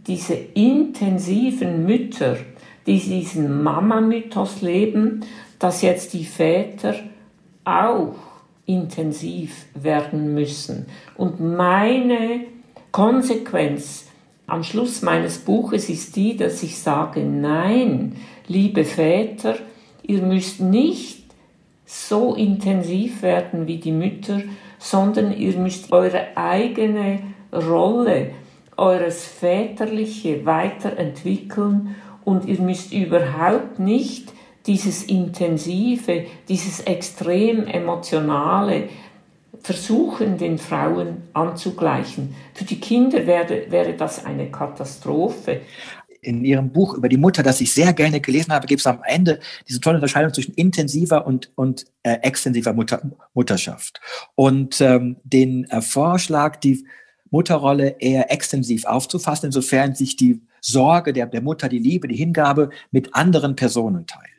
diese 0.08 0.36
intensiven 0.36 1.86
Mütter, 1.86 2.38
die 2.86 3.00
diesen 3.00 3.64
Mama-Mythos 3.64 4.62
leben, 4.62 5.22
dass 5.60 5.82
jetzt 5.82 6.14
die 6.14 6.26
Väter 6.26 6.96
auch 7.64 8.16
intensiv 8.66 9.66
werden 9.76 10.34
müssen. 10.34 10.86
Und 11.16 11.40
meine 11.40 12.42
Konsequenz 12.92 14.08
am 14.48 14.64
Schluss 14.64 15.02
meines 15.02 15.40
Buches 15.40 15.90
ist 15.90 16.16
die, 16.16 16.36
dass 16.36 16.64
ich 16.64 16.78
sage, 16.78 17.22
nein, 17.22 18.18
liebe 18.48 18.84
Väter, 18.84 19.56
ihr 20.04 20.22
müsst 20.22 20.60
nicht 20.60 21.24
so 21.86 22.36
intensiv 22.36 23.22
werden 23.22 23.68
wie 23.68 23.78
die 23.78 23.92
Mütter, 23.92 24.42
sondern 24.80 25.36
ihr 25.38 25.58
müsst 25.58 25.92
eure 25.92 26.36
eigene 26.36 27.20
Rolle 27.54 28.32
eures 28.76 29.26
Väterliche 29.26 30.46
weiterentwickeln 30.46 31.96
und 32.26 32.46
ihr 32.46 32.60
müsst 32.60 32.94
überhaupt 32.94 33.80
nicht 33.80 34.32
dieses 34.66 35.04
Intensive, 35.04 36.26
dieses 36.48 36.82
extrem 36.82 37.68
Emotionale 37.68 38.90
versuchen, 39.62 40.38
den 40.38 40.58
Frauen 40.58 41.24
anzugleichen. 41.34 42.36
Für 42.54 42.66
die 42.66 42.80
Kinder 42.80 43.26
wäre, 43.26 43.66
wäre 43.70 43.94
das 43.94 44.26
eine 44.26 44.50
Katastrophe 44.52 45.62
in 46.24 46.44
Ihrem 46.46 46.72
Buch 46.72 46.96
über 46.96 47.10
die 47.10 47.18
Mutter, 47.18 47.44
das 47.44 47.62
ich 47.62 47.74
sehr 47.74 47.94
gerne 47.94 48.22
gelesen 48.22 48.54
habe, 48.54 48.66
gibt 48.66 48.80
es 48.80 48.88
am 48.88 49.02
Ende 49.04 49.40
diese 49.68 49.82
tolle 49.82 49.98
Unterscheidung 49.98 50.34
zwischen 50.34 50.54
intensiver 50.54 51.28
und, 51.28 51.52
und 51.56 51.86
äh, 52.04 52.14
extensiver 52.22 52.74
Mutter, 52.74 53.02
Mutterschaft. 53.34 54.00
Und 54.36 54.80
ähm, 54.82 55.18
den 55.24 55.66
äh, 55.66 55.82
Vorschlag, 55.82 56.58
die 56.58 56.86
Mutterrolle 57.30 57.98
eher 58.00 58.32
extensiv 58.32 58.86
aufzufassen, 58.86 59.48
insofern 59.48 59.96
sich 59.96 60.16
die 60.16 60.42
Sorge 60.64 61.14
der, 61.14 61.28
der 61.28 61.42
Mutter, 61.42 61.70
die 61.70 61.80
Liebe, 61.80 62.08
die 62.08 62.16
Hingabe 62.16 62.70
mit 62.90 63.14
anderen 63.14 63.56
Personen 63.56 64.08
teilt. 64.08 64.30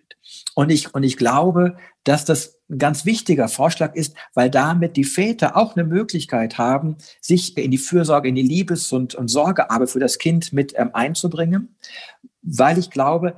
Und 0.54 0.70
ich, 0.70 0.94
und 0.94 1.02
ich 1.02 1.16
glaube, 1.16 1.76
dass 2.04 2.24
das 2.24 2.60
ein 2.70 2.78
ganz 2.78 3.04
wichtiger 3.04 3.48
Vorschlag 3.48 3.94
ist, 3.94 4.16
weil 4.32 4.50
damit 4.50 4.96
die 4.96 5.04
Väter 5.04 5.56
auch 5.56 5.76
eine 5.76 5.84
Möglichkeit 5.84 6.56
haben, 6.56 6.96
sich 7.20 7.56
in 7.58 7.70
die 7.70 7.78
Fürsorge, 7.78 8.28
in 8.28 8.34
die 8.34 8.42
Liebes- 8.42 8.92
und, 8.92 9.14
und 9.14 9.28
Sorgearbeit 9.28 9.90
für 9.90 10.00
das 10.00 10.18
Kind 10.18 10.52
mit 10.52 10.72
ähm, 10.76 10.90
einzubringen, 10.94 11.76
weil 12.42 12.78
ich 12.78 12.90
glaube, 12.90 13.36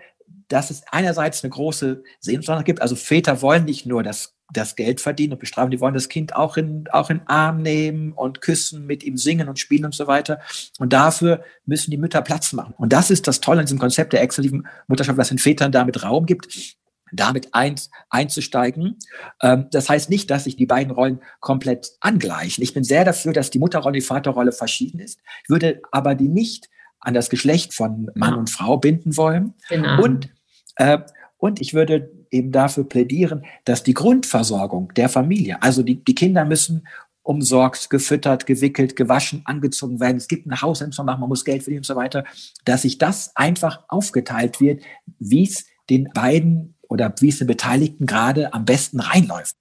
dass 0.48 0.70
es 0.70 0.84
einerseits 0.92 1.42
eine 1.42 1.50
große 1.50 2.04
Sehnsucht 2.20 2.64
gibt. 2.64 2.82
Also 2.82 2.94
Väter 2.94 3.42
wollen 3.42 3.64
nicht 3.64 3.86
nur 3.86 4.04
das 4.04 4.35
das 4.52 4.76
Geld 4.76 5.00
verdienen 5.00 5.34
und 5.34 5.40
bestrafen. 5.40 5.70
Die 5.70 5.80
wollen 5.80 5.94
das 5.94 6.08
Kind 6.08 6.36
auch 6.36 6.56
in, 6.56 6.86
auch 6.92 7.10
in 7.10 7.20
Arm 7.26 7.62
nehmen 7.62 8.12
und 8.12 8.40
küssen, 8.40 8.86
mit 8.86 9.02
ihm 9.02 9.16
singen 9.16 9.48
und 9.48 9.58
spielen 9.58 9.84
und 9.84 9.94
so 9.94 10.06
weiter. 10.06 10.40
Und 10.78 10.92
dafür 10.92 11.42
müssen 11.64 11.90
die 11.90 11.96
Mütter 11.96 12.22
Platz 12.22 12.52
machen. 12.52 12.74
Und 12.78 12.92
das 12.92 13.10
ist 13.10 13.26
das 13.26 13.40
Tolle 13.40 13.60
an 13.60 13.66
diesem 13.66 13.78
Konzept 13.78 14.12
der 14.12 14.22
exklusiven 14.22 14.66
Mutterschaft, 14.86 15.18
was 15.18 15.28
den 15.28 15.38
Vätern 15.38 15.72
damit 15.72 16.02
Raum 16.02 16.26
gibt, 16.26 16.76
damit 17.12 17.54
ein, 17.54 17.76
einzusteigen. 18.10 18.98
Ähm, 19.42 19.66
das 19.70 19.88
heißt 19.88 20.10
nicht, 20.10 20.30
dass 20.30 20.44
sich 20.44 20.56
die 20.56 20.66
beiden 20.66 20.92
Rollen 20.92 21.20
komplett 21.40 21.92
angleichen. 22.00 22.62
Ich 22.62 22.74
bin 22.74 22.84
sehr 22.84 23.04
dafür, 23.04 23.32
dass 23.32 23.50
die 23.50 23.58
Mutterrolle 23.58 23.88
und 23.88 23.94
die 23.94 24.00
Vaterrolle 24.00 24.52
verschieden 24.52 25.00
ist. 25.00 25.20
Ich 25.44 25.50
würde 25.50 25.80
aber 25.92 26.14
die 26.14 26.28
nicht 26.28 26.68
an 27.00 27.14
das 27.14 27.30
Geschlecht 27.30 27.74
von 27.74 28.10
Mann 28.14 28.32
ja. 28.32 28.36
und 28.36 28.50
Frau 28.50 28.78
binden 28.78 29.16
wollen. 29.16 29.54
Genau. 29.68 30.02
Und, 30.02 30.28
äh, 30.76 30.98
und 31.38 31.60
ich 31.60 31.74
würde 31.74 32.10
eben 32.30 32.52
dafür 32.52 32.84
plädieren, 32.84 33.44
dass 33.64 33.82
die 33.82 33.94
Grundversorgung 33.94 34.92
der 34.94 35.08
Familie, 35.08 35.62
also 35.62 35.82
die, 35.82 36.02
die 36.02 36.14
Kinder 36.14 36.44
müssen 36.44 36.86
umsorgt, 37.22 37.90
gefüttert, 37.90 38.46
gewickelt, 38.46 38.94
gewaschen, 38.94 39.42
angezogen 39.44 39.98
werden. 39.98 40.16
Es 40.16 40.28
gibt 40.28 40.46
ein 40.46 40.60
Haus 40.62 40.78
zu 40.78 41.04
machen, 41.04 41.20
man 41.20 41.28
muss 41.28 41.44
Geld 41.44 41.64
verdienen 41.64 41.80
und 41.80 41.86
so 41.86 41.96
weiter, 41.96 42.24
dass 42.64 42.82
sich 42.82 42.98
das 42.98 43.34
einfach 43.34 43.82
aufgeteilt 43.88 44.60
wird, 44.60 44.82
wie 45.18 45.42
es 45.42 45.66
den 45.90 46.08
beiden 46.14 46.74
oder 46.88 47.12
wie 47.20 47.28
es 47.28 47.38
den 47.38 47.48
Beteiligten 47.48 48.06
gerade 48.06 48.54
am 48.54 48.64
besten 48.64 49.00
reinläuft. 49.00 49.56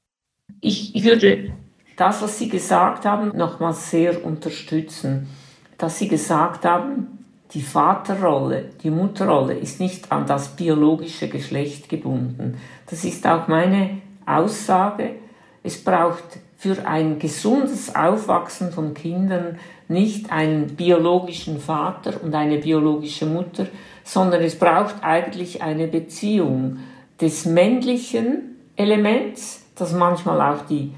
Ich, 0.61 0.93
würde 1.03 1.53
das, 1.97 2.21
was 2.21 2.38
Sie 2.38 2.49
gesagt 2.49 3.05
haben, 3.05 3.35
nochmals 3.35 3.89
sehr 3.89 4.23
unterstützen. 4.23 5.27
Dass 5.77 5.97
Sie 5.97 6.07
gesagt 6.07 6.65
haben, 6.65 7.14
die 7.56 7.62
Vaterrolle, 7.62 8.65
die 8.84 8.89
Mutterrolle 8.89 9.54
ist 9.54 9.80
nicht 9.80 10.12
an 10.12 10.28
das 10.28 10.50
biologische 10.50 11.30
Geschlecht 11.30 11.88
gebunden. 11.88 12.58
Das 12.89 13.06
ist 13.06 13.26
auch 13.26 13.48
meine 13.48 14.02
Aussage. 14.26 15.12
Es 15.63 15.82
braucht 15.82 16.24
für 16.58 16.86
ein 16.86 17.18
gesundes 17.18 17.96
Aufwachsen 17.96 18.72
von 18.72 18.94
Kindern 18.94 19.58
nicht 19.88 20.32
einen 20.32 20.76
biologischen 20.76 21.60
Vater 21.60 22.22
und 22.22 22.36
eine 22.36 22.58
biologische 22.58 23.26
Mutter, 23.26 23.68
sondern 24.04 24.41
es 24.41 24.60
braucht 24.60 24.96
eigentlich 25.02 25.62
eine 25.62 25.88
Beziehung 25.88 26.80
des 27.22 27.46
männlichen 27.46 28.58
Elements, 28.76 29.63
das 29.76 29.94
manchmal 29.94 30.41
auch 30.41 30.65
die 30.65 30.91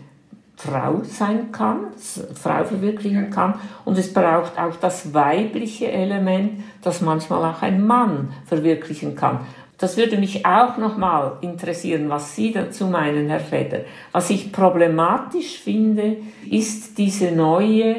Frau 0.57 1.01
sein 1.03 1.51
kann, 1.51 1.91
Frau 2.33 2.63
verwirklichen 2.65 3.29
kann. 3.29 3.53
Und 3.85 3.97
es 3.97 4.11
braucht 4.11 4.57
auch 4.57 4.75
das 4.81 5.13
weibliche 5.13 5.91
Element, 5.91 6.63
das 6.81 7.01
manchmal 7.01 7.45
auch 7.51 7.61
ein 7.61 7.85
Mann 7.85 8.33
verwirklichen 8.47 9.15
kann. 9.15 9.41
Das 9.77 9.95
würde 9.97 10.17
mich 10.17 10.43
auch 10.47 10.77
nochmal 10.77 11.33
interessieren, 11.41 12.09
was 12.09 12.35
Sie 12.35 12.51
dazu 12.51 12.87
meinen, 12.87 13.29
Herr 13.29 13.39
Feder. 13.39 13.81
Was 14.11 14.31
ich 14.31 14.51
problematisch 14.51 15.59
finde, 15.59 16.17
ist 16.49 16.97
diese 16.97 17.31
neue 17.31 17.97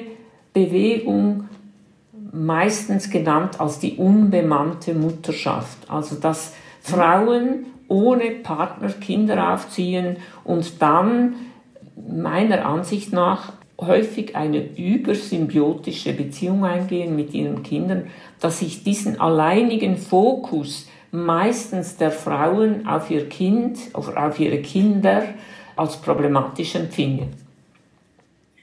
Bewegung, 0.52 1.44
meistens 2.32 3.08
genannt 3.08 3.60
als 3.60 3.78
die 3.78 3.94
unbemannte 3.94 4.94
Mutterschaft. 4.94 5.78
Also 5.88 6.16
dass 6.16 6.54
Frauen 6.80 7.66
ohne 7.86 8.30
Partner 8.30 8.88
Kinder 8.88 9.54
aufziehen 9.54 10.16
und 10.44 10.82
dann 10.82 11.34
meiner 12.08 12.66
Ansicht 12.66 13.12
nach 13.12 13.52
häufig 13.80 14.34
eine 14.34 14.76
übersymbiotische 14.76 16.12
Beziehung 16.12 16.64
eingehen 16.64 17.14
mit 17.14 17.32
ihren 17.32 17.62
Kindern, 17.62 18.08
dass 18.40 18.60
ich 18.60 18.82
diesen 18.82 19.20
alleinigen 19.20 19.96
Fokus 19.96 20.88
meistens 21.10 21.96
der 21.96 22.10
Frauen 22.10 22.86
auf 22.86 23.10
ihr 23.10 23.28
Kind, 23.28 23.78
auf, 23.92 24.14
auf 24.16 24.38
ihre 24.38 24.60
Kinder 24.60 25.22
als 25.76 25.96
problematisch 25.96 26.74
empfinde. 26.74 27.28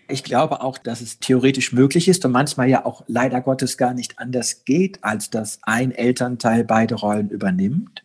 Ich 0.07 0.23
glaube 0.23 0.61
auch, 0.61 0.77
dass 0.77 1.01
es 1.01 1.19
theoretisch 1.19 1.73
möglich 1.73 2.07
ist 2.07 2.23
und 2.25 2.31
manchmal 2.31 2.69
ja 2.69 2.85
auch 2.85 3.03
leider 3.07 3.41
Gottes 3.41 3.77
gar 3.77 3.95
nicht 3.95 4.19
anders 4.19 4.63
geht, 4.63 5.03
als 5.03 5.31
dass 5.31 5.59
ein 5.63 5.91
Elternteil 5.91 6.63
beide 6.63 6.95
Rollen 6.95 7.29
übernimmt. 7.29 8.04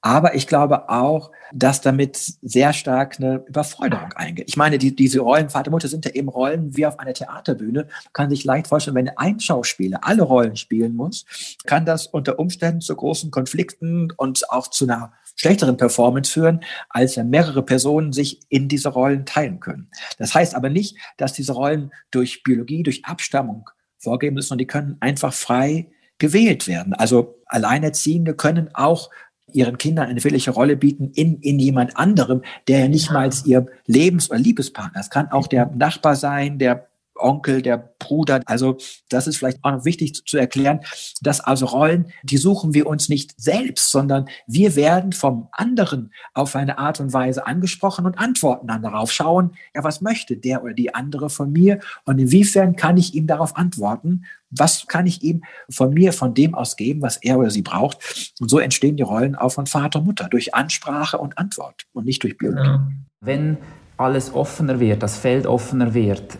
Aber 0.00 0.34
ich 0.34 0.46
glaube 0.46 0.90
auch, 0.90 1.30
dass 1.52 1.80
damit 1.80 2.16
sehr 2.16 2.72
stark 2.72 3.16
eine 3.18 3.44
Überforderung 3.46 4.12
eingeht. 4.14 4.48
Ich 4.48 4.56
meine, 4.56 4.76
die, 4.76 4.94
diese 4.94 5.20
Rollen 5.20 5.48
Vater, 5.48 5.70
Mutter 5.70 5.88
sind 5.88 6.04
ja 6.04 6.10
eben 6.10 6.28
Rollen 6.28 6.76
wie 6.76 6.84
auf 6.84 6.98
einer 6.98 7.14
Theaterbühne. 7.14 7.84
Man 7.84 8.12
kann 8.12 8.30
sich 8.30 8.44
leicht 8.44 8.66
vorstellen, 8.66 8.96
wenn 8.96 9.16
ein 9.16 9.40
Schauspieler 9.40 10.00
alle 10.02 10.22
Rollen 10.22 10.56
spielen 10.56 10.94
muss, 10.94 11.24
kann 11.64 11.86
das 11.86 12.06
unter 12.06 12.38
Umständen 12.38 12.80
zu 12.80 12.94
großen 12.94 13.30
Konflikten 13.30 14.12
und 14.16 14.50
auch 14.50 14.68
zu 14.68 14.84
einer 14.84 15.12
schlechteren 15.36 15.76
Performance 15.76 16.30
führen, 16.30 16.60
als 16.90 17.16
wenn 17.16 17.30
mehrere 17.30 17.62
Personen 17.62 18.12
sich 18.12 18.40
in 18.48 18.68
diese 18.68 18.90
Rollen 18.90 19.26
teilen 19.26 19.60
können. 19.60 19.90
Das 20.18 20.34
heißt 20.34 20.54
aber 20.54 20.70
nicht, 20.70 20.96
dass 21.16 21.32
diese 21.32 21.52
Rollen 21.52 21.92
durch 22.10 22.42
Biologie, 22.42 22.82
durch 22.82 23.04
Abstammung 23.04 23.70
vorgeben 23.98 24.34
müssen, 24.34 24.48
sondern 24.48 24.58
die 24.58 24.66
können 24.66 24.96
einfach 25.00 25.32
frei 25.32 25.88
gewählt 26.18 26.68
werden. 26.68 26.94
Also 26.94 27.42
Alleinerziehende 27.46 28.34
können 28.34 28.70
auch 28.74 29.10
ihren 29.54 29.78
Kindern 29.78 30.08
eine 30.08 30.22
wirkliche 30.22 30.50
Rolle 30.50 30.76
bieten 30.76 31.10
in, 31.14 31.38
in 31.40 31.58
jemand 31.58 31.96
anderem, 31.96 32.42
der 32.68 32.80
ja 32.80 32.88
nicht 32.88 33.10
mal 33.10 33.30
ihr 33.44 33.66
Lebens- 33.86 34.30
oder 34.30 34.38
Liebespartner 34.38 35.00
ist. 35.00 35.10
Kann 35.10 35.30
auch 35.30 35.46
der 35.46 35.70
Nachbar 35.74 36.16
sein, 36.16 36.58
der 36.58 36.88
Onkel, 37.16 37.62
der 37.62 37.94
Bruder. 37.98 38.40
Also 38.46 38.78
das 39.08 39.26
ist 39.26 39.38
vielleicht 39.38 39.62
auch 39.62 39.72
noch 39.72 39.84
wichtig 39.84 40.14
zu, 40.14 40.24
zu, 40.24 40.36
erklären, 40.36 40.80
dass 41.22 41.40
also 41.40 41.66
Rollen, 41.66 42.12
die 42.22 42.36
suchen 42.36 42.74
wir 42.74 42.86
uns 42.86 43.08
nicht 43.08 43.40
selbst, 43.40 43.90
sondern 43.90 44.26
wir 44.46 44.76
werden 44.76 45.12
vom 45.12 45.48
anderen 45.52 46.12
auf 46.34 46.56
eine 46.56 46.78
Art 46.78 47.00
und 47.00 47.12
Weise 47.12 47.46
angesprochen 47.46 48.06
und 48.06 48.18
antworten 48.18 48.66
dann 48.66 48.82
darauf. 48.82 49.12
Schauen, 49.12 49.54
ja, 49.74 49.84
was 49.84 50.00
möchte 50.00 50.36
der 50.36 50.62
oder 50.62 50.74
die 50.74 50.94
andere 50.94 51.30
von 51.30 51.52
mir 51.52 51.80
und 52.04 52.18
inwiefern 52.18 52.76
kann 52.76 52.96
ich 52.96 53.14
ihm 53.14 53.26
darauf 53.26 53.56
antworten? 53.56 54.24
Was 54.50 54.86
kann 54.86 55.06
ich 55.06 55.22
ihm 55.22 55.42
von 55.68 55.92
mir, 55.92 56.12
von 56.12 56.34
dem 56.34 56.54
aus 56.54 56.76
geben, 56.76 57.02
was 57.02 57.16
er 57.16 57.38
oder 57.38 57.50
sie 57.50 57.62
braucht? 57.62 58.32
Und 58.40 58.48
so 58.48 58.58
entstehen 58.58 58.96
die 58.96 59.02
Rollen 59.02 59.34
auch 59.34 59.50
von 59.50 59.66
Vater 59.66 59.98
und 59.98 60.06
Mutter 60.06 60.28
durch 60.28 60.54
Ansprache 60.54 61.18
und 61.18 61.38
Antwort 61.38 61.86
und 61.92 62.04
nicht 62.04 62.22
durch 62.22 62.38
Biologie. 62.38 62.78
Wenn 63.20 63.56
alles 63.96 64.32
offener 64.32 64.80
wird, 64.80 65.02
das 65.02 65.16
Feld 65.16 65.46
offener 65.46 65.94
wird, 65.94 66.38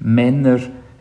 Männer 0.00 0.58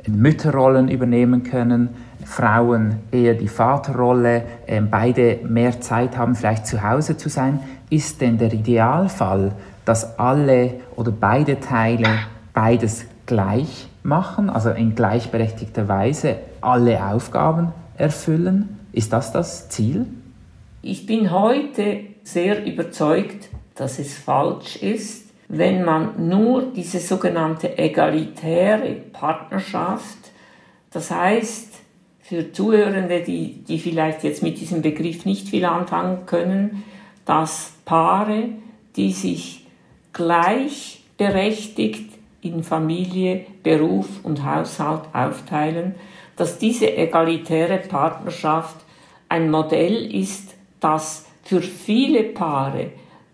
Mütterrollen 0.08 0.89
übernehmen 0.89 1.43
können, 1.43 1.89
Frauen 2.25 2.97
eher 3.12 3.34
die 3.36 3.47
Vaterrolle, 3.47 4.43
äh, 4.65 4.82
beide 4.82 5.39
mehr 5.43 5.82
Zeit 5.82 6.17
haben, 6.17 6.36
vielleicht 6.36 6.67
zu 6.67 6.84
Hause 6.84 7.17
zu 7.17 7.29
sein. 7.29 7.60
Ist 7.89 8.21
denn 8.21 8.38
der 8.38 8.51
Idealfall, 8.53 9.53
dass 9.86 10.17
alle 10.17 10.75
oder 10.95 11.12
beide 11.12 11.60
Teile 11.60 12.08
beides 12.53 13.06
gleich 13.25 13.88
machen, 14.03 14.49
also 14.49 14.69
in 14.71 14.95
gleichberechtigter 14.95 15.88
Weise 15.88 16.38
alle 16.62 17.06
Aufgaben 17.06 17.69
erfüllen? 17.97 18.79
Ist 18.91 19.13
das 19.13 19.32
das 19.32 19.69
Ziel? 19.69 20.06
Ich 20.82 21.06
bin 21.06 21.32
heute 21.32 22.01
sehr 22.23 22.65
überzeugt, 22.65 23.49
dass 23.75 23.99
es 23.99 24.17
falsch 24.17 24.75
ist, 24.77 25.23
wenn 25.47 25.84
man 25.84 26.29
nur 26.29 26.63
diese 26.63 26.99
sogenannte 26.99 27.77
egalitäre 27.77 28.93
Partnerschaft, 29.12 30.17
das 30.91 31.12
heißt 31.12 31.73
für 32.21 32.51
Zuhörende, 32.51 33.21
die, 33.21 33.63
die 33.67 33.79
vielleicht 33.79 34.23
jetzt 34.23 34.41
mit 34.41 34.60
diesem 34.60 34.82
Begriff 34.82 35.25
nicht 35.25 35.49
viel 35.49 35.65
anfangen 35.65 36.25
können, 36.25 36.84
dass 37.25 37.73
Paare, 37.86 38.49
die 38.95 39.12
sich 39.12 39.65
gleichberechtigt 40.13 42.12
in 42.41 42.63
Familie, 42.63 43.45
Beruf 43.63 44.08
und 44.23 44.45
Haushalt 44.45 45.03
aufteilen, 45.13 45.95
dass 46.36 46.58
diese 46.58 46.95
egalitäre 46.95 47.77
Partnerschaft 47.77 48.77
ein 49.29 49.49
Modell 49.49 50.13
ist, 50.13 50.56
das 50.79 51.25
für 51.43 51.62
viele 51.62 52.23
Paare 52.23 52.91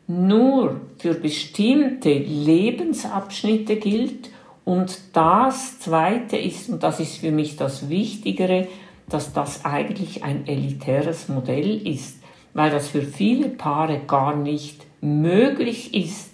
nur 0.10 0.82
für 0.98 1.14
bestimmte 1.14 2.12
Lebensabschnitte 2.12 3.76
gilt 3.76 4.32
und 4.66 5.00
das 5.14 5.80
Zweite 5.80 6.36
ist, 6.36 6.68
und 6.70 6.82
das 6.82 7.00
ist 7.00 7.18
für 7.18 7.32
mich 7.32 7.58
das 7.58 7.90
Wichtigere, 7.90 8.68
dass 9.08 9.34
das 9.34 9.66
eigentlich 9.66 10.24
ein 10.24 10.48
elitäres 10.48 11.30
Modell 11.30 11.88
ist, 11.88 12.18
weil 12.56 12.72
das 12.72 12.88
für 12.88 13.04
viele 13.04 13.50
Paare 13.50 14.02
gar 14.08 14.36
nicht 14.36 14.84
möglich 15.02 15.94
ist, 15.94 16.32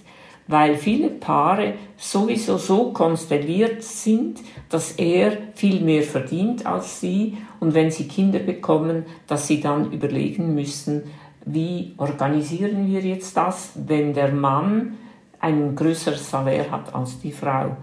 weil 0.48 0.78
viele 0.78 1.10
Paare 1.10 1.74
sowieso 1.98 2.58
so 2.58 2.94
konstelliert 2.94 3.84
sind, 3.84 4.40
dass 4.70 4.94
er 4.94 5.38
viel 5.54 5.82
mehr 5.82 6.04
verdient 6.04 6.66
als 6.66 7.02
sie 7.02 7.38
und 7.60 7.74
wenn 7.74 7.92
sie 7.92 8.08
Kinder 8.08 8.40
bekommen, 8.40 9.06
dass 9.28 9.48
sie 9.48 9.60
dann 9.60 9.92
überlegen 9.92 10.54
müssen, 10.54 11.04
wie 11.46 11.94
organisieren 11.98 12.88
wir 12.88 13.02
jetzt 13.02 13.36
das, 13.38 13.72
wenn 13.76 14.14
der 14.14 14.32
Mann 14.32 14.98
ein 15.40 15.76
größeres 15.76 16.32
Salär 16.32 16.72
hat 16.72 16.94
als 16.94 17.20
die 17.20 17.32
Frau. 17.32 17.78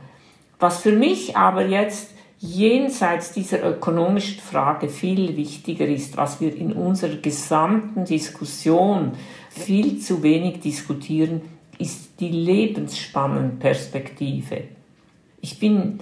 Was 0.59 0.83
für 0.83 0.93
mich 0.93 1.35
aber 1.37 1.67
jetzt 1.67 2.11
jenseits 2.39 3.33
dieser 3.33 3.65
ökonomischen 3.65 4.41
Frage 4.41 4.89
viel 4.89 5.37
wichtiger 5.37 5.87
ist, 5.87 6.17
was 6.17 6.41
wir 6.41 6.57
in 6.57 6.73
unserer 6.73 7.15
gesamten 7.17 8.05
Diskussion 8.05 9.13
viel 9.51 10.01
zu 10.01 10.25
wenig 10.25 10.59
diskutieren, 10.61 11.43
ist 11.79 12.19
die 12.19 12.31
Lebensspannenperspektive. 12.31 14.65
Ich 15.41 15.61
bin 15.61 16.01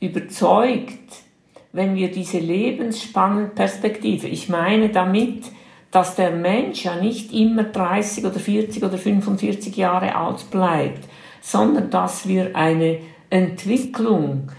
überzeugt, 0.00 1.24
wenn 1.72 1.94
wir 1.94 2.10
diese 2.10 2.38
Lebensspannenperspektive, 2.38 4.28
ich 4.28 4.48
meine 4.48 4.88
damit, 4.88 5.44
dass 5.90 6.14
der 6.14 6.30
Mensch 6.32 6.84
ja 6.84 6.96
nicht 6.96 7.32
immer 7.32 7.64
30 7.64 8.24
oder 8.24 8.38
40 8.38 8.82
oder 8.82 8.98
45 8.98 9.76
Jahre 9.76 10.14
alt 10.14 10.50
bleibt, 10.50 11.04
sondern 11.40 11.90
dass 11.90 12.26
wir 12.26 12.56
eine 12.56 12.98
Entwicklung 13.30 14.50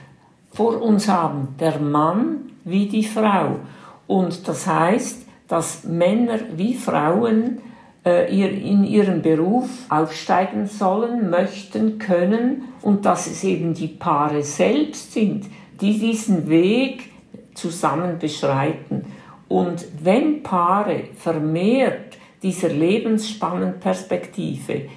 vor 0.52 0.82
uns 0.82 1.08
haben, 1.08 1.56
der 1.60 1.80
Mann 1.80 2.52
wie 2.64 2.88
die 2.88 3.04
Frau. 3.04 3.60
Und 4.08 4.48
das 4.48 4.68
heißt, 4.68 5.26
dass 5.48 5.84
Männer 5.84 6.40
wie 6.56 6.74
Frauen 6.74 7.60
äh, 8.06 8.34
in 8.34 8.84
ihrem 8.84 9.22
Beruf 9.22 9.70
aufsteigen 9.90 10.68
sollen, 10.68 11.30
möchten, 11.30 12.00
können 12.00 12.64
und 12.82 13.06
dass 13.06 13.28
es 13.28 13.44
eben 13.44 13.74
die 13.74 13.88
Paare 13.88 14.44
selbst 14.44 15.14
sind, 15.14 15.46
die 15.82 16.00
diesen 16.00 16.50
Weg 16.50 17.12
zusammen 17.54 18.18
beschreiten. 18.20 19.06
Und 19.48 19.86
wenn 20.04 20.44
Paare 20.44 21.06
vermehrt 21.16 22.18
dieser 22.44 22.70
Lebensspannenperspektive 22.70 24.90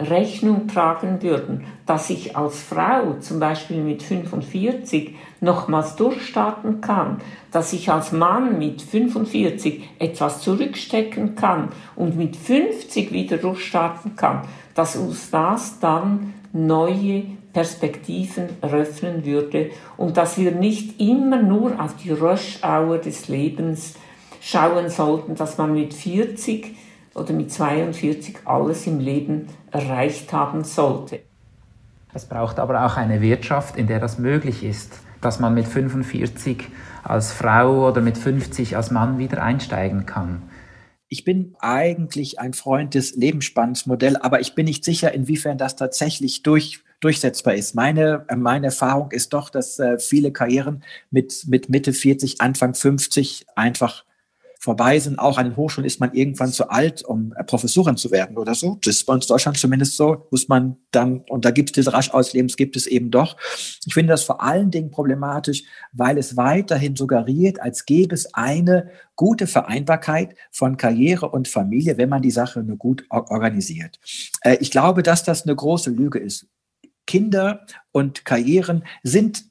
Rechnung 0.00 0.66
tragen 0.66 1.22
würden, 1.22 1.64
dass 1.84 2.10
ich 2.10 2.36
als 2.36 2.62
Frau 2.62 3.16
zum 3.20 3.38
Beispiel 3.38 3.82
mit 3.82 4.02
45 4.02 5.14
nochmals 5.40 5.96
durchstarten 5.96 6.80
kann, 6.80 7.18
dass 7.52 7.74
ich 7.74 7.90
als 7.90 8.12
Mann 8.12 8.58
mit 8.58 8.80
45 8.80 9.82
etwas 9.98 10.40
zurückstecken 10.40 11.34
kann 11.34 11.68
und 11.96 12.16
mit 12.16 12.36
50 12.36 13.12
wieder 13.12 13.36
durchstarten 13.36 14.16
kann, 14.16 14.42
dass 14.74 14.96
uns 14.96 15.30
das 15.30 15.78
dann 15.80 16.32
neue 16.52 17.24
Perspektiven 17.52 18.48
eröffnen 18.60 19.24
würde 19.24 19.70
und 19.96 20.16
dass 20.16 20.38
wir 20.38 20.52
nicht 20.52 21.00
immer 21.00 21.42
nur 21.42 21.80
auf 21.80 21.96
die 21.96 22.10
Rush-Hour 22.10 22.98
des 22.98 23.28
Lebens 23.28 23.94
schauen 24.40 24.88
sollten, 24.88 25.34
dass 25.34 25.58
man 25.58 25.74
mit 25.74 25.92
40 25.94 26.74
oder 27.14 27.32
mit 27.32 27.52
42 27.52 28.38
alles 28.44 28.86
im 28.86 29.00
Leben 29.00 29.48
erreicht 29.70 30.32
haben 30.32 30.64
sollte. 30.64 31.20
Es 32.12 32.24
braucht 32.26 32.58
aber 32.58 32.84
auch 32.86 32.96
eine 32.96 33.20
Wirtschaft, 33.20 33.76
in 33.76 33.86
der 33.86 34.00
das 34.00 34.18
möglich 34.18 34.64
ist, 34.64 35.00
dass 35.20 35.38
man 35.38 35.54
mit 35.54 35.66
45 35.66 36.64
als 37.04 37.32
Frau 37.32 37.88
oder 37.88 38.00
mit 38.00 38.18
50 38.18 38.76
als 38.76 38.90
Mann 38.90 39.18
wieder 39.18 39.42
einsteigen 39.42 40.06
kann. 40.06 40.42
Ich 41.08 41.24
bin 41.24 41.56
eigentlich 41.58 42.38
ein 42.38 42.52
Freund 42.52 42.94
des 42.94 43.16
Lebensspannsmodells, 43.16 44.16
aber 44.16 44.40
ich 44.40 44.54
bin 44.54 44.66
nicht 44.66 44.84
sicher, 44.84 45.12
inwiefern 45.12 45.58
das 45.58 45.76
tatsächlich 45.76 46.42
durch, 46.42 46.84
durchsetzbar 47.00 47.54
ist. 47.54 47.74
Meine, 47.74 48.26
meine 48.36 48.66
Erfahrung 48.66 49.10
ist 49.10 49.32
doch, 49.32 49.50
dass 49.50 49.78
äh, 49.78 49.98
viele 49.98 50.32
Karrieren 50.32 50.84
mit, 51.10 51.46
mit 51.48 51.68
Mitte 51.68 51.92
40, 51.92 52.40
Anfang 52.40 52.74
50 52.74 53.46
einfach 53.56 54.04
vorbei 54.60 54.98
sind. 54.98 55.18
Auch 55.18 55.38
an 55.38 55.46
den 55.46 55.56
Hochschulen 55.56 55.86
ist 55.86 56.00
man 56.00 56.12
irgendwann 56.12 56.52
zu 56.52 56.68
alt, 56.68 57.02
um 57.02 57.32
äh, 57.34 57.42
Professorin 57.42 57.96
zu 57.96 58.10
werden 58.10 58.36
oder 58.36 58.54
so. 58.54 58.78
Das 58.84 58.96
ist 58.96 59.06
bei 59.06 59.14
uns 59.14 59.24
in 59.24 59.28
Deutschland 59.28 59.56
zumindest 59.56 59.96
so, 59.96 60.26
muss 60.30 60.48
man 60.48 60.76
dann, 60.90 61.24
und 61.30 61.46
da 61.46 61.50
gibt 61.50 61.70
es 61.70 61.72
diese 61.72 61.94
Raschauslebens, 61.94 62.56
gibt 62.56 62.76
es 62.76 62.86
eben 62.86 63.10
doch. 63.10 63.38
Ich 63.86 63.94
finde 63.94 64.12
das 64.12 64.22
vor 64.22 64.42
allen 64.42 64.70
Dingen 64.70 64.90
problematisch, 64.90 65.64
weil 65.92 66.18
es 66.18 66.36
weiterhin 66.36 66.94
suggeriert, 66.94 67.60
als 67.62 67.86
gäbe 67.86 68.14
es 68.14 68.34
eine 68.34 68.90
gute 69.16 69.46
Vereinbarkeit 69.46 70.34
von 70.52 70.76
Karriere 70.76 71.30
und 71.30 71.48
Familie, 71.48 71.96
wenn 71.96 72.10
man 72.10 72.20
die 72.20 72.30
Sache 72.30 72.62
nur 72.62 72.76
gut 72.76 73.06
organisiert. 73.08 73.98
Äh, 74.42 74.58
ich 74.60 74.70
glaube, 74.70 75.02
dass 75.02 75.24
das 75.24 75.44
eine 75.44 75.56
große 75.56 75.88
Lüge 75.88 76.18
ist. 76.18 76.46
Kinder 77.10 77.66
und 77.90 78.24
Karrieren 78.24 78.84
sind 79.02 79.50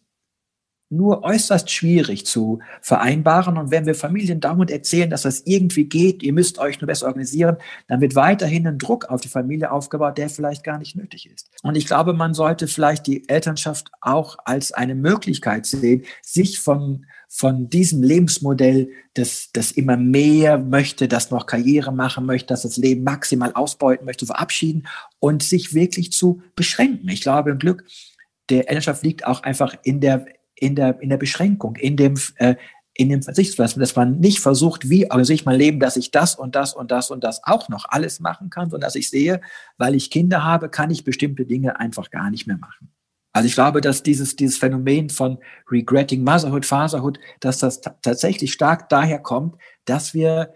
nur 0.90 1.24
äußerst 1.24 1.70
schwierig 1.70 2.26
zu 2.26 2.60
vereinbaren. 2.82 3.58
Und 3.58 3.70
wenn 3.70 3.86
wir 3.86 3.96
Familien 3.96 4.40
dauernd 4.40 4.72
erzählen, 4.72 5.10
dass 5.10 5.24
das 5.24 5.42
irgendwie 5.46 5.84
geht, 5.84 6.24
ihr 6.24 6.32
müsst 6.32 6.58
euch 6.58 6.80
nur 6.80 6.88
besser 6.88 7.08
organisieren, 7.08 7.58
dann 7.90 8.00
wird 8.00 8.16
weiterhin 8.16 8.66
ein 8.66 8.78
Druck 8.78 9.10
auf 9.10 9.20
die 9.20 9.28
Familie 9.28 9.74
aufgebaut, 9.74 10.18
der 10.18 10.30
vielleicht 10.30 10.64
gar 10.64 10.78
nicht 10.78 10.96
nötig 10.96 11.30
ist. 11.30 11.52
Und 11.64 11.76
ich 11.76 11.86
glaube, 11.86 12.14
man 12.14 12.34
sollte 12.34 12.70
vielleicht 12.70 13.08
die 13.08 13.28
Elternschaft 13.28 13.92
auch 14.00 14.38
als 14.46 14.72
eine 14.72 14.96
Möglichkeit 14.96 15.66
sehen, 15.66 16.06
sich 16.24 16.62
von, 16.62 17.06
von 17.32 17.70
diesem 17.70 18.02
Lebensmodell, 18.02 18.90
das, 19.14 19.52
das 19.54 19.72
immer 19.72 19.96
mehr 19.98 20.58
möchte, 20.58 21.08
das 21.08 21.30
noch 21.30 21.46
Karriere 21.46 21.94
machen 21.94 22.26
möchte, 22.26 22.48
das 22.48 22.64
das 22.64 22.76
Leben 22.78 23.04
maximal 23.04 23.54
ausbeuten 23.54 24.06
möchte, 24.06 24.26
verabschieden 24.26 24.88
und 25.20 25.44
sich 25.44 25.74
wirklich 25.74 26.12
zu 26.12 26.42
beschränken. 26.56 27.08
Ich 27.10 27.22
glaube, 27.22 27.52
im 27.52 27.60
Glück 27.60 27.86
der 28.50 28.68
Elternschaft 28.68 29.04
liegt 29.04 29.26
auch 29.26 29.44
einfach 29.44 29.76
in 29.84 30.02
der 30.02 30.26
in 30.60 30.76
der, 30.76 31.00
in 31.02 31.10
der 31.10 31.18
Beschränkung, 31.18 31.76
in 31.78 31.96
dem, 31.96 32.20
äh, 32.36 32.56
in 32.94 33.10
dem 33.10 33.24
Verzichtslassen, 33.24 33.80
dass 33.80 33.96
man 33.96 34.20
nicht 34.20 34.40
versucht, 34.42 34.90
wie 34.90 35.06
organisiere 35.06 35.36
ich 35.36 35.46
mein 35.46 35.58
Leben, 35.58 35.80
dass 35.80 35.96
ich 35.96 36.12
das 36.12 36.36
und 36.36 36.56
das 36.56 36.74
und 36.74 36.92
das 36.92 37.12
und 37.12 37.24
das 37.24 37.42
auch 37.46 37.70
noch 37.70 37.86
alles 37.88 38.20
machen 38.20 38.50
kann, 38.50 38.70
sondern 38.70 38.88
dass 38.88 38.96
ich 38.96 39.10
sehe, 39.10 39.40
weil 39.78 39.96
ich 39.96 40.12
Kinder 40.12 40.44
habe, 40.44 40.70
kann 40.70 40.92
ich 40.92 41.06
bestimmte 41.06 41.46
Dinge 41.46 41.80
einfach 41.80 42.10
gar 42.12 42.30
nicht 42.30 42.46
mehr 42.46 42.58
machen. 42.58 42.92
Also 43.32 43.48
ich 43.48 43.54
glaube, 43.54 43.82
dass 43.82 44.04
dieses, 44.04 44.36
dieses 44.36 44.58
Phänomen 44.58 45.10
von 45.10 45.38
regretting 45.70 46.24
Motherhood, 46.24 46.66
Fatherhood, 46.66 47.20
dass 47.40 47.60
das 47.60 47.82
tatsächlich 47.82 48.54
stark 48.54 48.90
daher 48.90 49.20
kommt, 49.20 49.56
dass 49.86 50.14
wir 50.14 50.54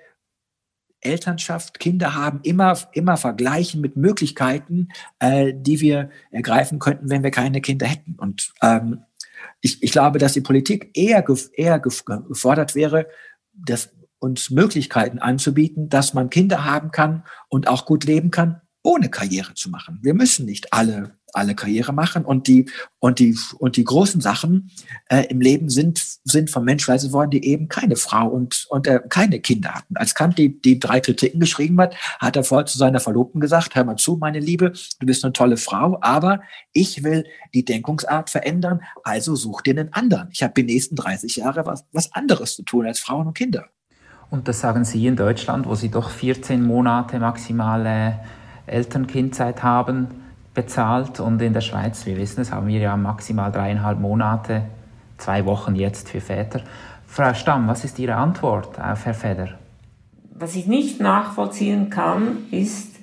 Elternschaft, 1.01 1.79
Kinder 1.79 2.15
haben, 2.15 2.39
immer, 2.43 2.77
immer 2.93 3.17
vergleichen 3.17 3.81
mit 3.81 3.97
Möglichkeiten, 3.97 4.89
äh, 5.19 5.53
die 5.55 5.81
wir 5.81 6.09
ergreifen 6.31 6.79
könnten, 6.79 7.09
wenn 7.09 7.23
wir 7.23 7.31
keine 7.31 7.61
Kinder 7.61 7.85
hätten. 7.85 8.15
Und 8.15 8.53
ähm, 8.61 9.03
ich, 9.61 9.83
ich 9.83 9.91
glaube, 9.91 10.19
dass 10.19 10.33
die 10.33 10.41
Politik 10.41 10.91
eher, 10.93 11.25
eher 11.53 11.79
gefordert 11.79 12.75
wäre, 12.75 13.07
das, 13.53 13.93
uns 14.19 14.49
Möglichkeiten 14.49 15.19
anzubieten, 15.19 15.89
dass 15.89 16.13
man 16.13 16.29
Kinder 16.29 16.63
haben 16.63 16.91
kann 16.91 17.23
und 17.49 17.67
auch 17.67 17.85
gut 17.85 18.05
leben 18.05 18.31
kann, 18.31 18.61
ohne 18.81 19.09
Karriere 19.09 19.53
zu 19.53 19.69
machen. 19.69 19.99
Wir 20.01 20.13
müssen 20.13 20.45
nicht 20.45 20.71
alle 20.71 21.17
alle 21.33 21.55
Karriere 21.55 21.93
machen 21.93 22.25
und 22.25 22.47
die 22.47 22.69
und 22.99 23.19
die 23.19 23.37
und 23.57 23.75
die 23.75 23.83
großen 23.83 24.21
Sachen 24.21 24.71
äh, 25.09 25.25
im 25.25 25.41
Leben 25.41 25.69
sind 25.69 26.01
sind 26.23 26.49
von 26.49 26.63
Menschen 26.63 26.91
leistet 26.91 27.11
worden, 27.11 27.31
die 27.31 27.45
eben 27.45 27.67
keine 27.67 27.95
Frau 27.95 28.27
und 28.27 28.65
und 28.69 28.87
äh, 28.87 29.01
keine 29.09 29.39
Kinder 29.39 29.73
hatten. 29.73 29.97
Als 29.97 30.15
Kant 30.15 30.37
die 30.37 30.61
die 30.61 30.79
drei 30.79 30.99
Kritiken 30.99 31.39
geschrieben 31.39 31.79
hat, 31.81 31.95
hat 32.19 32.35
er 32.35 32.43
vorher 32.43 32.65
zu 32.65 32.77
seiner 32.77 32.99
Verlobten 32.99 33.41
gesagt: 33.41 33.75
Hör 33.75 33.83
mal 33.83 33.97
zu, 33.97 34.17
meine 34.17 34.39
Liebe, 34.39 34.73
du 34.99 35.05
bist 35.05 35.23
eine 35.23 35.33
tolle 35.33 35.57
Frau, 35.57 35.97
aber 36.01 36.41
ich 36.71 37.03
will 37.03 37.25
die 37.53 37.65
Denkungsart 37.65 38.29
verändern, 38.29 38.81
also 39.03 39.35
such 39.35 39.61
dir 39.61 39.71
einen 39.71 39.93
anderen. 39.93 40.29
Ich 40.31 40.43
habe 40.43 40.53
die 40.53 40.63
nächsten 40.63 40.95
30 40.95 41.37
Jahre 41.37 41.65
was 41.65 41.85
was 41.91 42.13
anderes 42.13 42.55
zu 42.55 42.63
tun 42.63 42.85
als 42.85 42.99
Frauen 42.99 43.27
und 43.27 43.37
Kinder. 43.37 43.65
Und 44.29 44.47
das 44.47 44.61
sagen 44.61 44.85
Sie 44.85 45.05
in 45.05 45.15
Deutschland, 45.15 45.67
wo 45.67 45.75
Sie 45.75 45.89
doch 45.89 46.09
14 46.09 46.63
Monate 46.63 47.19
maximale 47.19 48.19
Elternkindzeit 48.65 49.61
haben 49.61 50.22
bezahlt 50.53 51.19
und 51.19 51.41
in 51.41 51.53
der 51.53 51.61
Schweiz, 51.61 52.05
wir 52.05 52.17
wissen 52.17 52.41
es, 52.41 52.51
haben 52.51 52.67
wir 52.67 52.79
ja 52.79 52.95
maximal 52.95 53.51
dreieinhalb 53.51 53.99
Monate, 53.99 54.63
zwei 55.17 55.45
Wochen 55.45 55.75
jetzt 55.75 56.09
für 56.09 56.21
Väter. 56.21 56.61
Frau 57.07 57.33
Stamm, 57.33 57.67
was 57.67 57.83
ist 57.83 57.99
Ihre 57.99 58.15
Antwort 58.15 58.79
auf 58.79 59.05
Herr 59.05 59.13
Feder? 59.13 59.49
Was 60.33 60.55
ich 60.55 60.67
nicht 60.67 60.99
nachvollziehen 60.99 61.89
kann, 61.89 62.37
ist, 62.51 62.95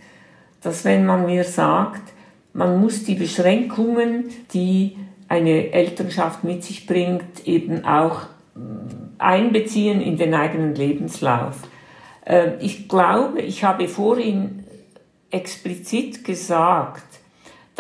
dass 0.62 0.84
wenn 0.84 1.06
man 1.06 1.26
mir 1.26 1.44
sagt, 1.44 2.02
man 2.52 2.80
muss 2.80 3.04
die 3.04 3.14
Beschränkungen, 3.14 4.24
die 4.52 4.96
eine 5.28 5.72
Elternschaft 5.72 6.42
mit 6.42 6.64
sich 6.64 6.86
bringt, 6.86 7.46
eben 7.46 7.84
auch 7.84 8.22
mm, 8.54 9.18
einbeziehen 9.18 10.00
in 10.00 10.16
den 10.16 10.34
eigenen 10.34 10.74
Lebenslauf. 10.74 11.58
Äh, 12.24 12.56
ich 12.60 12.88
glaube, 12.88 13.40
ich 13.40 13.62
habe 13.62 13.86
vorhin 13.86 14.64
explizit 15.30 16.24
gesagt, 16.24 17.04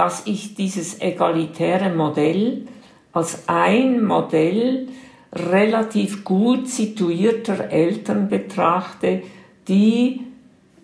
dass 0.00 0.22
ich 0.24 0.54
dieses 0.54 1.02
egalitäre 1.02 1.90
Modell 1.90 2.66
als 3.12 3.42
ein 3.48 4.02
Modell 4.02 4.88
relativ 5.30 6.24
gut 6.24 6.68
situierter 6.68 7.68
Eltern 7.68 8.30
betrachte, 8.30 9.20
die 9.68 10.22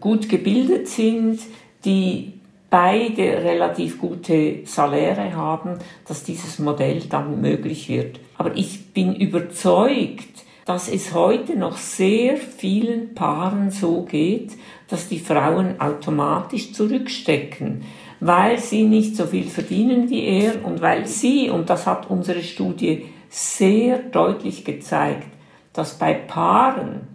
gut 0.00 0.28
gebildet 0.28 0.88
sind, 0.88 1.40
die 1.86 2.34
beide 2.68 3.42
relativ 3.42 3.98
gute 3.98 4.66
Saläre 4.66 5.34
haben, 5.34 5.78
dass 6.06 6.22
dieses 6.22 6.58
Modell 6.58 7.00
dann 7.08 7.40
möglich 7.40 7.88
wird. 7.88 8.20
Aber 8.36 8.54
ich 8.54 8.92
bin 8.92 9.14
überzeugt, 9.14 10.44
dass 10.66 10.90
es 10.90 11.14
heute 11.14 11.56
noch 11.56 11.78
sehr 11.78 12.36
vielen 12.36 13.14
Paaren 13.14 13.70
so 13.70 14.02
geht, 14.02 14.52
dass 14.88 15.08
die 15.08 15.20
Frauen 15.20 15.80
automatisch 15.80 16.74
zurückstecken 16.74 17.82
weil 18.20 18.58
sie 18.58 18.84
nicht 18.84 19.16
so 19.16 19.26
viel 19.26 19.48
verdienen 19.48 20.08
wie 20.08 20.24
er 20.24 20.64
und 20.64 20.80
weil 20.80 21.06
sie, 21.06 21.50
und 21.50 21.70
das 21.70 21.86
hat 21.86 22.10
unsere 22.10 22.42
Studie 22.42 23.06
sehr 23.28 23.98
deutlich 23.98 24.64
gezeigt, 24.64 25.28
dass 25.72 25.98
bei 25.98 26.14
Paaren, 26.14 27.08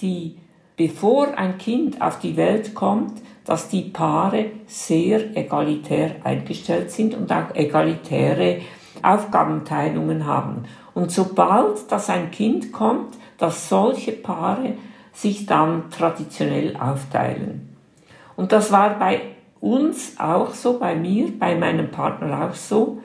die 0.00 0.36
bevor 0.76 1.36
ein 1.36 1.58
Kind 1.58 2.00
auf 2.00 2.18
die 2.20 2.36
Welt 2.36 2.74
kommt, 2.74 3.20
dass 3.44 3.68
die 3.68 3.82
Paare 3.82 4.46
sehr 4.66 5.36
egalitär 5.36 6.16
eingestellt 6.24 6.90
sind 6.90 7.14
und 7.14 7.32
auch 7.32 7.54
egalitäre 7.54 8.60
Aufgabenteilungen 9.02 10.26
haben. 10.26 10.64
Und 10.94 11.10
sobald 11.10 11.90
das 11.90 12.10
ein 12.10 12.30
Kind 12.30 12.72
kommt, 12.72 13.16
dass 13.38 13.68
solche 13.68 14.12
Paare 14.12 14.74
sich 15.12 15.46
dann 15.46 15.90
traditionell 15.90 16.76
aufteilen. 16.76 17.76
Und 18.36 18.52
das 18.52 18.70
war 18.70 18.98
bei 18.98 19.20
uns 19.60 20.14
auch 20.18 20.54
so, 20.54 20.78
bei 20.78 20.94
mir, 20.94 21.32
bei 21.38 21.54
meinem 21.56 21.90
Partner 21.90 22.48
auch 22.48 22.54
so. 22.54 23.02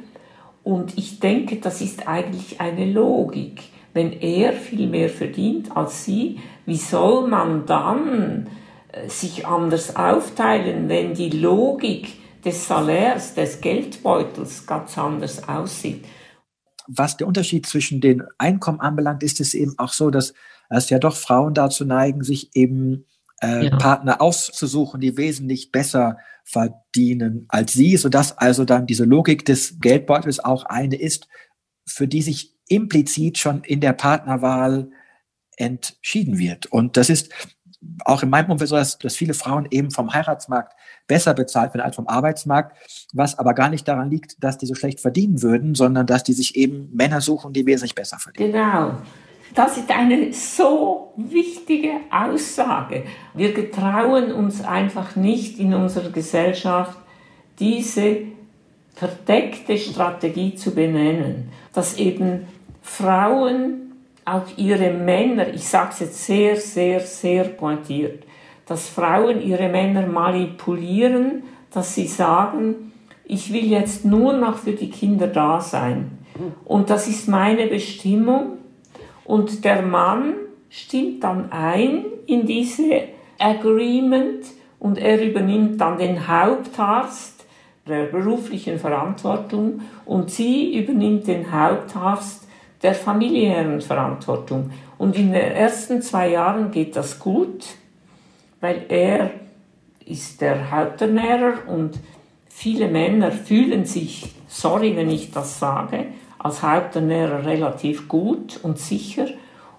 Und 0.63 0.97
ich 0.97 1.19
denke, 1.19 1.57
das 1.57 1.81
ist 1.81 2.07
eigentlich 2.07 2.61
eine 2.61 2.85
Logik. 2.91 3.61
Wenn 3.93 4.13
er 4.13 4.53
viel 4.53 4.87
mehr 4.87 5.09
verdient 5.09 5.75
als 5.75 6.05
sie, 6.05 6.39
wie 6.65 6.77
soll 6.77 7.27
man 7.27 7.65
dann 7.65 8.49
äh, 8.91 9.07
sich 9.07 9.45
anders 9.45 9.95
aufteilen, 9.95 10.89
wenn 10.89 11.13
die 11.13 11.29
Logik 11.29 12.07
des 12.43 12.67
Salärs, 12.67 13.35
des 13.35 13.61
Geldbeutels 13.61 14.65
ganz 14.65 14.97
anders 14.97 15.47
aussieht? 15.47 16.05
Was 16.87 17.17
der 17.17 17.27
Unterschied 17.27 17.65
zwischen 17.65 18.01
den 18.01 18.23
Einkommen 18.37 18.79
anbelangt, 18.79 19.23
ist 19.23 19.39
es 19.39 19.53
eben 19.53 19.73
auch 19.77 19.93
so, 19.93 20.09
dass 20.09 20.33
es 20.69 20.89
ja 20.89 20.99
doch 20.99 21.15
Frauen 21.15 21.53
dazu 21.53 21.85
neigen, 21.85 22.23
sich 22.23 22.55
eben 22.55 23.05
äh, 23.43 23.65
ja. 23.65 23.77
Partner 23.77 24.21
auszusuchen, 24.21 25.01
die 25.01 25.17
wesentlich 25.17 25.71
besser 25.71 26.17
verdienen 26.43 27.45
als 27.49 27.73
sie, 27.73 27.97
sodass 27.97 28.37
also 28.37 28.65
dann 28.65 28.87
diese 28.87 29.05
Logik 29.05 29.45
des 29.45 29.79
Geldbeutels 29.79 30.39
auch 30.39 30.65
eine 30.65 30.95
ist, 30.95 31.27
für 31.85 32.07
die 32.07 32.21
sich 32.21 32.55
implizit 32.67 33.37
schon 33.37 33.63
in 33.63 33.81
der 33.81 33.93
Partnerwahl 33.93 34.89
entschieden 35.57 36.37
wird. 36.37 36.65
Und 36.67 36.97
das 36.97 37.09
ist 37.09 37.31
auch 38.05 38.23
in 38.23 38.29
meinem 38.29 38.49
Umfeld 38.49 38.69
so, 38.69 38.75
dass, 38.75 38.97
dass 38.97 39.15
viele 39.15 39.33
Frauen 39.33 39.67
eben 39.69 39.91
vom 39.91 40.13
Heiratsmarkt 40.13 40.73
besser 41.05 41.33
bezahlt 41.33 41.73
werden 41.73 41.83
als 41.83 41.97
vom 41.97 42.07
Arbeitsmarkt, 42.07 42.77
was 43.13 43.37
aber 43.37 43.53
gar 43.53 43.69
nicht 43.69 43.87
daran 43.87 44.09
liegt, 44.09 44.41
dass 44.41 44.57
die 44.57 44.65
so 44.65 44.75
schlecht 44.75 45.01
verdienen 45.01 45.41
würden, 45.41 45.75
sondern 45.75 46.07
dass 46.07 46.23
die 46.23 46.33
sich 46.33 46.55
eben 46.55 46.89
Männer 46.93 47.19
suchen, 47.19 47.51
die 47.51 47.65
wesentlich 47.65 47.95
besser 47.95 48.19
verdienen. 48.19 48.53
Genau. 48.53 49.01
Das 49.53 49.77
ist 49.77 49.91
eine 49.91 50.33
so 50.33 51.13
wichtige 51.15 51.91
Aussage. 52.11 53.03
Wir 53.33 53.53
getrauen 53.53 54.31
uns 54.31 54.63
einfach 54.63 55.15
nicht 55.15 55.59
in 55.59 55.73
unserer 55.73 56.09
Gesellschaft, 56.09 56.97
diese 57.59 58.17
verdeckte 58.95 59.77
Strategie 59.77 60.55
zu 60.55 60.73
benennen, 60.73 61.49
dass 61.73 61.97
eben 61.97 62.47
Frauen 62.81 63.93
auch 64.25 64.45
ihre 64.57 64.91
Männer, 64.91 65.53
ich 65.53 65.67
sage 65.67 65.89
es 65.91 65.99
jetzt 65.99 66.25
sehr, 66.25 66.55
sehr, 66.55 66.99
sehr 66.99 67.43
pointiert, 67.45 68.23
dass 68.65 68.87
Frauen 68.87 69.41
ihre 69.41 69.69
Männer 69.69 70.07
manipulieren, 70.07 71.43
dass 71.71 71.95
sie 71.95 72.07
sagen, 72.07 72.91
ich 73.25 73.51
will 73.51 73.65
jetzt 73.65 74.05
nur 74.05 74.33
noch 74.33 74.57
für 74.57 74.73
die 74.73 74.89
Kinder 74.89 75.27
da 75.27 75.59
sein. 75.59 76.17
Und 76.65 76.89
das 76.89 77.07
ist 77.07 77.27
meine 77.27 77.67
Bestimmung. 77.67 78.57
Und 79.25 79.63
der 79.63 79.81
Mann 79.81 80.33
stimmt 80.69 81.23
dann 81.23 81.51
ein 81.51 82.05
in 82.25 82.45
diese 82.45 83.03
Agreement 83.39 84.45
und 84.79 84.97
er 84.97 85.21
übernimmt 85.21 85.79
dann 85.79 85.97
den 85.97 86.27
Hauptarzt 86.27 87.45
der 87.87 88.05
beruflichen 88.05 88.79
Verantwortung 88.79 89.81
und 90.05 90.31
sie 90.31 90.77
übernimmt 90.77 91.27
den 91.27 91.51
Hauptarzt 91.51 92.47
der 92.81 92.93
familiären 92.93 93.81
Verantwortung. 93.81 94.71
Und 94.97 95.15
in 95.15 95.31
den 95.31 95.41
ersten 95.41 96.01
zwei 96.01 96.29
Jahren 96.29 96.71
geht 96.71 96.95
das 96.95 97.19
gut, 97.19 97.65
weil 98.61 98.85
er 98.89 99.31
ist 100.05 100.41
der 100.41 100.71
Haupternährer 100.71 101.67
und 101.67 101.99
viele 102.47 102.87
Männer 102.87 103.31
fühlen 103.31 103.85
sich, 103.85 104.33
sorry 104.53 104.95
wenn 104.95 105.09
ich 105.09 105.31
das 105.31 105.59
sage, 105.59 106.05
als 106.37 106.61
Haupternährer 106.61 107.45
relativ 107.45 108.07
gut 108.07 108.59
und 108.61 108.77
sicher 108.77 109.27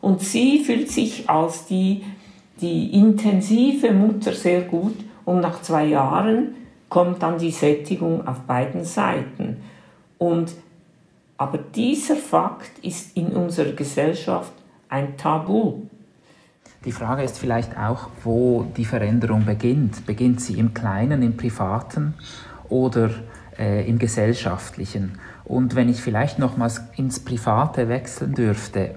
und 0.01 0.21
sie 0.21 0.65
fühlt 0.65 0.91
sich 0.91 1.31
als 1.31 1.67
die, 1.67 2.05
die 2.61 2.93
intensive 2.99 3.93
Mutter 3.93 4.33
sehr 4.33 4.63
gut 4.63 4.97
und 5.25 5.41
nach 5.41 5.63
zwei 5.63 5.87
Jahren 5.87 6.57
kommt 6.89 7.23
dann 7.23 7.39
die 7.39 7.51
Sättigung 7.51 8.27
auf 8.27 8.41
beiden 8.41 8.85
Seiten. 8.85 9.63
Und 10.19 10.53
aber 11.37 11.59
dieser 11.59 12.17
Fakt 12.17 12.79
ist 12.83 13.17
in 13.17 13.29
unserer 13.29 13.73
Gesellschaft 13.73 14.53
ein 14.89 15.17
Tabu. 15.17 15.83
Die 16.85 16.93
Frage 16.93 17.23
ist 17.23 17.39
vielleicht 17.39 17.77
auch, 17.77 18.09
wo 18.23 18.67
die 18.77 18.85
Veränderung 18.85 19.45
beginnt. 19.45 20.07
Beginnt 20.07 20.41
sie 20.41 20.59
im 20.59 20.75
Kleinen, 20.75 21.23
im 21.23 21.37
Privaten 21.37 22.15
oder 22.69 23.11
äh, 23.59 23.89
im 23.89 23.99
Gesellschaftlichen? 23.99 25.19
Und 25.45 25.75
wenn 25.75 25.89
ich 25.89 26.01
vielleicht 26.01 26.39
nochmals 26.39 26.81
ins 26.97 27.21
Private 27.21 27.89
wechseln 27.89 28.35
dürfte, 28.35 28.95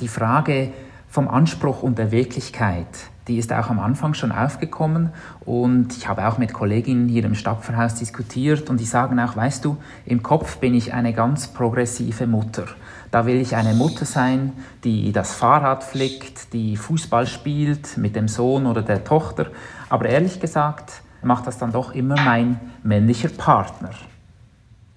die 0.00 0.08
Frage 0.08 0.70
vom 1.08 1.28
Anspruch 1.28 1.82
und 1.82 1.98
der 1.98 2.10
Wirklichkeit, 2.10 2.86
die 3.28 3.36
ist 3.36 3.52
auch 3.52 3.68
am 3.68 3.78
Anfang 3.78 4.14
schon 4.14 4.32
aufgekommen 4.32 5.10
und 5.44 5.96
ich 5.96 6.08
habe 6.08 6.26
auch 6.26 6.38
mit 6.38 6.52
Kolleginnen 6.52 7.08
hier 7.08 7.24
im 7.24 7.34
Stapferhaus 7.34 7.94
diskutiert 7.94 8.70
und 8.70 8.80
die 8.80 8.86
sagen 8.86 9.20
auch, 9.20 9.36
weißt 9.36 9.64
du, 9.64 9.76
im 10.06 10.22
Kopf 10.22 10.56
bin 10.56 10.74
ich 10.74 10.94
eine 10.94 11.12
ganz 11.12 11.48
progressive 11.48 12.26
Mutter. 12.26 12.64
Da 13.10 13.26
will 13.26 13.36
ich 13.36 13.54
eine 13.54 13.74
Mutter 13.74 14.06
sein, 14.06 14.52
die 14.82 15.12
das 15.12 15.34
Fahrrad 15.34 15.84
flickt, 15.84 16.52
die 16.52 16.76
Fußball 16.76 17.26
spielt 17.26 17.98
mit 17.98 18.16
dem 18.16 18.28
Sohn 18.28 18.66
oder 18.66 18.82
der 18.82 19.04
Tochter, 19.04 19.46
aber 19.88 20.06
ehrlich 20.08 20.40
gesagt 20.40 21.02
macht 21.22 21.46
das 21.46 21.58
dann 21.58 21.72
doch 21.72 21.94
immer 21.94 22.16
mein 22.22 22.60
männlicher 22.82 23.28
Partner. 23.28 23.90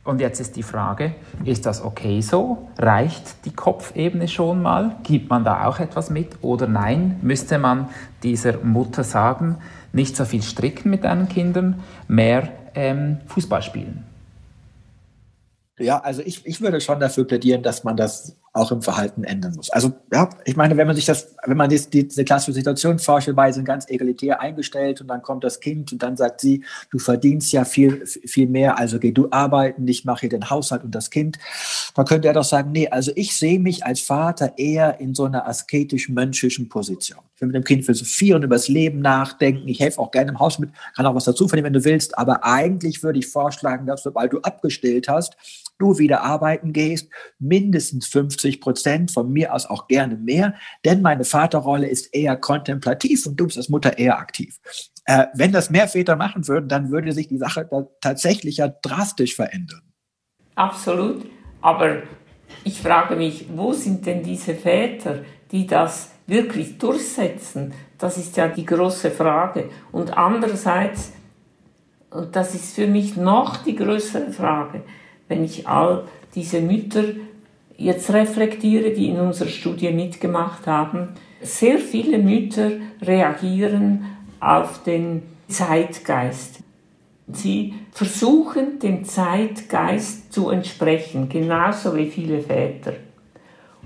Und 0.03 0.19
jetzt 0.19 0.39
ist 0.39 0.55
die 0.55 0.63
Frage, 0.63 1.13
ist 1.45 1.67
das 1.67 1.83
okay 1.83 2.21
so? 2.21 2.69
Reicht 2.79 3.45
die 3.45 3.53
Kopfebene 3.53 4.27
schon 4.27 4.61
mal? 4.63 4.97
Gibt 5.03 5.29
man 5.29 5.43
da 5.43 5.67
auch 5.67 5.79
etwas 5.79 6.09
mit? 6.09 6.37
Oder 6.41 6.67
nein, 6.67 7.19
müsste 7.21 7.59
man 7.59 7.87
dieser 8.23 8.57
Mutter 8.63 9.03
sagen, 9.03 9.57
nicht 9.93 10.15
so 10.15 10.25
viel 10.25 10.41
stricken 10.41 10.89
mit 10.89 11.03
deinen 11.03 11.29
Kindern, 11.29 11.83
mehr 12.07 12.49
ähm, 12.73 13.19
Fußball 13.27 13.61
spielen? 13.61 14.03
Ja, 15.77 15.99
also 15.99 16.23
ich, 16.23 16.45
ich 16.47 16.61
würde 16.61 16.81
schon 16.81 16.99
dafür 16.99 17.25
plädieren, 17.25 17.61
dass 17.61 17.83
man 17.83 17.95
das 17.95 18.40
auch 18.53 18.71
im 18.71 18.81
Verhalten 18.81 19.23
ändern 19.23 19.53
muss. 19.55 19.69
Also 19.69 19.93
ja, 20.11 20.29
ich 20.43 20.57
meine, 20.57 20.75
wenn 20.75 20.85
man 20.85 20.95
sich 20.95 21.05
das, 21.05 21.35
wenn 21.45 21.55
man 21.55 21.69
die, 21.69 21.79
diese 21.89 22.25
klassische 22.25 22.53
Situation 22.53 22.99
vorstellt, 22.99 23.37
beide 23.37 23.53
sind 23.53 23.63
ganz 23.63 23.89
egalitär 23.89 24.41
eingestellt 24.41 24.99
und 24.99 25.07
dann 25.07 25.21
kommt 25.21 25.45
das 25.45 25.61
Kind 25.61 25.93
und 25.93 26.03
dann 26.03 26.17
sagt 26.17 26.41
sie, 26.41 26.65
du 26.89 26.99
verdienst 26.99 27.53
ja 27.53 27.63
viel, 27.63 28.05
viel 28.05 28.47
mehr, 28.47 28.77
also 28.77 28.99
geh 28.99 29.11
du 29.11 29.29
arbeiten, 29.31 29.87
ich 29.87 30.03
mache 30.03 30.21
hier 30.21 30.29
den 30.29 30.49
Haushalt 30.49 30.83
und 30.83 30.93
das 30.93 31.09
Kind. 31.09 31.39
Dann 31.95 32.05
könnte 32.05 32.27
er 32.27 32.33
doch 32.33 32.43
sagen, 32.43 32.73
nee, 32.73 32.89
also 32.89 33.13
ich 33.15 33.37
sehe 33.37 33.59
mich 33.59 33.85
als 33.85 34.01
Vater 34.01 34.53
eher 34.57 34.99
in 34.99 35.15
so 35.15 35.23
einer 35.23 35.47
asketisch-mönchischen 35.47 36.67
Position. 36.67 37.19
Ich 37.35 37.41
will 37.41 37.47
mit 37.47 37.55
dem 37.55 37.63
Kind 37.63 37.85
philosophieren, 37.85 38.43
über 38.43 38.55
das 38.55 38.67
Leben 38.67 38.99
nachdenken, 38.99 39.65
ich 39.69 39.79
helfe 39.79 39.99
auch 39.99 40.11
gerne 40.11 40.31
im 40.31 40.39
Haus 40.39 40.59
mit, 40.59 40.71
kann 40.95 41.05
auch 41.05 41.15
was 41.15 41.23
dazu 41.23 41.47
verdienen, 41.47 41.67
wenn 41.67 41.73
du 41.73 41.85
willst, 41.85 42.17
aber 42.17 42.43
eigentlich 42.43 43.01
würde 43.01 43.19
ich 43.19 43.27
vorschlagen, 43.27 43.85
dass 43.85 44.03
sobald 44.03 44.33
du 44.33 44.41
abgestellt 44.41 45.07
hast, 45.07 45.37
du 45.81 45.97
wieder 45.97 46.21
arbeiten 46.21 46.71
gehst, 46.71 47.09
mindestens 47.39 48.07
50 48.07 48.61
Prozent, 48.61 49.11
von 49.11 49.31
mir 49.31 49.53
aus 49.53 49.65
auch 49.65 49.87
gerne 49.87 50.15
mehr, 50.15 50.55
denn 50.85 51.01
meine 51.01 51.25
Vaterrolle 51.25 51.87
ist 51.87 52.13
eher 52.13 52.37
kontemplativ 52.37 53.25
und 53.25 53.37
du 53.37 53.47
bist 53.47 53.57
als 53.57 53.69
Mutter 53.69 53.97
eher 53.97 54.17
aktiv. 54.17 54.59
Äh, 55.05 55.25
wenn 55.33 55.51
das 55.51 55.69
mehr 55.69 55.87
Väter 55.87 56.15
machen 56.15 56.47
würden, 56.47 56.69
dann 56.69 56.91
würde 56.91 57.11
sich 57.11 57.27
die 57.27 57.37
Sache 57.37 57.67
tatsächlich 57.99 58.57
ja 58.57 58.67
drastisch 58.67 59.35
verändern. 59.35 59.81
Absolut. 60.55 61.25
Aber 61.61 62.03
ich 62.63 62.81
frage 62.81 63.15
mich, 63.15 63.47
wo 63.53 63.73
sind 63.73 64.05
denn 64.05 64.23
diese 64.23 64.55
Väter, 64.55 65.19
die 65.51 65.65
das 65.65 66.11
wirklich 66.27 66.77
durchsetzen? 66.77 67.73
Das 67.97 68.17
ist 68.17 68.37
ja 68.37 68.47
die 68.47 68.65
große 68.65 69.11
Frage. 69.11 69.69
Und 69.91 70.17
andererseits, 70.17 71.13
und 72.09 72.35
das 72.35 72.53
ist 72.53 72.75
für 72.75 72.87
mich 72.87 73.15
noch 73.15 73.57
die 73.57 73.75
größere 73.75 74.31
Frage, 74.31 74.83
wenn 75.31 75.45
ich 75.45 75.65
all 75.65 76.03
diese 76.35 76.59
Mütter 76.59 77.05
jetzt 77.77 78.13
reflektiere, 78.13 78.91
die 78.91 79.07
in 79.07 79.19
unserer 79.19 79.47
Studie 79.47 79.89
mitgemacht 79.91 80.67
haben, 80.67 81.07
sehr 81.41 81.79
viele 81.79 82.17
Mütter 82.17 82.71
reagieren 83.01 84.05
auf 84.41 84.83
den 84.83 85.23
Zeitgeist. 85.47 86.59
Sie 87.31 87.73
versuchen 87.93 88.79
dem 88.79 89.05
Zeitgeist 89.05 90.33
zu 90.33 90.49
entsprechen, 90.49 91.29
genauso 91.29 91.95
wie 91.95 92.07
viele 92.07 92.41
Väter. 92.41 92.93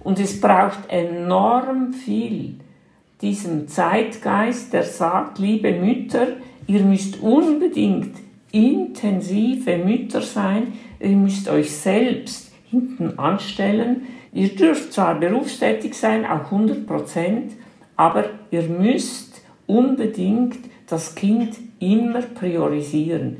Und 0.03 0.19
es 0.19 0.41
braucht 0.41 0.89
enorm 0.89 1.93
viel 1.93 2.55
diesem 3.21 3.67
Zeitgeist, 3.67 4.73
der 4.73 4.83
sagt, 4.83 5.37
liebe 5.37 5.71
Mütter, 5.73 6.27
ihr 6.65 6.81
müsst 6.81 7.21
unbedingt 7.21 8.17
intensive 8.51 9.77
Mütter 9.77 10.21
sein, 10.21 10.73
ihr 11.05 11.15
müsst 11.15 11.47
euch 11.47 11.71
selbst 11.75 12.51
hinten 12.69 13.17
anstellen. 13.17 14.07
Ihr 14.33 14.55
dürft 14.55 14.93
zwar 14.93 15.15
berufstätig 15.15 15.93
sein, 15.93 16.25
auch 16.25 16.45
100 16.45 16.85
Prozent, 16.85 17.53
aber 17.95 18.25
ihr 18.51 18.63
müsst 18.63 19.41
unbedingt 19.67 20.57
das 20.87 21.15
Kind 21.15 21.55
immer 21.79 22.21
priorisieren. 22.21 23.37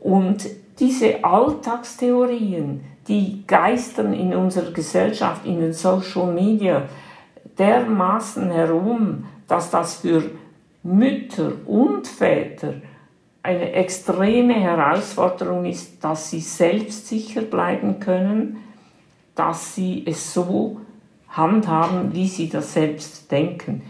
Und 0.00 0.46
diese 0.78 1.24
Alltagstheorien, 1.24 2.82
die 3.08 3.44
geistern 3.46 4.12
in 4.12 4.34
unserer 4.34 4.70
Gesellschaft, 4.72 5.46
in 5.46 5.60
den 5.60 5.72
Social 5.72 6.32
Media 6.32 6.88
dermaßen 7.58 8.50
herum, 8.50 9.24
dass 9.48 9.70
das 9.70 9.96
für 9.96 10.22
Mütter 10.82 11.52
und 11.66 12.06
Väter 12.06 12.74
eine 13.46 13.72
extreme 13.72 14.54
Herausforderung 14.54 15.64
ist, 15.64 16.02
dass 16.02 16.30
sie 16.30 16.40
selbstsicher 16.40 17.42
bleiben 17.42 18.00
können, 18.00 18.58
dass 19.34 19.74
sie 19.74 20.04
es 20.04 20.34
so 20.34 20.80
handhaben, 21.28 22.12
wie 22.12 22.26
sie 22.26 22.48
das 22.48 22.72
selbst 22.72 23.30
denken. 23.30 23.82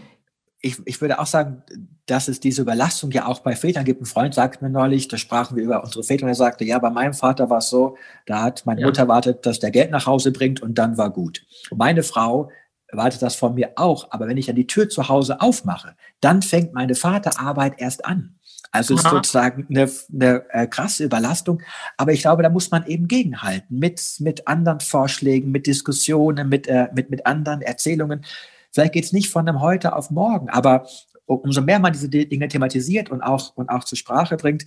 Ich, 0.61 0.77
ich 0.85 1.01
würde 1.01 1.19
auch 1.19 1.25
sagen, 1.25 1.63
dass 2.05 2.27
es 2.27 2.39
diese 2.39 2.61
Überlastung 2.61 3.11
ja 3.11 3.25
auch 3.25 3.39
bei 3.39 3.55
Vätern 3.55 3.83
gibt. 3.83 4.01
Ein 4.01 4.05
Freund 4.05 4.33
sagte 4.33 4.63
mir 4.63 4.69
neulich, 4.69 5.07
da 5.07 5.17
sprachen 5.17 5.57
wir 5.57 5.63
über 5.63 5.83
unsere 5.83 6.03
Väter 6.03 6.23
und 6.23 6.29
er 6.29 6.35
sagte, 6.35 6.63
ja, 6.63 6.77
bei 6.79 6.89
meinem 6.89 7.13
Vater 7.13 7.49
war 7.49 7.59
es 7.59 7.69
so, 7.69 7.97
da 8.25 8.43
hat 8.43 8.65
meine 8.65 8.81
ja. 8.81 8.87
Mutter 8.87 9.03
erwartet, 9.03 9.45
dass 9.45 9.59
der 9.59 9.71
Geld 9.71 9.91
nach 9.91 10.05
Hause 10.05 10.31
bringt 10.31 10.61
und 10.61 10.77
dann 10.77 10.97
war 10.97 11.09
gut. 11.09 11.45
Meine 11.75 12.03
Frau 12.03 12.49
erwartet 12.87 13.21
das 13.21 13.35
von 13.35 13.55
mir 13.55 13.71
auch, 13.75 14.11
aber 14.11 14.27
wenn 14.27 14.37
ich 14.37 14.45
dann 14.45 14.55
die 14.55 14.67
Tür 14.67 14.87
zu 14.89 15.09
Hause 15.09 15.41
aufmache, 15.41 15.95
dann 16.21 16.41
fängt 16.41 16.73
meine 16.73 16.95
Vaterarbeit 16.95 17.73
erst 17.77 18.05
an. 18.05 18.36
Also 18.71 18.95
ist 18.95 19.03
sozusagen 19.03 19.67
eine, 19.69 19.89
eine 20.13 20.45
äh, 20.49 20.67
krasse 20.67 21.03
Überlastung. 21.03 21.61
Aber 21.97 22.11
ich 22.11 22.21
glaube, 22.21 22.43
da 22.43 22.49
muss 22.49 22.71
man 22.71 22.85
eben 22.87 23.07
gegenhalten 23.07 23.79
mit, 23.79 24.01
mit 24.19 24.47
anderen 24.47 24.79
Vorschlägen, 24.79 25.51
mit 25.51 25.67
Diskussionen, 25.67 26.49
mit, 26.49 26.67
äh, 26.67 26.87
mit, 26.93 27.09
mit 27.09 27.25
anderen 27.25 27.61
Erzählungen. 27.61 28.25
Vielleicht 28.71 28.93
geht 28.93 29.05
es 29.05 29.13
nicht 29.13 29.29
von 29.29 29.47
einem 29.47 29.61
heute 29.61 29.95
auf 29.95 30.11
morgen, 30.11 30.49
aber 30.49 30.87
umso 31.25 31.61
mehr 31.61 31.79
man 31.79 31.93
diese 31.93 32.09
Dinge 32.09 32.47
thematisiert 32.47 33.09
und 33.09 33.21
auch, 33.21 33.55
und 33.55 33.69
auch 33.69 33.83
zur 33.83 33.97
Sprache 33.97 34.37
bringt, 34.37 34.65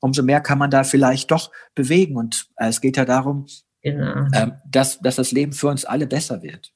umso 0.00 0.22
mehr 0.22 0.40
kann 0.40 0.58
man 0.58 0.70
da 0.70 0.84
vielleicht 0.84 1.30
doch 1.30 1.50
bewegen. 1.74 2.16
Und 2.16 2.48
äh, 2.56 2.68
es 2.68 2.80
geht 2.80 2.96
ja 2.96 3.04
darum, 3.04 3.46
genau. 3.82 4.26
äh, 4.32 4.48
dass, 4.68 4.98
dass 5.00 5.16
das 5.16 5.32
Leben 5.32 5.52
für 5.52 5.68
uns 5.68 5.84
alle 5.84 6.06
besser 6.06 6.42
wird. 6.42 6.72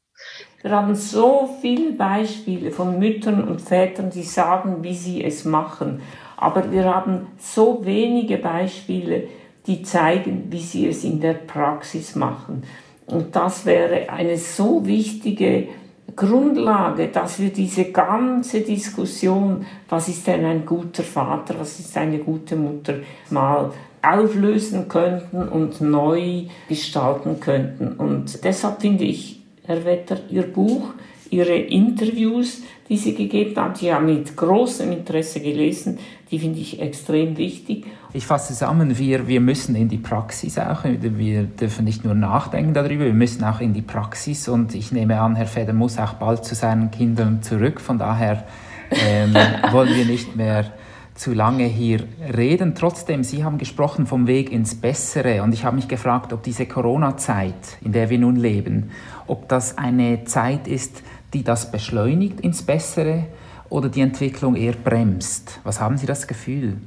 Wir 0.63 0.71
haben 0.71 0.95
so 0.95 1.59
viele 1.61 1.93
Beispiele 1.93 2.71
von 2.71 2.99
Müttern 2.99 3.47
und 3.47 3.61
Vätern, 3.61 4.11
die 4.11 4.23
sagen, 4.23 4.83
wie 4.83 4.95
sie 4.95 5.23
es 5.23 5.45
machen. 5.45 6.01
Aber 6.37 6.71
wir 6.71 6.85
haben 6.85 7.29
so 7.39 7.85
wenige 7.85 8.39
Beispiele, 8.39 9.25
die 9.67 9.83
zeigen, 9.83 10.45
wie 10.51 10.61
sie 10.61 10.89
es 10.89 11.05
in 11.05 11.21
der 11.21 11.35
Praxis 11.35 12.15
machen. 12.15 12.63
Und 13.07 13.35
das 13.35 13.67
wäre 13.67 14.11
eine 14.11 14.37
so 14.37 14.87
wichtige 14.87 15.69
Grundlage, 16.15 17.09
dass 17.09 17.41
wir 17.41 17.51
diese 17.51 17.87
ganze 17.87 18.61
Diskussion, 18.61 19.67
was 19.89 20.09
ist 20.09 20.27
denn 20.27 20.45
ein 20.45 20.67
guter 20.67 21.03
Vater, 21.03 21.55
was 21.59 21.81
ist 21.81 21.97
eine 21.97 22.19
gute 22.19 22.57
Mutter, 22.57 22.95
mal 23.31 23.73
auflösen 24.03 24.89
könnten 24.89 25.49
und 25.49 25.81
neu 25.81 26.45
gestalten 26.69 27.41
könnten. 27.41 27.95
Und 27.95 28.45
deshalb 28.45 28.83
finde 28.83 29.05
ich, 29.05 29.43
Herr 29.65 29.85
Wetter, 29.85 30.19
Ihr 30.29 30.43
Buch, 30.43 30.93
Ihre 31.31 31.57
Interviews, 31.57 32.63
die 32.89 32.97
Sie 32.97 33.15
gegeben 33.15 33.57
haben, 33.57 33.75
die 33.75 33.93
haben 33.93 34.07
mit 34.07 34.37
großem 34.37 34.93
Interesse 34.93 35.41
gelesen, 35.41 35.99
die 36.31 36.39
finde 36.39 36.61
ich 36.61 36.81
extrem 36.81 37.37
wichtig. 37.37 37.87
Ich 38.13 38.27
fasse 38.27 38.55
zusammen, 38.55 38.99
wir, 38.99 39.27
wir 39.27 39.41
müssen 39.41 39.75
in 39.75 39.89
die 39.89 39.99
Praxis 39.99 40.59
auch, 40.59 40.85
wir 40.85 41.45
dürfen 41.45 41.85
nicht 41.85 42.05
nur 42.05 42.15
nachdenken 42.15 42.75
darüber, 42.75 43.05
wir 43.05 43.15
müssen 43.15 43.45
auch 43.45 43.61
in 43.61 43.73
die 43.73 43.83
Praxis. 43.83 44.49
Und 44.49 44.75
ich 44.75 44.93
nehme 44.93 45.21
an, 45.21 45.37
Herr 45.37 45.47
Feder 45.47 45.73
muss 45.73 45.99
auch 45.99 46.15
bald 46.15 46.45
zu 46.45 46.55
seinen 46.55 46.91
Kindern 46.91 47.43
zurück, 47.43 47.81
von 47.81 47.99
daher 47.99 48.45
ähm, 48.91 49.35
wollen 49.73 49.95
wir 49.95 50.05
nicht 50.05 50.37
mehr 50.37 50.73
zu 51.15 51.33
lange 51.33 51.65
hier 51.65 52.01
reden. 52.37 52.75
Trotzdem, 52.75 53.23
Sie 53.23 53.45
haben 53.45 53.59
gesprochen 53.59 54.07
vom 54.07 54.27
Weg 54.27 54.51
ins 54.51 54.75
Bessere. 54.75 55.43
Und 55.43 55.55
ich 55.55 55.65
habe 55.65 55.77
mich 55.77 55.89
gefragt, 55.89 56.33
ob 56.33 56.43
diese 56.43 56.67
Corona-Zeit, 56.67 57.79
in 57.83 57.93
der 57.93 58.11
wir 58.11 58.19
nun 58.19 58.37
leben, 58.37 58.91
ob 59.27 59.49
das 59.49 59.79
eine 59.79 60.25
Zeit 60.25 60.67
ist, 60.67 61.03
die 61.35 61.43
das 61.43 61.71
beschleunigt 61.71 62.41
ins 62.41 62.63
Bessere 62.63 63.27
oder 63.69 63.89
die 63.89 64.01
Entwicklung 64.01 64.55
eher 64.57 64.73
bremst. 64.73 65.61
Was 65.65 65.81
haben 65.81 65.99
Sie 65.99 66.07
das 66.07 66.27
Gefühl? 66.27 66.79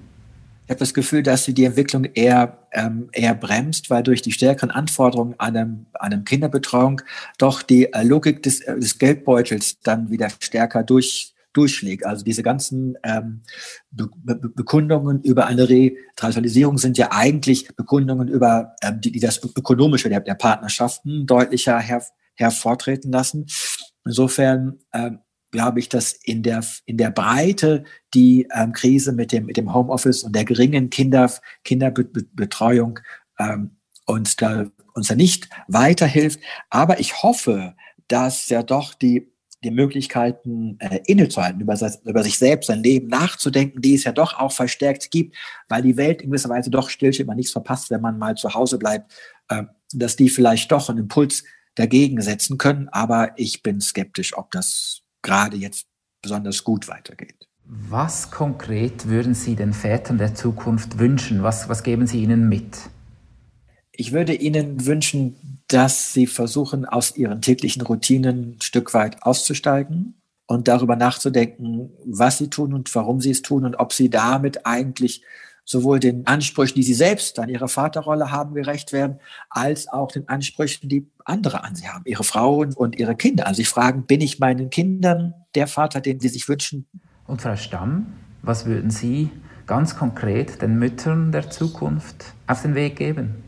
Ich 0.68 0.72
habe 0.72 0.80
das 0.80 0.94
Gefühl, 0.94 1.24
dass 1.24 1.46
sie 1.46 1.54
die 1.54 1.64
Entwicklung 1.64 2.04
eher, 2.04 2.58
ähm, 2.74 3.08
eher 3.14 3.34
bremst, 3.36 3.90
weil 3.90 4.04
durch 4.04 4.22
die 4.22 4.34
stärkeren 4.34 4.70
Anforderungen 4.70 5.36
an 5.38 5.56
einem, 5.56 5.86
an 5.94 6.12
einem 6.12 6.26
Kinderbetreuung 6.26 7.02
doch 7.38 7.62
die 7.62 7.94
äh, 7.94 8.04
Logik 8.04 8.44
des, 8.44 8.60
äh, 8.60 8.78
des 8.78 8.98
Geldbeutels 8.98 9.80
dann 9.80 10.12
wieder 10.12 10.30
stärker 10.42 10.84
durch, 10.84 11.34
durchschlägt. 11.54 12.06
Also 12.06 12.26
diese 12.26 12.44
ganzen 12.44 12.98
ähm, 13.04 13.44
Be 13.92 14.10
Be 14.18 14.36
Bekundungen 14.36 15.22
über 15.22 15.46
eine 15.46 15.70
Retraditionalisierung 15.70 16.78
sind 16.78 16.98
ja 16.98 17.14
eigentlich 17.14 17.74
Bekundungen 17.78 18.28
über, 18.28 18.76
ähm, 18.84 19.00
die, 19.00 19.14
die 19.14 19.22
das 19.22 19.42
Ökonomische 19.42 20.10
der, 20.10 20.20
der 20.20 20.36
Partnerschaften 20.36 21.26
deutlicher 21.26 21.80
her, 21.80 22.04
hervortreten 22.36 23.10
lassen. 23.10 23.46
Insofern 24.08 24.80
ähm, 24.94 25.20
glaube 25.52 25.80
ich, 25.80 25.90
dass 25.90 26.14
in 26.14 26.44
der, 26.44 26.64
in 26.86 26.98
der 26.98 27.12
Breite 27.12 27.84
die 28.14 28.48
ähm, 28.54 28.74
Krise 28.74 29.14
mit 29.14 29.32
dem, 29.32 29.46
mit 29.46 29.58
dem 29.58 29.74
Homeoffice 29.74 30.24
und 30.24 30.36
der 30.36 30.46
geringen 30.46 30.90
Kinder, 30.90 31.32
Kinderbetreuung 31.64 33.00
ähm, 33.40 33.78
uns, 34.06 34.36
da, 34.36 34.66
uns 34.94 35.08
da 35.08 35.16
nicht 35.16 35.50
weiterhilft. 35.68 36.40
Aber 36.70 37.00
ich 37.00 37.24
hoffe, 37.24 37.76
dass 38.08 38.50
ja 38.50 38.64
doch 38.64 38.94
die 38.94 39.32
die 39.64 39.72
Möglichkeiten 39.72 40.78
äh, 40.80 41.00
innezuhalten, 41.08 41.62
über, 41.62 41.76
über 42.06 42.24
sich 42.24 42.38
selbst, 42.38 42.68
sein 42.68 42.84
Leben 42.84 43.08
nachzudenken, 43.08 43.82
die 43.82 43.96
es 43.96 44.04
ja 44.04 44.12
doch 44.12 44.40
auch 44.40 44.52
verstärkt 44.52 45.10
gibt, 45.10 45.36
weil 45.68 45.82
die 45.82 45.98
Welt 45.98 46.22
in 46.22 46.30
gewisser 46.30 46.50
Weise 46.50 46.70
doch 46.70 46.90
stillsteht, 46.90 47.26
man 47.26 47.38
nichts 47.38 47.52
verpasst, 47.52 47.90
wenn 47.90 48.02
man 48.02 48.20
mal 48.20 48.36
zu 48.36 48.54
Hause 48.54 48.78
bleibt, 48.78 49.12
äh, 49.50 49.64
dass 49.94 50.16
die 50.16 50.30
vielleicht 50.30 50.72
doch 50.72 50.90
einen 50.90 51.00
Impuls 51.00 51.44
dagegen 51.78 52.22
setzen 52.22 52.58
können. 52.58 52.90
Aber 52.90 53.32
ich 53.38 53.64
bin 53.64 53.80
skeptisch, 53.80 54.38
ob 54.38 54.52
das 54.52 55.02
gerade 55.22 55.58
jetzt 55.58 55.86
besonders 56.22 56.64
gut 56.64 56.88
weitergeht. 56.88 57.48
Was 57.64 58.32
konkret 58.32 59.08
würden 59.08 59.34
Sie 59.34 59.56
den 59.56 59.74
Vätern 59.74 60.18
der 60.18 60.34
Zukunft 60.36 61.00
wünschen? 61.00 61.44
Was, 61.44 61.70
was 61.70 61.84
geben 61.84 62.08
Sie 62.08 62.24
ihnen 62.24 62.48
mit? 62.48 62.78
Ich 63.92 64.12
würde 64.14 64.34
Ihnen 64.34 64.86
wünschen, 64.86 65.36
dass 65.68 66.14
Sie 66.14 66.28
versuchen, 66.28 66.86
aus 66.86 67.18
Ihren 67.18 67.42
täglichen 67.42 67.82
Routinen 67.82 68.56
ein 68.56 68.62
Stück 68.62 68.94
weit 68.94 69.24
auszusteigen 69.24 70.14
und 70.46 70.68
darüber 70.68 70.96
nachzudenken, 70.96 71.90
was 72.06 72.38
Sie 72.38 72.50
tun 72.50 72.74
und 72.74 72.94
warum 72.96 73.20
Sie 73.20 73.32
es 73.32 73.42
tun 73.42 73.66
und 73.66 73.76
ob 73.76 73.92
Sie 73.92 74.10
damit 74.10 74.66
eigentlich 74.66 75.24
sowohl 75.68 76.00
den 76.00 76.26
Ansprüchen, 76.26 76.76
die 76.76 76.84
Sie 76.84 76.94
selbst 76.94 77.38
an 77.38 77.50
Ihre 77.50 77.68
Vaterrolle 77.68 78.32
haben, 78.32 78.56
gerecht 78.56 78.94
werden, 78.94 79.20
als 79.50 79.88
auch 79.88 80.12
den 80.12 80.28
Ansprüchen, 80.30 80.90
die 80.90 81.06
andere 81.26 81.64
an 81.64 81.76
Sie 81.76 81.88
haben, 81.88 82.04
Ihre 82.06 82.24
Frauen 82.24 82.74
und 82.74 82.98
Ihre 82.98 83.16
Kinder. 83.16 83.46
Also 83.46 83.58
Sie 83.58 83.66
fragen, 83.66 84.06
bin 84.06 84.22
ich 84.22 84.40
meinen 84.40 84.70
Kindern 84.70 85.34
der 85.54 85.68
Vater, 85.68 86.02
den 86.02 86.20
Sie 86.20 86.30
sich 86.30 86.48
wünschen? 86.48 86.88
Und 87.28 87.42
Frau 87.42 87.58
Stamm, 87.58 88.08
was 88.42 88.66
würden 88.66 88.90
Sie 88.90 89.30
ganz 89.68 89.98
konkret 89.98 90.62
den 90.62 90.80
Müttern 90.80 91.34
der 91.34 91.50
Zukunft 91.50 92.34
auf 92.48 92.62
den 92.62 92.74
Weg 92.74 92.96
geben? 92.96 93.44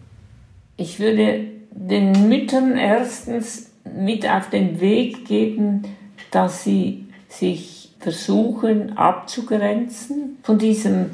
Ich 0.75 0.99
würde 0.99 1.45
den 1.71 2.27
Müttern 2.27 2.77
erstens 2.77 3.71
mit 3.83 4.29
auf 4.29 4.49
den 4.49 4.81
Weg 4.81 5.25
geben, 5.25 5.83
dass 6.31 6.63
sie 6.63 7.05
sich 7.27 7.95
versuchen 7.99 8.97
abzugrenzen 8.97 10.37
von 10.43 10.57
diesem, 10.57 11.11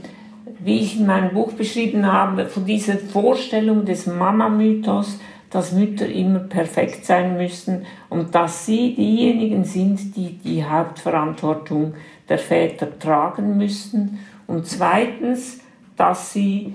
wie 0.65 0.79
ich 0.79 0.99
in 0.99 1.05
meinem 1.05 1.35
Buch 1.35 1.53
beschrieben 1.53 2.11
habe, 2.11 2.47
von 2.47 2.65
dieser 2.65 2.97
Vorstellung 2.97 3.85
des 3.85 4.07
Mama-Mythos, 4.07 5.19
dass 5.51 5.73
Mütter 5.73 6.07
immer 6.07 6.39
perfekt 6.39 7.05
sein 7.05 7.37
müssen 7.37 7.85
und 8.09 8.33
dass 8.33 8.65
sie 8.65 8.95
diejenigen 8.95 9.63
sind, 9.63 10.15
die 10.15 10.39
die 10.43 10.65
Hauptverantwortung 10.65 11.93
der 12.27 12.39
Väter 12.39 12.97
tragen 12.97 13.57
müssen. 13.57 14.17
Und 14.47 14.65
zweitens, 14.65 15.59
dass 15.97 16.33
sie 16.33 16.73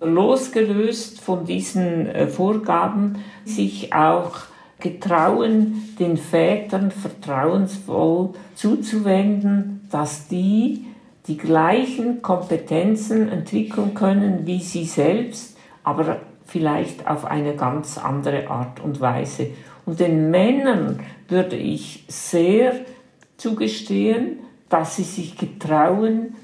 losgelöst 0.00 1.20
von 1.20 1.44
diesen 1.44 2.06
äh, 2.06 2.28
Vorgaben 2.28 3.16
sich 3.44 3.92
auch 3.92 4.34
getrauen, 4.78 5.94
den 5.98 6.16
Vätern 6.16 6.92
vertrauensvoll 6.92 8.30
zuzuwenden, 8.54 9.88
dass 9.90 10.28
die 10.28 10.86
die 11.26 11.36
gleichen 11.36 12.22
Kompetenzen 12.22 13.28
entwickeln 13.28 13.94
können 13.94 14.46
wie 14.46 14.60
sie 14.60 14.84
selbst, 14.84 15.56
aber 15.84 16.18
vielleicht 16.46 17.06
auf 17.06 17.24
eine 17.24 17.54
ganz 17.54 17.96
andere 17.96 18.48
Art 18.48 18.80
und 18.80 19.00
Weise. 19.00 19.50
Und 19.86 20.00
den 20.00 20.30
Männern 20.30 21.00
würde 21.28 21.56
ich 21.56 22.04
sehr 22.08 22.74
zugestehen, 23.36 24.38
dass 24.68 24.96
sie 24.96 25.04
sich 25.04 25.36
getrauen, 25.36 26.34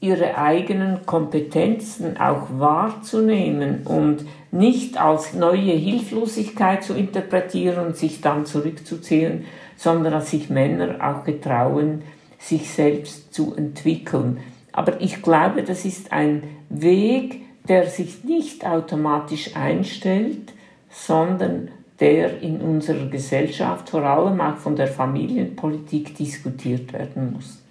ihre 0.00 0.36
eigenen 0.36 1.06
Kompetenzen 1.06 2.18
auch 2.18 2.46
wahrzunehmen 2.58 3.82
und 3.84 4.26
nicht 4.52 5.00
als 5.00 5.32
neue 5.34 5.72
Hilflosigkeit 5.72 6.84
zu 6.84 6.94
interpretieren 6.94 7.86
und 7.86 7.96
sich 7.96 8.20
dann 8.20 8.46
zurückzuziehen, 8.46 9.46
sondern 9.76 10.12
dass 10.12 10.30
sich 10.30 10.50
Männer 10.50 10.96
auch 11.02 11.24
getrauen, 11.24 12.02
sich 12.46 12.70
selbst 12.70 13.34
zu 13.34 13.54
entwickeln. 13.54 14.38
Aber 14.72 15.00
ich 15.00 15.22
glaube, 15.22 15.62
das 15.62 15.84
ist 15.84 16.12
ein 16.12 16.42
Weg, 16.68 17.42
der 17.68 17.86
sich 17.86 18.24
nicht 18.24 18.64
automatisch 18.64 19.56
einstellt, 19.56 20.52
sondern 20.90 21.68
der 21.98 22.42
in 22.42 22.60
unserer 22.60 23.06
Gesellschaft, 23.06 23.88
vor 23.88 24.02
allem 24.02 24.40
auch 24.40 24.56
von 24.56 24.76
der 24.76 24.86
Familienpolitik, 24.86 26.14
diskutiert 26.14 26.92
werden 26.92 27.32
muss. 27.32 27.62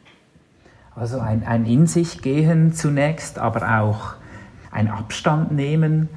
Also 0.96 1.20
ein, 1.20 1.44
ein 1.46 1.66
In 1.66 1.88
sich 1.88 2.22
gehen 2.22 2.74
zunächst, 2.74 3.38
aber 3.38 3.82
auch 3.82 4.16
ein 4.72 4.90
Abstand 4.90 5.52
nehmen, 5.52 6.10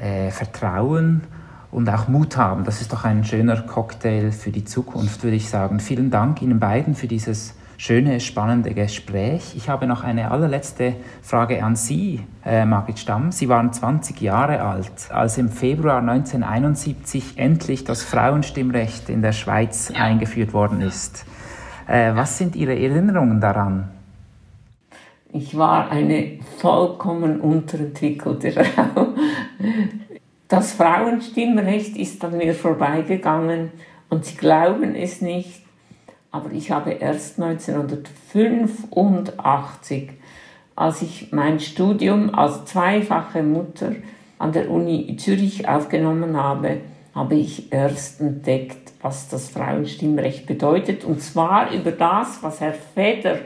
äh, 0.00 0.30
Vertrauen 0.30 1.22
und 1.70 1.88
auch 1.88 2.08
Mut 2.08 2.36
haben. 2.36 2.64
Das 2.64 2.80
ist 2.80 2.92
doch 2.92 3.04
ein 3.04 3.24
schöner 3.24 3.60
Cocktail 3.62 4.32
für 4.32 4.50
die 4.50 4.64
Zukunft, 4.64 5.22
würde 5.22 5.36
ich 5.36 5.48
sagen. 5.48 5.80
Vielen 5.80 6.10
Dank 6.10 6.42
Ihnen 6.42 6.58
beiden 6.58 6.94
für 6.94 7.06
dieses 7.06 7.54
schöne, 7.82 8.20
spannende 8.20 8.74
Gespräch. 8.74 9.54
Ich 9.56 9.68
habe 9.68 9.88
noch 9.88 10.04
eine 10.04 10.30
allerletzte 10.30 10.94
Frage 11.20 11.64
an 11.64 11.74
Sie, 11.74 12.20
äh, 12.46 12.64
Margit 12.64 13.00
Stamm. 13.00 13.32
Sie 13.32 13.48
waren 13.48 13.72
20 13.72 14.20
Jahre 14.20 14.62
alt, 14.62 15.10
als 15.10 15.36
im 15.36 15.48
Februar 15.48 15.98
1971 15.98 17.38
endlich 17.38 17.82
das 17.82 18.04
Frauenstimmrecht 18.04 19.08
in 19.08 19.20
der 19.20 19.32
Schweiz 19.32 19.90
ja. 19.92 20.00
eingeführt 20.00 20.52
worden 20.52 20.80
ist. 20.80 21.26
Äh, 21.88 22.14
was 22.14 22.38
sind 22.38 22.54
Ihre 22.54 22.78
Erinnerungen 22.78 23.40
daran? 23.40 23.88
Ich 25.32 25.58
war 25.58 25.90
eine 25.90 26.38
vollkommen 26.58 27.40
unterentwickelte 27.40 28.52
Frau. 28.64 29.08
Das 30.46 30.72
Frauenstimmrecht 30.74 31.96
ist 31.96 32.24
an 32.24 32.36
mir 32.36 32.54
vorbeigegangen 32.54 33.72
und 34.08 34.24
Sie 34.24 34.36
glauben 34.36 34.94
es 34.94 35.20
nicht, 35.20 35.61
aber 36.32 36.50
ich 36.52 36.70
habe 36.70 36.92
erst 36.92 37.38
1985, 37.40 40.10
als 40.74 41.02
ich 41.02 41.28
mein 41.30 41.60
Studium 41.60 42.34
als 42.34 42.64
zweifache 42.64 43.42
Mutter 43.42 43.92
an 44.38 44.52
der 44.52 44.70
Uni 44.70 45.14
Zürich 45.18 45.68
aufgenommen 45.68 46.34
habe, 46.36 46.78
habe 47.14 47.34
ich 47.34 47.70
erst 47.72 48.22
entdeckt, 48.22 48.92
was 49.02 49.28
das 49.28 49.50
Frauenstimmrecht 49.50 50.46
bedeutet. 50.46 51.04
Und 51.04 51.20
zwar 51.20 51.70
über 51.70 51.90
das, 51.92 52.42
was 52.42 52.60
Herr 52.60 52.72
Feder 52.72 53.40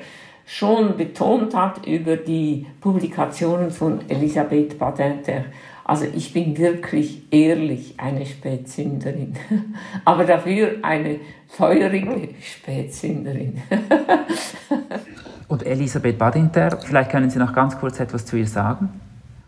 schon 0.47 0.97
betont 0.97 1.57
hat 1.57 1.85
über 1.87 2.17
die 2.17 2.67
Publikationen 2.81 3.73
von 3.73 4.09
Elisabeth 4.09 4.79
Badinter. 4.79 5.47
Also 5.89 6.05
ich 6.13 6.33
bin 6.33 6.59
wirklich 6.59 7.23
ehrlich 7.31 7.95
eine 7.99 8.27
Spätsünderin, 8.27 9.35
aber 10.05 10.25
dafür 10.25 10.79
eine 10.83 11.21
feurige 11.47 12.31
Spätsünderin. 12.41 13.63
Und 15.49 15.65
Elisabeth 15.65 16.19
Badinter, 16.19 16.77
vielleicht 16.85 17.13
können 17.13 17.31
Sie 17.31 17.39
noch 17.39 17.53
ganz 17.53 17.79
kurz 17.79 18.01
etwas 18.01 18.27
zu 18.27 18.37
ihr 18.37 18.49
sagen? 18.49 19.01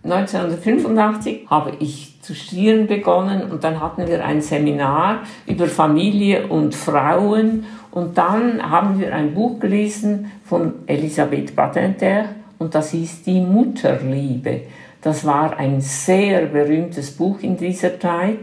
1985 0.04 1.50
habe 1.50 1.72
ich 1.80 2.22
zu 2.22 2.36
studieren 2.36 2.86
begonnen 2.86 3.50
und 3.50 3.64
dann 3.64 3.80
hatten 3.80 4.06
wir 4.06 4.24
ein 4.24 4.40
Seminar 4.40 5.22
über 5.44 5.66
Familie 5.66 6.46
und 6.46 6.72
Frauen 6.76 7.64
und 7.90 8.16
dann 8.16 8.62
haben 8.62 9.00
wir 9.00 9.12
ein 9.12 9.34
Buch 9.34 9.58
gelesen 9.58 10.30
von 10.44 10.74
Elisabeth 10.86 11.56
Badinter 11.56 12.26
und 12.58 12.76
das 12.76 12.92
hieß 12.92 13.24
Die 13.24 13.40
Mutterliebe. 13.40 14.60
Das 15.08 15.24
war 15.24 15.56
ein 15.56 15.80
sehr 15.80 16.44
berühmtes 16.44 17.12
Buch 17.12 17.40
in 17.40 17.56
dieser 17.56 17.98
Zeit 17.98 18.40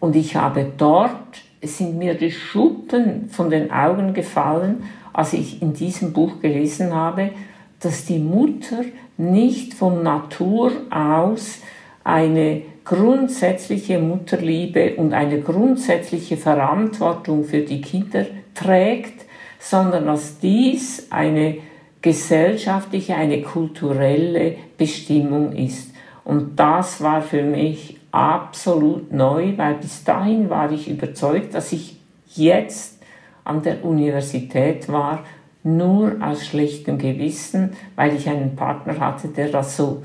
und 0.00 0.16
ich 0.16 0.36
habe 0.36 0.72
dort, 0.74 1.42
sind 1.60 1.98
mir 1.98 2.14
die 2.14 2.30
Schuppen 2.30 3.28
von 3.28 3.50
den 3.50 3.70
Augen 3.70 4.14
gefallen, 4.14 4.84
als 5.12 5.34
ich 5.34 5.60
in 5.60 5.74
diesem 5.74 6.14
Buch 6.14 6.40
gelesen 6.40 6.94
habe, 6.94 7.32
dass 7.80 8.06
die 8.06 8.20
Mutter 8.20 8.86
nicht 9.18 9.74
von 9.74 10.02
Natur 10.02 10.72
aus 10.88 11.58
eine 12.04 12.62
grundsätzliche 12.86 13.98
Mutterliebe 13.98 14.94
und 14.94 15.12
eine 15.12 15.42
grundsätzliche 15.42 16.38
Verantwortung 16.38 17.44
für 17.44 17.60
die 17.60 17.82
Kinder 17.82 18.24
trägt, 18.54 19.26
sondern 19.58 20.06
dass 20.06 20.38
dies 20.38 21.08
eine 21.10 21.58
gesellschaftliche, 22.00 23.14
eine 23.14 23.42
kulturelle 23.42 24.54
Bestimmung 24.78 25.52
ist. 25.52 25.97
Und 26.28 26.60
das 26.60 27.00
war 27.00 27.22
für 27.22 27.42
mich 27.42 27.98
absolut 28.12 29.10
neu, 29.14 29.54
weil 29.56 29.76
bis 29.76 30.04
dahin 30.04 30.50
war 30.50 30.70
ich 30.70 30.86
überzeugt, 30.86 31.54
dass 31.54 31.72
ich 31.72 31.98
jetzt 32.26 32.98
an 33.44 33.62
der 33.62 33.82
Universität 33.82 34.92
war, 34.92 35.20
nur 35.62 36.16
aus 36.20 36.44
schlechtem 36.44 36.98
Gewissen, 36.98 37.72
weil 37.96 38.14
ich 38.14 38.28
einen 38.28 38.56
Partner 38.56 39.00
hatte, 39.00 39.28
der 39.28 39.48
das 39.48 39.78
so 39.78 40.02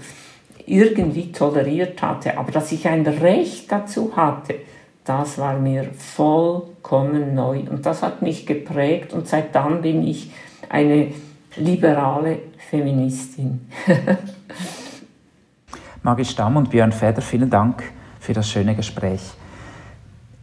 irgendwie 0.66 1.34
toleriert 1.34 2.02
hatte. 2.02 2.38
Aber 2.38 2.54
dass 2.54 2.72
ich 2.72 2.88
ein 2.88 3.06
Recht 3.06 3.70
dazu 3.70 4.16
hatte, 4.16 4.56
das 5.04 5.38
war 5.38 5.60
mir 5.60 5.90
vollkommen 5.94 7.36
neu. 7.36 7.64
Und 7.70 7.86
das 7.86 8.02
hat 8.02 8.22
mich 8.22 8.46
geprägt 8.46 9.12
und 9.12 9.28
seit 9.28 9.54
dann 9.54 9.82
bin 9.82 10.08
ich 10.08 10.32
eine 10.70 11.10
liberale 11.58 12.40
Feministin. 12.70 13.68
Maggie 16.06 16.26
Stamm 16.26 16.58
und 16.58 16.70
Björn 16.70 16.91
Feder, 16.91 17.22
vielen 17.22 17.49
Dank 17.49 17.82
für 18.20 18.34
das 18.34 18.49
schöne 18.49 18.76
Gespräch. 18.76 19.22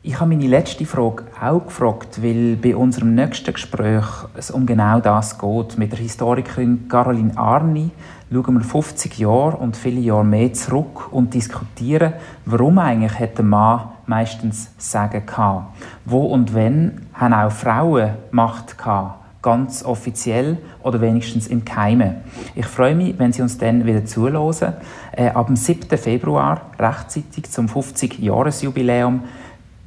Ich 0.03 0.19
habe 0.19 0.31
meine 0.31 0.47
letzte 0.47 0.87
Frage 0.87 1.25
auch 1.39 1.67
gefragt, 1.67 2.23
weil 2.23 2.57
bei 2.57 2.75
unserem 2.75 3.15
nächsten 3.15 3.53
Gespräch 3.53 4.07
es 4.35 4.51
um 4.51 4.65
genau 4.65 5.01
das 5.01 5.39
geht. 5.39 5.77
Mit 5.77 5.93
der 5.93 5.99
Historikerin 5.99 6.89
Caroline 6.89 7.37
Arni 7.37 7.91
schauen 8.33 8.55
wir 8.55 8.65
50 8.65 9.19
Jahre 9.19 9.59
und 9.59 9.77
viele 9.77 10.01
Jahre 10.01 10.25
mehr 10.25 10.51
zurück 10.55 11.13
und 11.13 11.35
diskutieren, 11.35 12.15
warum 12.47 12.79
eigentlich 12.79 13.19
hat 13.19 13.37
der 13.37 13.45
Mann 13.45 13.91
meistens 14.07 14.71
Sagen 14.79 15.27
gehabt. 15.27 15.77
Wo 16.07 16.21
und 16.21 16.55
wenn 16.55 17.07
haben 17.13 17.35
auch 17.35 17.53
Frauen 17.53 18.15
Macht 18.31 18.79
gehabt 18.79 19.20
ganz 19.43 19.85
offiziell 19.85 20.59
oder 20.83 21.01
wenigstens 21.01 21.47
im 21.47 21.65
Keime. 21.65 22.17
Ich 22.55 22.67
freue 22.67 22.95
mich, 22.95 23.19
wenn 23.19 23.33
Sie 23.33 23.43
uns 23.43 23.59
dann 23.59 23.87
wieder 23.87 24.05
zuhören. 24.05 24.75
Äh, 25.13 25.29
ab 25.29 25.47
dem 25.47 25.57
7. 25.57 25.97
Februar, 25.99 26.63
rechtzeitig 26.79 27.51
zum 27.51 27.67
50-Jahres-Jubiläum, 27.67 29.23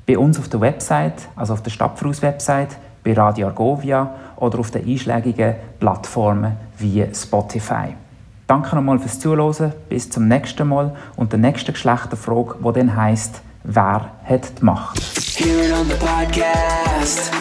bei 0.06 0.18
uns 0.18 0.39
auf 0.39 0.49
der 0.49 0.62
Website, 0.62 1.30
also 1.36 1.54
auf 1.54 1.64
der 1.64 1.72
Stadtfrus-Website, 1.72 2.78
bei 3.04 3.14
Radio 3.14 3.47
Argovia 3.47 4.16
oder 4.38 4.60
auf 4.60 4.72
den 4.72 4.88
einschlägigen 4.88 5.56
Plattformen 5.80 6.54
wie 6.78 7.06
Spotify. 7.14 7.95
Danke 8.47 8.76
nochmal 8.76 8.99
fürs 8.99 9.20
Zuhören. 9.20 9.74
Bis 9.88 10.10
zum 10.10 10.28
nächsten 10.28 10.68
Mal 10.68 10.95
und 11.16 11.32
der 11.32 11.39
nächsten 11.39 11.74
Geschlechterfrage, 11.74 12.56
die 12.60 12.74
dann 12.74 12.95
heisst, 12.95 13.41
wer 13.64 14.11
hat 14.24 14.59
die 14.59 14.66
Macht? 14.66 14.99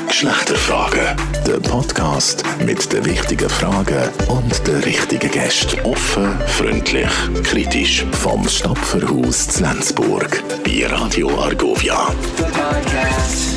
Geschlechterfragen. 0.08 1.16
Der 1.46 1.58
Podcast 1.68 2.44
mit 2.64 2.92
den 2.92 3.04
wichtigen 3.04 3.50
Fragen 3.50 4.08
und 4.28 4.66
den 4.66 4.82
richtigen 4.82 5.30
Gästen. 5.30 5.80
Offen, 5.82 6.38
freundlich, 6.46 7.10
kritisch. 7.42 8.04
Vom 8.12 8.48
Stapferhaus 8.48 9.48
zu 9.48 9.62
Lenzburg. 9.62 10.42
Bei 10.64 10.86
Radio 10.86 11.28
Argovia. 11.40 12.08
The 12.36 12.44
podcast. 12.44 13.51